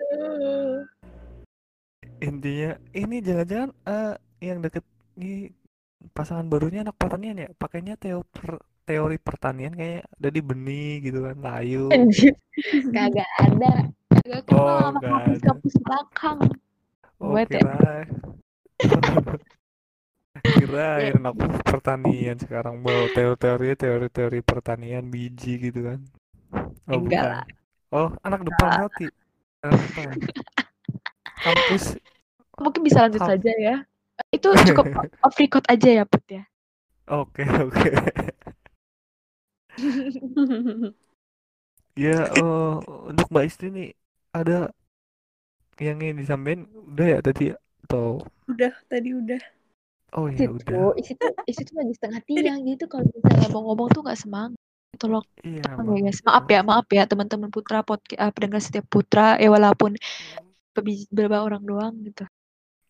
Intinya 2.18 2.70
ini 2.90 3.16
jangan-jangan 3.22 3.70
eh, 3.86 4.14
yang 4.42 4.58
deket 4.62 4.82
nih 5.20 5.34
pasangan 6.16 6.46
barunya 6.52 6.80
anak 6.84 6.96
pertanian 7.02 7.36
ya? 7.44 7.48
Pakainya 7.62 7.94
teo 8.02 8.20
per- 8.34 8.62
teori 8.88 9.16
pertanian 9.28 9.74
kayak 9.80 10.02
dari 10.24 10.40
benih 10.50 10.90
gitu 11.06 11.18
kan 11.26 11.36
layu 11.46 11.78
anjir. 11.92 12.34
Kagak 12.94 13.30
ada. 13.40 13.72
Kagak 14.24 14.42
kenal 14.48 14.76
Oh, 14.76 14.78
sama 14.82 15.00
nggak 15.00 15.16
ada. 15.28 15.50
kampus-kampus 15.50 15.74
belakang. 15.84 16.38
Oh 17.20 17.34
Buat 17.34 17.48
ya. 17.52 17.62
kira 20.56 20.86
aku 21.28 21.44
pertanian 21.68 22.36
sekarang 22.44 22.74
bawa 22.84 23.04
teori-teori 23.16 23.68
teori-teori 23.82 24.38
pertanian 24.50 25.04
biji 25.14 25.52
gitu 25.70 25.80
kan. 25.88 25.98
Oh 26.90 26.98
Enggak 26.98 27.22
bukan. 27.22 27.30
lah. 27.30 27.44
oh 27.96 28.08
anak 28.26 28.40
depan 28.48 28.70
berarti 28.78 29.06
anak 29.64 29.80
depan. 29.88 30.08
Kampus. 31.44 31.96
Mungkin 32.58 32.82
bisa 32.86 32.98
lanjut 33.06 33.22
saja 33.22 33.50
ya 33.66 33.74
itu 34.34 34.48
cukup 34.72 34.86
off 35.26 35.36
record 35.38 35.64
aja 35.70 36.02
ya 36.02 36.04
Put 36.04 36.24
ya? 36.28 36.42
Oke 37.08 37.42
oke. 37.46 37.90
Ya 41.98 42.30
eh, 42.30 42.74
untuk 43.10 43.26
mbak 43.26 43.50
istri 43.50 43.74
nih 43.74 43.90
ada 44.30 44.70
yang 45.82 45.98
ingin 45.98 46.22
disampaikan? 46.22 46.70
Udah 46.94 47.06
ya 47.10 47.18
tadi 47.18 47.50
ya? 47.50 47.58
atau? 47.88 48.22
Udah 48.46 48.70
tadi 48.86 49.16
udah. 49.16 49.40
Oh 50.14 50.28
ya 50.28 50.36
isi 50.36 50.46
udah. 50.46 50.92
Isi 50.94 51.12
tuh 51.16 51.32
isi 51.48 51.62
tuh 51.64 51.74
lagi 51.80 51.92
setengah 51.96 52.20
tiang 52.28 52.60
jadi 52.62 52.76
tuh 52.78 52.88
kalau 52.92 53.08
misalnya 53.08 53.48
mau 53.50 53.62
ngomong 53.72 53.88
tuh 53.90 54.02
nggak 54.04 54.20
semangat 54.20 54.60
tolong 54.98 55.24
iya 55.46 55.62
tolong 55.64 55.96
ya 56.00 56.10
Bang. 56.10 56.12
guys. 56.12 56.20
Maaf 56.26 56.44
ya 56.50 56.60
maaf 56.66 56.86
ya 56.90 57.04
teman-teman 57.08 57.48
putra 57.48 57.80
podcast 57.86 58.18
uh, 58.20 58.30
pendengar 58.34 58.60
setiap 58.60 58.86
putra 58.92 59.38
ya 59.40 59.48
walaupun 59.48 59.94
bebi- 60.76 61.08
beberapa 61.08 61.44
orang 61.44 61.62
doang 61.64 61.94
gitu 62.04 62.24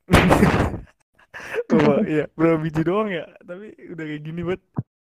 Coba, 1.71 1.93
iya, 2.09 2.25
berapa 2.37 2.59
biji 2.65 2.83
doang 2.89 3.09
ya, 3.13 3.25
tapi 3.45 3.67
udah 3.93 4.05
kayak 4.09 4.23
gini 4.27 4.41
buat 4.49 4.61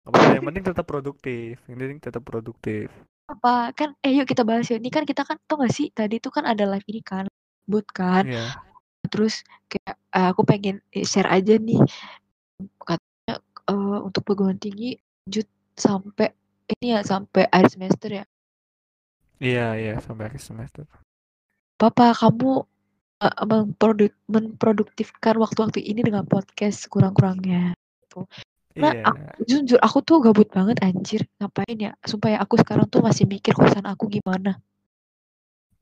apa 0.08 0.20
yang 0.36 0.46
penting 0.48 0.66
tetap 0.66 0.86
produktif, 0.90 1.54
yang 1.70 1.78
penting 1.80 2.02
tetap 2.02 2.24
produktif. 2.26 2.88
apa? 3.34 3.50
Kan 3.78 3.90
eh 4.06 4.12
yuk 4.18 4.28
kita 4.32 4.44
bahas 4.50 4.66
ya 4.72 4.78
ini 4.82 4.90
kan 4.96 5.04
kita 5.10 5.22
kan 5.30 5.38
tau 5.48 5.62
gak 5.62 5.74
sih? 5.78 5.88
Tadi 5.98 6.16
tuh 6.24 6.32
kan 6.36 6.44
ada 6.52 6.64
live 6.72 6.86
ini 6.92 7.02
kan 7.12 7.26
boot 7.70 7.86
kan. 8.00 8.24
Iya, 8.26 8.44
terus 9.12 9.44
kayak 9.72 9.96
eh, 10.18 10.28
aku 10.32 10.42
pengen 10.50 10.76
eh, 10.96 11.06
share 11.12 11.30
aja 11.30 11.54
nih. 11.68 11.80
Katanya 12.88 13.36
eh, 13.72 14.00
untuk 14.08 14.22
perguruan 14.28 14.60
tinggi 14.60 14.98
lanjut 15.26 15.48
sampai 15.86 16.28
ini 16.74 16.88
ya 16.96 17.00
sampai 17.12 17.44
akhir 17.56 17.70
semester 17.76 18.10
ya? 18.20 18.26
Iya, 19.46 19.66
iya, 19.82 19.94
sampai 20.06 20.24
akhir 20.28 20.42
semester. 20.48 20.86
Papa 21.82 22.08
kamu 22.20 22.52
eh, 23.20 23.36
memproduk 23.46 24.12
memproduktifkan 24.28 25.36
waktu-waktu 25.40 25.80
ini 25.84 26.02
dengan 26.04 26.24
podcast 26.24 26.88
kurang-kurangnya. 26.88 27.76
Nah, 28.80 28.94
Iya, 28.96 29.12
jujur 29.44 29.80
aku 29.84 30.00
tuh 30.06 30.24
gabut 30.24 30.48
banget 30.48 30.80
anjir. 30.80 31.28
Ngapain 31.42 31.76
ya? 31.76 31.92
Supaya 32.00 32.40
aku 32.40 32.56
sekarang 32.56 32.88
tuh 32.88 33.04
masih 33.04 33.28
mikir 33.28 33.52
kosan 33.52 33.84
aku 33.84 34.08
gimana. 34.08 34.56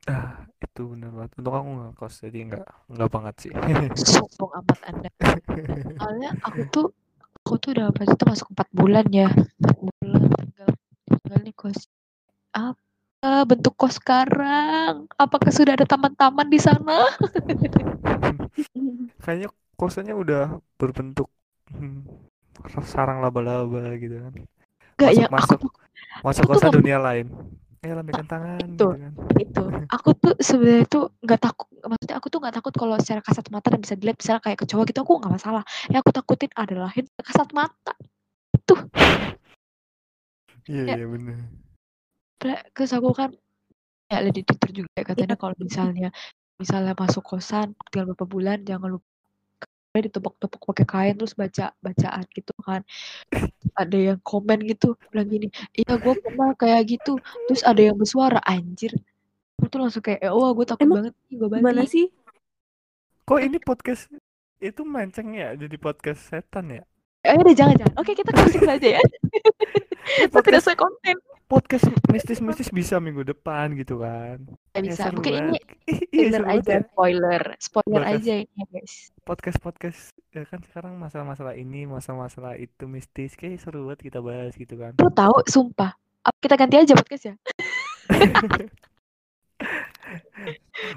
Ah, 0.08 0.48
itu 0.64 0.82
benar 0.88 1.12
banget. 1.14 1.32
Untuk 1.38 1.54
aku 1.54 1.68
nggak 1.68 1.92
kos, 2.00 2.16
jadi 2.24 2.40
nggak 2.48 2.66
nggak 2.96 3.10
banget 3.12 3.36
sih. 3.44 3.52
sombong 4.02 4.52
amat 4.64 4.80
anda. 4.88 5.10
Soalnya 6.00 6.32
aku 6.42 6.62
tuh 6.72 6.86
aku 7.44 7.54
tuh 7.60 7.70
udah 7.76 7.92
pas 7.92 8.08
itu 8.08 8.24
masuk 8.24 8.48
empat 8.56 8.68
bulan 8.72 9.06
ya. 9.12 9.30
Empat 9.30 9.76
bulan 9.84 10.22
tinggal 10.32 10.70
tinggal 11.12 11.40
nih 11.44 11.56
kos. 11.60 11.80
Apa 12.56 12.87
bentuk 13.22 13.74
kos 13.74 13.97
sekarang 13.97 15.09
apakah 15.18 15.49
sudah 15.49 15.74
ada 15.74 15.89
taman-taman 15.89 16.47
di 16.47 16.59
sana 16.61 17.01
Kayaknya 19.24 19.49
kosannya 19.76 20.15
udah 20.15 20.43
berbentuk 20.78 21.28
hmm, 21.74 22.05
sarang 22.88 23.20
laba-laba 23.20 23.91
gitu 23.99 24.22
kan. 24.24 24.34
Ya 24.97 25.28
Masuk, 25.28 25.59
aku 25.59 25.68
masuk, 25.68 25.72
masuk 26.24 26.43
aku 26.47 26.53
tuh 26.55 26.61
kosan 26.61 26.72
dunia 26.80 26.97
lain. 27.01 27.26
Eh, 27.86 27.93
lambaikan 27.93 28.26
tangan 28.26 28.57
itu. 28.63 28.74
gitu 28.74 28.88
kan. 28.97 29.13
itu 29.38 29.63
aku 29.93 30.09
tuh 30.18 30.34
sebenarnya 30.41 30.86
tuh 30.89 31.13
nggak 31.22 31.39
takut 31.41 31.68
maksudnya 31.86 32.15
aku 32.18 32.28
tuh 32.34 32.39
nggak 32.41 32.55
takut 32.57 32.74
kalau 32.74 32.95
secara 32.97 33.22
kasat 33.22 33.45
mata 33.53 33.68
dan 33.70 33.80
bisa 33.86 33.93
dilihat 33.93 34.18
misalnya 34.18 34.41
kayak 34.41 34.57
ke 34.57 34.65
cowok 34.65 34.86
gitu 34.89 34.99
aku 35.05 35.13
nggak 35.22 35.34
masalah 35.38 35.63
yang 35.93 36.01
aku 36.01 36.09
takutin 36.09 36.49
adalah 36.57 36.89
kasat 37.22 37.49
mata 37.53 37.93
Iya, 40.68 40.84
Ya. 40.84 40.95
iya 40.99 41.05
benar. 41.07 41.38
Terus 42.38 42.92
aku 42.94 43.10
kan 43.18 43.34
ya 44.08 44.24
di 44.24 44.42
twitter 44.46 44.72
juga 44.72 44.90
ya, 44.96 45.04
katanya 45.04 45.36
kalau 45.36 45.56
misalnya 45.60 46.10
misalnya 46.56 46.96
masuk 46.96 47.24
kosan 47.28 47.76
tinggal 47.92 48.16
beberapa 48.16 48.26
bulan 48.26 48.64
jangan 48.64 48.98
lupa 48.98 49.06
ditepok-tepok 49.98 50.62
pakai 50.62 50.86
kain 50.86 51.16
terus 51.18 51.34
baca 51.34 51.74
bacaan 51.82 52.26
gitu 52.30 52.54
kan. 52.62 52.82
Ada 53.74 53.98
yang 54.14 54.20
komen 54.22 54.62
gitu 54.70 54.94
bilang 55.10 55.30
gini 55.30 55.48
iya 55.74 55.98
gue 55.98 56.14
pernah 56.22 56.54
kayak 56.54 56.98
gitu. 56.98 57.18
Terus 57.50 57.62
ada 57.66 57.82
yang 57.82 57.98
bersuara 57.98 58.38
anjir. 58.46 58.94
Aku 59.58 59.74
tuh 59.74 59.80
langsung 59.82 60.06
kayak 60.06 60.22
wah 60.30 60.54
gue 60.54 60.66
takut 60.70 60.86
Emang 60.86 60.98
banget 61.02 61.14
nih 61.18 61.36
gue 61.36 61.50
balik. 61.50 61.90
sih? 61.90 62.06
Kok 63.26 63.42
ini 63.42 63.58
podcast 63.58 64.08
itu 64.62 64.82
menceng 64.86 65.34
ya 65.34 65.58
jadi 65.58 65.76
podcast 65.78 66.30
setan 66.30 66.70
ya? 66.74 66.84
eh 67.28 67.36
udah 67.36 67.54
jangan 67.58 67.76
jangan. 67.76 67.96
Oke 68.00 68.16
kita 68.16 68.32
closing 68.32 68.64
saja 68.64 68.88
ya. 68.98 69.02
Kita 70.08 70.40
tidak 70.40 70.64
sesuai 70.64 70.80
konten 70.80 71.20
podcast 71.48 71.88
mistis-mistis 72.08 72.68
bisa 72.70 73.00
minggu 73.00 73.24
depan 73.24 73.72
gitu 73.74 74.00
kan. 74.00 74.43
Ya, 74.74 74.80
bisa 74.84 75.08
seru 75.08 75.18
mungkin 75.18 75.34
ini 75.34 75.56
banget. 75.56 75.64
Iya, 76.12 76.28
spoiler 76.28 76.36
seru 76.36 76.43
banget 76.43 76.60
aja 76.60 76.70
ya. 76.70 76.82
spoiler 76.84 77.43
spoiler 77.58 78.02
Bakas. 78.04 78.16
aja 78.20 78.34
ini 78.36 78.52
ya 78.54 78.66
guys 78.70 78.93
Podcast-podcast 79.24 80.00
ya 80.30 80.43
kan 80.43 80.60
sekarang 80.62 80.93
masalah-masalah 80.95 81.56
ini, 81.56 81.84
masalah-masalah 81.84 82.54
itu 82.56 82.84
mistis 82.86 83.34
kayak 83.34 83.58
seru 83.58 83.88
banget 83.88 84.12
kita 84.12 84.20
bahas 84.20 84.54
gitu 84.54 84.76
kan. 84.76 84.91
lu 84.95 85.10
tahu 85.10 85.36
sumpah 85.45 85.95
Apa 86.22 86.38
kita 86.38 86.56
ganti 86.56 86.76
aja 86.78 86.93
podcast 86.93 87.24
ya 87.26 87.36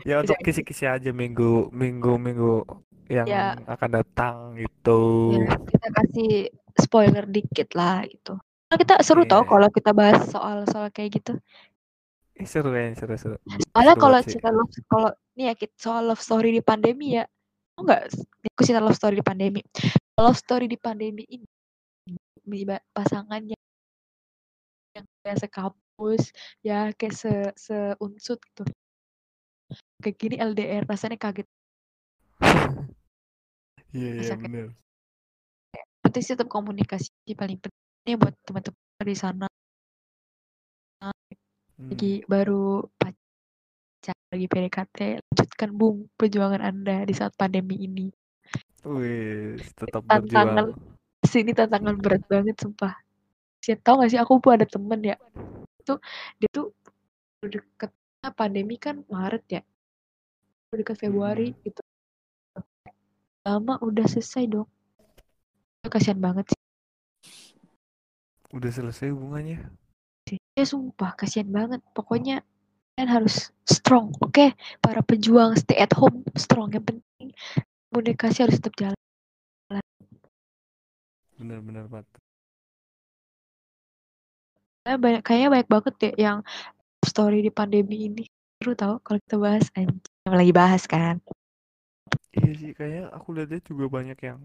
Ya 0.02 0.20
untuk 0.20 0.36
kisi-kisi 0.38 0.84
aja 0.84 1.10
minggu 1.10 1.72
minggu 1.72 2.14
minggu 2.16 2.52
yang 3.08 3.26
Ya. 3.26 3.58
akan 3.66 3.90
datang 3.92 4.36
gitu. 4.54 5.34
Ya, 5.34 5.56
kita 5.58 5.88
kasih 5.90 6.30
spoiler 6.76 7.26
dikit 7.26 7.74
lah 7.74 8.06
gitu. 8.06 8.38
Kita 8.70 9.02
seru 9.02 9.26
tau 9.26 9.42
Iya. 9.42 9.50
kalau 9.50 9.68
kita 9.68 9.90
bahas 9.90 10.22
soal-soal 10.30 10.86
kayak 10.94 11.18
gitu. 11.18 11.32
Ih, 12.38 12.46
seru 12.46 12.70
kayaknya 12.70 12.94
seru 12.96 13.14
seru. 13.18 13.36
Soalnya 13.74 13.94
kalau 13.98 14.18
cerita 14.22 14.48
love, 14.48 14.70
kalau 14.86 15.10
nih 15.34 15.50
ya 15.50 15.54
soal 15.74 16.02
love 16.06 16.22
story 16.22 16.54
di 16.54 16.62
pandemi 16.62 17.18
ya, 17.18 17.26
tau 17.74 17.82
nggak? 17.82 18.02
Aku 18.54 18.62
cerita 18.62 18.78
love 18.78 18.94
story 18.94 19.18
di 19.18 19.26
pandemi. 19.26 19.60
Love 20.14 20.38
story 20.38 20.70
di 20.70 20.78
pandemi 20.78 21.26
ini 21.26 21.46
iba- 22.46 22.82
pasangannya 22.90 23.58
yang 24.94 25.06
kayak 25.22 25.38
sekampus, 25.38 26.30
ya 26.62 26.90
kayak 26.94 27.14
se 27.14 27.30
seunsut 27.58 28.38
gitu. 28.40 28.62
Kayak 30.00 30.16
gini 30.16 30.34
LDR 30.38 30.82
rasanya 30.86 31.18
kaget. 31.18 31.46
Iya 33.90 34.06
iya 34.14 34.22
Masa 34.22 34.34
kayak- 34.38 34.42
bener. 34.46 34.66
Penting 36.00 36.22
sih 36.22 36.32
tetap 36.38 36.46
komunikasi 36.46 37.10
paling 37.34 37.58
penting 37.58 37.78
buat 38.04 38.34
teman-teman 38.44 39.06
di 39.06 39.16
sana. 39.16 39.46
Hmm. 41.00 41.96
lagi 41.96 42.20
baru 42.28 42.84
pacar 43.00 44.16
lagi 44.28 44.46
PDKT 44.52 44.98
lanjutkan 45.24 45.70
bung 45.72 46.12
perjuangan 46.12 46.60
anda 46.60 47.08
di 47.08 47.14
saat 47.16 47.32
pandemi 47.40 47.80
ini. 47.80 48.12
Wih, 48.84 49.56
tetap 49.76 50.04
Tantangan. 50.04 50.72
berjuang. 50.72 50.88
sini 51.24 51.52
tantangan 51.52 51.96
berat 52.00 52.24
banget 52.28 52.56
sumpah. 52.60 52.96
Siapa 53.60 53.80
tahu 53.84 54.04
gak 54.04 54.10
sih 54.12 54.20
aku 54.20 54.40
pun 54.40 54.56
ada 54.56 54.64
temen 54.64 55.00
ya? 55.04 55.16
Itu 55.80 56.00
dia 56.40 56.48
tuh 56.52 56.72
deket 57.44 57.92
nah, 58.24 58.32
pandemi 58.32 58.80
kan 58.80 59.04
Maret 59.08 59.44
ya? 59.48 59.62
Deket 60.72 60.96
Februari 60.96 61.52
gitu. 61.64 61.80
Lama 63.44 63.80
udah 63.80 64.04
selesai 64.08 64.48
dong 64.48 64.68
kasihan 65.90 66.22
banget 66.22 66.54
sih 66.54 66.60
Udah 68.50 68.70
selesai 68.70 69.14
hubungannya. 69.14 69.62
ya 70.58 70.64
sumpah 70.66 71.14
kasihan 71.14 71.50
banget. 71.50 71.80
Pokoknya 71.94 72.42
kalian 72.94 73.10
harus 73.10 73.54
strong 73.64 74.10
oke? 74.18 74.54
Para 74.82 75.00
pejuang 75.06 75.54
stay 75.54 75.78
at 75.78 75.94
home 75.94 76.26
strong. 76.34 76.74
Yang 76.74 76.94
penting 76.94 77.28
komunikasi 77.90 78.46
harus 78.46 78.58
tetap 78.58 78.74
jalan. 78.78 78.98
Bener-bener 81.38 81.86
banget. 81.86 82.06
Kayaknya 84.80 84.98
banyak 84.98 85.22
kayaknya 85.22 85.48
banyak 85.52 85.68
banget 85.70 85.94
deh 86.00 86.14
yang 86.18 86.38
story 87.06 87.46
di 87.46 87.50
pandemi 87.54 88.10
ini. 88.10 88.24
Seru 88.60 88.76
tau 88.76 88.98
kalau 89.00 89.18
kita 89.24 89.36
bahas 89.40 89.66
anjing. 89.72 90.14
Lagi 90.28 90.52
bahas 90.52 90.82
kan? 90.84 91.22
Iya 92.30 92.52
sih, 92.54 92.70
kayak 92.76 93.10
aku 93.10 93.34
lihatnya 93.34 93.60
juga 93.64 93.84
banyak 93.90 94.18
yang 94.22 94.40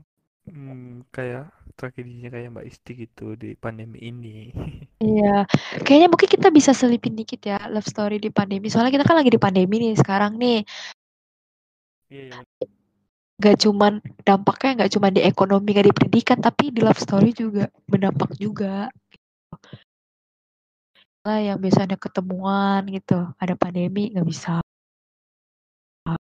hmm, 0.50 1.06
kayak 1.14 1.50
tragedinya 1.76 2.32
kayak 2.32 2.52
Mbak 2.56 2.66
Isti 2.72 2.92
gitu 3.06 3.36
di 3.36 3.54
pandemi 3.60 4.00
ini. 4.08 4.50
iya 5.04 5.44
kayaknya 5.84 6.08
mungkin 6.08 6.30
kita 6.32 6.48
bisa 6.50 6.72
selipin 6.72 7.14
dikit 7.14 7.44
ya 7.44 7.68
love 7.68 7.86
story 7.86 8.18
di 8.18 8.32
pandemi. 8.32 8.72
Soalnya 8.72 8.96
kita 8.96 9.06
kan 9.06 9.20
lagi 9.20 9.32
di 9.32 9.40
pandemi 9.40 9.76
nih 9.84 10.00
sekarang 10.00 10.40
nih. 10.40 10.64
Iya, 12.10 12.24
iya. 12.32 12.66
gak 13.36 13.68
cuman 13.68 14.00
dampaknya 14.24 14.72
nggak 14.80 14.92
cuma 14.96 15.08
di 15.12 15.20
ekonomi 15.20 15.76
gak 15.76 15.88
di 15.92 15.96
pendidikan 15.96 16.40
tapi 16.40 16.72
di 16.72 16.80
love 16.80 16.98
story 16.98 17.36
juga 17.36 17.68
berdampak 17.84 18.32
juga. 18.40 18.88
Lah 21.26 21.40
yang 21.42 21.58
biasanya 21.60 22.00
ketemuan 22.00 22.86
gitu 22.88 23.20
ada 23.36 23.54
pandemi 23.60 24.14
nggak 24.14 24.28
bisa. 24.30 24.64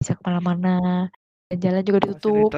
Bisa 0.03 0.16
ke 0.18 0.22
mana-mana. 0.26 1.09
Jalan 1.51 1.82
juga 1.82 1.99
ditutup. 2.07 2.55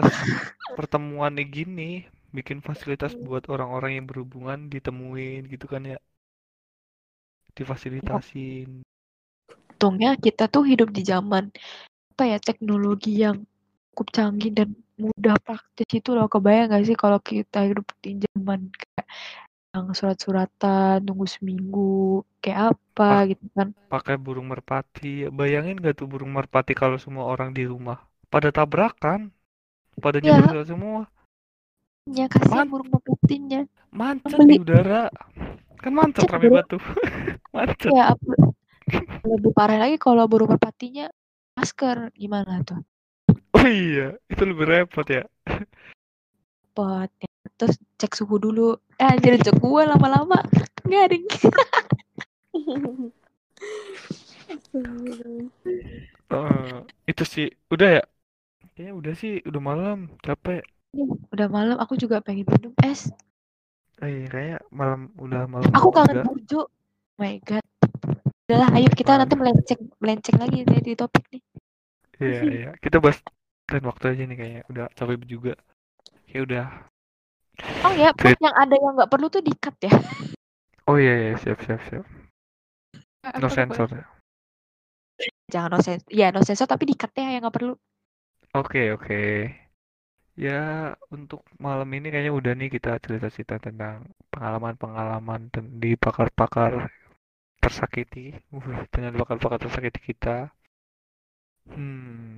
Pertemuan 0.76 1.36
gini, 1.48 2.04
bikin 2.36 2.58
fasilitas 2.68 3.12
buat 3.26 3.44
orang-orang 3.54 3.90
yang 3.96 4.06
berhubungan 4.10 4.58
ditemuin 4.74 5.40
gitu 5.52 5.66
kan 5.72 5.82
ya. 5.92 5.98
Difasilitasin. 7.56 8.82
untungnya 9.72 10.10
kita 10.24 10.44
tuh 10.54 10.64
hidup 10.70 10.88
di 10.96 11.02
zaman 11.12 11.44
apa 12.12 12.24
ya 12.32 12.38
teknologi 12.48 13.12
yang 13.24 13.36
cukup 13.92 14.08
canggih 14.16 14.52
dan 14.58 14.68
mudah 15.02 15.36
praktis 15.46 15.88
itu 15.98 16.10
loh 16.16 16.26
kebayang 16.32 16.68
gak 16.72 16.84
sih 16.88 16.96
kalau 17.02 17.18
kita 17.20 17.58
hidup 17.68 17.86
di 18.04 18.10
zaman 18.24 18.60
kayak 18.80 19.06
yang 19.74 19.86
surat-suratan 19.98 20.96
tunggu 21.08 21.26
seminggu 21.34 22.22
kayak 22.42 22.60
apa 22.76 23.08
Pak. 23.08 23.22
gitu 23.30 23.44
kan 23.56 23.68
Pakai 23.92 24.16
burung 24.24 24.48
merpati. 24.52 25.06
Bayangin 25.38 25.76
gak 25.84 25.94
tuh 26.00 26.06
burung 26.12 26.32
merpati 26.38 26.72
kalau 26.82 26.98
semua 27.04 27.24
orang 27.32 27.50
di 27.58 27.62
rumah 27.72 27.98
pada 28.32 28.48
tabrakan, 28.56 29.20
pada 30.04 30.18
Iya. 30.22 30.32
jatuh 30.38 30.64
semua, 30.72 31.00
ya 32.10 32.26
kasihan 32.26 32.66
burung 32.66 32.90
macet 32.90 34.34
Beli. 34.34 34.58
di 34.58 34.62
udara. 34.62 35.06
Kan 35.82 35.92
Macet, 35.94 36.26
rame 36.30 36.48
batu. 36.50 36.78
macet. 37.54 37.90
ya 37.90 38.14
apa- 38.14 38.50
lebih 39.22 39.52
parah 39.54 39.78
lagi 39.86 39.96
kalau 39.98 40.26
burung 40.26 40.50
merpatinya 40.50 41.06
masker 41.54 42.10
gimana 42.18 42.60
tuh 42.66 42.82
Oh 43.54 43.62
iya, 43.68 44.18
itu 44.26 44.42
lebih 44.42 44.66
repot 44.66 45.06
ya. 45.06 45.22
pot 46.74 47.10
ya. 47.22 47.30
terus 47.54 47.76
cek 48.00 48.12
suhu 48.18 48.40
dulu 48.42 48.74
eh 48.98 49.06
anjir 49.06 49.38
cek 49.38 49.54
gua 49.62 49.86
lama-lama 49.86 50.42
garing 50.88 51.28
Eh, 56.32 56.76
itu 57.10 57.24
sih 57.28 57.46
udah 57.68 57.88
ya. 58.00 58.02
Kayaknya 58.72 58.92
udah 58.96 59.12
sih, 59.20 59.32
udah 59.44 59.60
malam, 59.60 59.98
capek. 60.24 60.64
Udah 61.32 61.48
malam 61.48 61.76
aku 61.80 61.96
juga 61.96 62.20
pengen 62.20 62.44
minum 62.44 62.72
es 62.84 63.08
Eh, 64.02 64.26
kayak 64.26 64.66
malam 64.74 65.14
udah 65.14 65.46
malam 65.46 65.70
Aku 65.78 65.94
kangen 65.94 66.20
juga. 66.20 66.22
burjo. 66.26 66.60
Oh 66.66 67.22
my 67.22 67.38
god. 67.46 67.62
Udahlah, 68.50 68.74
ayo 68.74 68.90
kita 68.90 69.14
nanti 69.14 69.38
melenceng 69.38 69.78
melenceng 70.02 70.36
lagi 70.42 70.66
nih 70.66 70.80
di 70.82 70.92
topik 70.98 71.22
nih. 71.30 71.42
Iya, 72.18 72.40
iya. 72.50 72.70
Kita 72.82 72.98
bahas 72.98 73.22
lain 73.70 73.86
waktu 73.86 74.04
aja 74.10 74.22
nih 74.26 74.36
kayaknya. 74.36 74.62
Udah 74.74 74.84
capek 74.98 75.22
juga. 75.22 75.54
Ya 76.26 76.42
udah. 76.42 76.66
Oh 77.86 77.94
ya, 77.94 78.10
Tweet. 78.18 78.42
yang 78.42 78.56
ada 78.58 78.74
yang 78.74 78.92
nggak 78.98 79.10
perlu 79.12 79.30
tuh 79.30 79.38
di-cut 79.44 79.76
ya. 79.86 79.92
Oh 80.90 80.98
iya, 80.98 81.14
iya, 81.14 81.32
siap, 81.38 81.62
siap, 81.62 81.78
siap. 81.86 82.02
No 83.38 83.46
sensor 83.46 83.86
ya. 83.86 84.02
Jangan 85.46 85.70
no 85.70 85.78
sensor. 85.78 86.10
Iya, 86.10 86.34
no 86.34 86.42
sensor 86.42 86.66
tapi 86.66 86.90
di-cut 86.90 87.14
ya 87.14 87.38
yang 87.38 87.46
nggak 87.46 87.54
perlu. 87.54 87.78
Oke, 88.58 88.90
oke. 88.90 89.22
Ya, 90.36 90.92
untuk 91.12 91.40
malam 91.60 91.88
ini 91.96 92.06
kayaknya 92.12 92.32
udah 92.40 92.52
nih 92.58 92.68
kita 92.76 92.90
cerita-cerita 93.04 93.56
tentang 93.66 93.96
pengalaman-pengalaman 94.32 95.40
ten- 95.52 95.76
di 95.82 95.90
pakar-pakar 96.04 96.72
tersakiti. 97.64 98.26
Wih, 98.54 98.80
dengan 98.94 99.12
pakar-pakar 99.20 99.58
tersakiti 99.64 100.00
kita. 100.10 100.36
Hmm, 101.74 102.36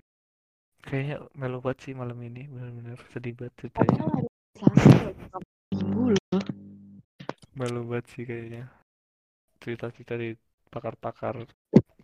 kayaknya 0.87 1.17
melo 1.41 1.59
banget 1.65 1.79
sih 1.85 1.95
malam 2.01 2.19
ini, 2.29 2.43
benar-benar 2.55 2.99
sedih 3.13 3.35
banget 3.39 3.55
ceritanya. 3.61 4.03
Bukan 4.61 5.43
minggu 5.73 6.05
loh. 6.15 6.43
Melo 7.59 7.81
banget 7.89 8.07
sih 8.13 8.25
kayaknya. 8.29 8.63
Cerita-cerita 9.63 10.15
di 10.23 10.29
pakar-pakar 10.73 11.37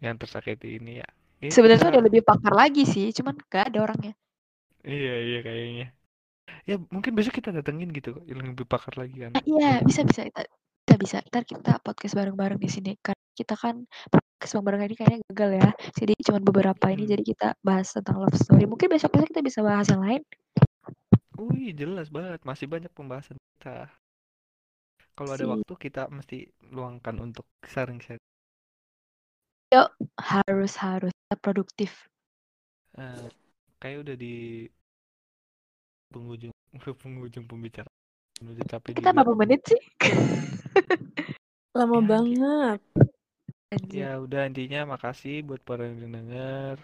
yang 0.05 0.16
tersakiti 0.22 0.68
ini 0.78 0.93
ya. 1.03 1.09
Ya, 1.45 1.55
Sebenarnya 1.55 1.86
ada 1.93 2.01
lebih 2.07 2.22
pakar 2.28 2.53
lagi 2.61 2.82
sih, 2.93 3.07
cuman 3.16 3.34
nggak 3.47 3.64
ada 3.68 3.78
orangnya. 3.86 4.12
Iya, 4.81 5.14
iya 5.20 5.39
kayaknya. 5.45 5.87
Ya, 6.66 6.76
mungkin 6.91 7.12
besok 7.14 7.37
kita 7.41 7.53
datengin 7.53 7.93
gitu, 7.95 8.16
yang 8.26 8.41
lebih 8.43 8.64
pakar 8.66 8.97
lagi 8.97 9.16
kan. 9.16 9.31
Nah, 9.37 9.45
iya, 9.45 9.81
bisa 9.85 10.03
bisa 10.05 10.26
kita 10.28 10.43
bisa 10.49 10.97
bisa. 10.99 11.16
Ntar 11.31 11.45
kita 11.47 11.72
podcast 11.85 12.14
bareng-bareng 12.16 12.61
di 12.61 12.70
sini. 12.70 12.93
Karena 13.01 13.24
kita 13.37 13.55
kan 13.57 13.85
podcast 14.11 14.53
bareng 14.61 14.83
ini 14.89 14.95
kayaknya 14.97 15.18
gagal 15.31 15.51
ya. 15.61 15.70
Jadi 15.97 16.12
cuma 16.26 16.39
beberapa 16.43 16.87
ini 16.91 17.05
Hmm. 17.07 17.12
jadi 17.16 17.22
kita 17.22 17.49
bahas 17.62 17.93
tentang 17.93 18.18
love 18.24 18.37
story. 18.37 18.64
Mungkin 18.66 18.89
besok-besok 18.91 19.28
kita 19.31 19.43
bisa 19.45 19.61
bahas 19.62 19.87
yang 19.89 20.03
lain. 20.03 20.22
Wih, 21.41 21.72
jelas 21.72 22.09
banget. 22.12 22.41
Masih 22.45 22.66
banyak 22.68 22.93
pembahasan 22.93 23.37
kita. 23.57 23.89
Kalau 25.16 25.31
ada 25.37 25.45
Si- 25.45 25.49
waktu 25.49 25.74
kita 25.76 26.03
mesti 26.09 26.49
luangkan 26.72 27.16
untuk 27.20 27.45
sharing-sharing. 27.64 28.20
Harus 30.18 30.72
harus 30.83 31.12
tetap 31.14 31.39
produktif. 31.41 32.11
Eh, 32.99 33.28
kayak 33.81 34.05
udah 34.05 34.16
di 34.16 34.68
penghujung 36.12 36.53
penghujung 37.03 37.47
pembicaraan. 37.49 37.99
Udah 38.41 38.64
capek 38.68 39.01
Kita 39.01 39.12
berapa 39.12 39.35
menit 39.37 39.61
sih? 39.68 39.83
Lama 41.78 42.01
Ya, 42.01 42.07
banget. 42.09 42.81
Anjir. 43.70 43.97
Ya 44.03 44.11
udah 44.18 44.43
intinya 44.51 44.81
makasih 44.97 45.47
buat 45.47 45.62
para 45.62 45.87
yang 45.87 46.12
denger. 46.12 46.76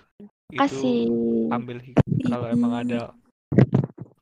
Kasih. 0.55 1.11
Itu 1.11 1.51
ambil 1.51 1.83
kalau 2.23 2.47
emang 2.49 2.73
ada 2.73 3.01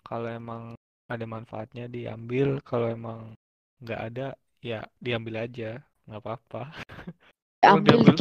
kalau 0.05 0.29
emang 0.31 0.62
ada 1.05 1.25
manfaatnya 1.29 1.85
diambil, 1.91 2.62
kalau 2.64 2.89
emang 2.89 3.37
nggak 3.85 4.01
ada 4.01 4.27
ya 4.64 4.81
diambil 5.03 5.45
aja, 5.45 5.85
nggak 6.09 6.22
apa-apa. 6.22 6.62
Diambil 7.64 8.12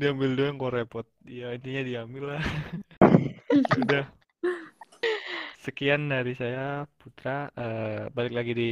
diambil 0.00 0.30
doang 0.32 0.56
kok 0.56 0.72
repot. 0.72 1.06
Ya 1.28 1.52
intinya 1.52 1.82
diambil 1.84 2.24
lah. 2.36 2.44
Ya 3.58 3.76
udah. 3.82 4.04
sekian 5.66 6.08
dari 6.08 6.32
saya 6.38 6.86
Putra. 6.98 7.50
Eh, 7.58 8.08
balik 8.14 8.32
lagi 8.38 8.52
di 8.54 8.70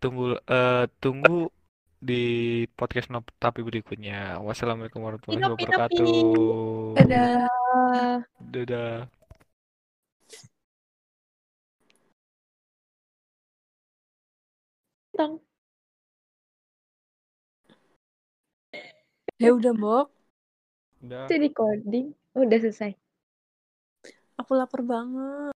tunggu 0.00 0.34
eh, 0.34 0.84
tunggu 1.02 1.52
di 1.98 2.22
podcast 2.78 3.10
Nop 3.12 3.28
tapi 3.42 3.60
berikutnya. 3.60 4.40
Wassalamualaikum 4.40 5.02
warahmatullahi 5.02 5.38
Inopi, 5.42 5.52
nopi. 5.52 5.64
wabarakatuh. 5.66 6.08
Dadah. 6.96 7.30
Ah. 7.74 8.18
Dadah. 8.40 8.94
Tong. 15.18 15.34
Ya 19.38 19.50
udah, 19.54 19.70
Mbok. 19.74 20.06
Udah. 21.02 21.26
Itu 21.26 21.34
recording. 21.38 22.06
Udah 22.34 22.58
selesai. 22.58 23.07
Aku 24.40 24.52
lapar 24.58 24.80
banget. 24.86 25.54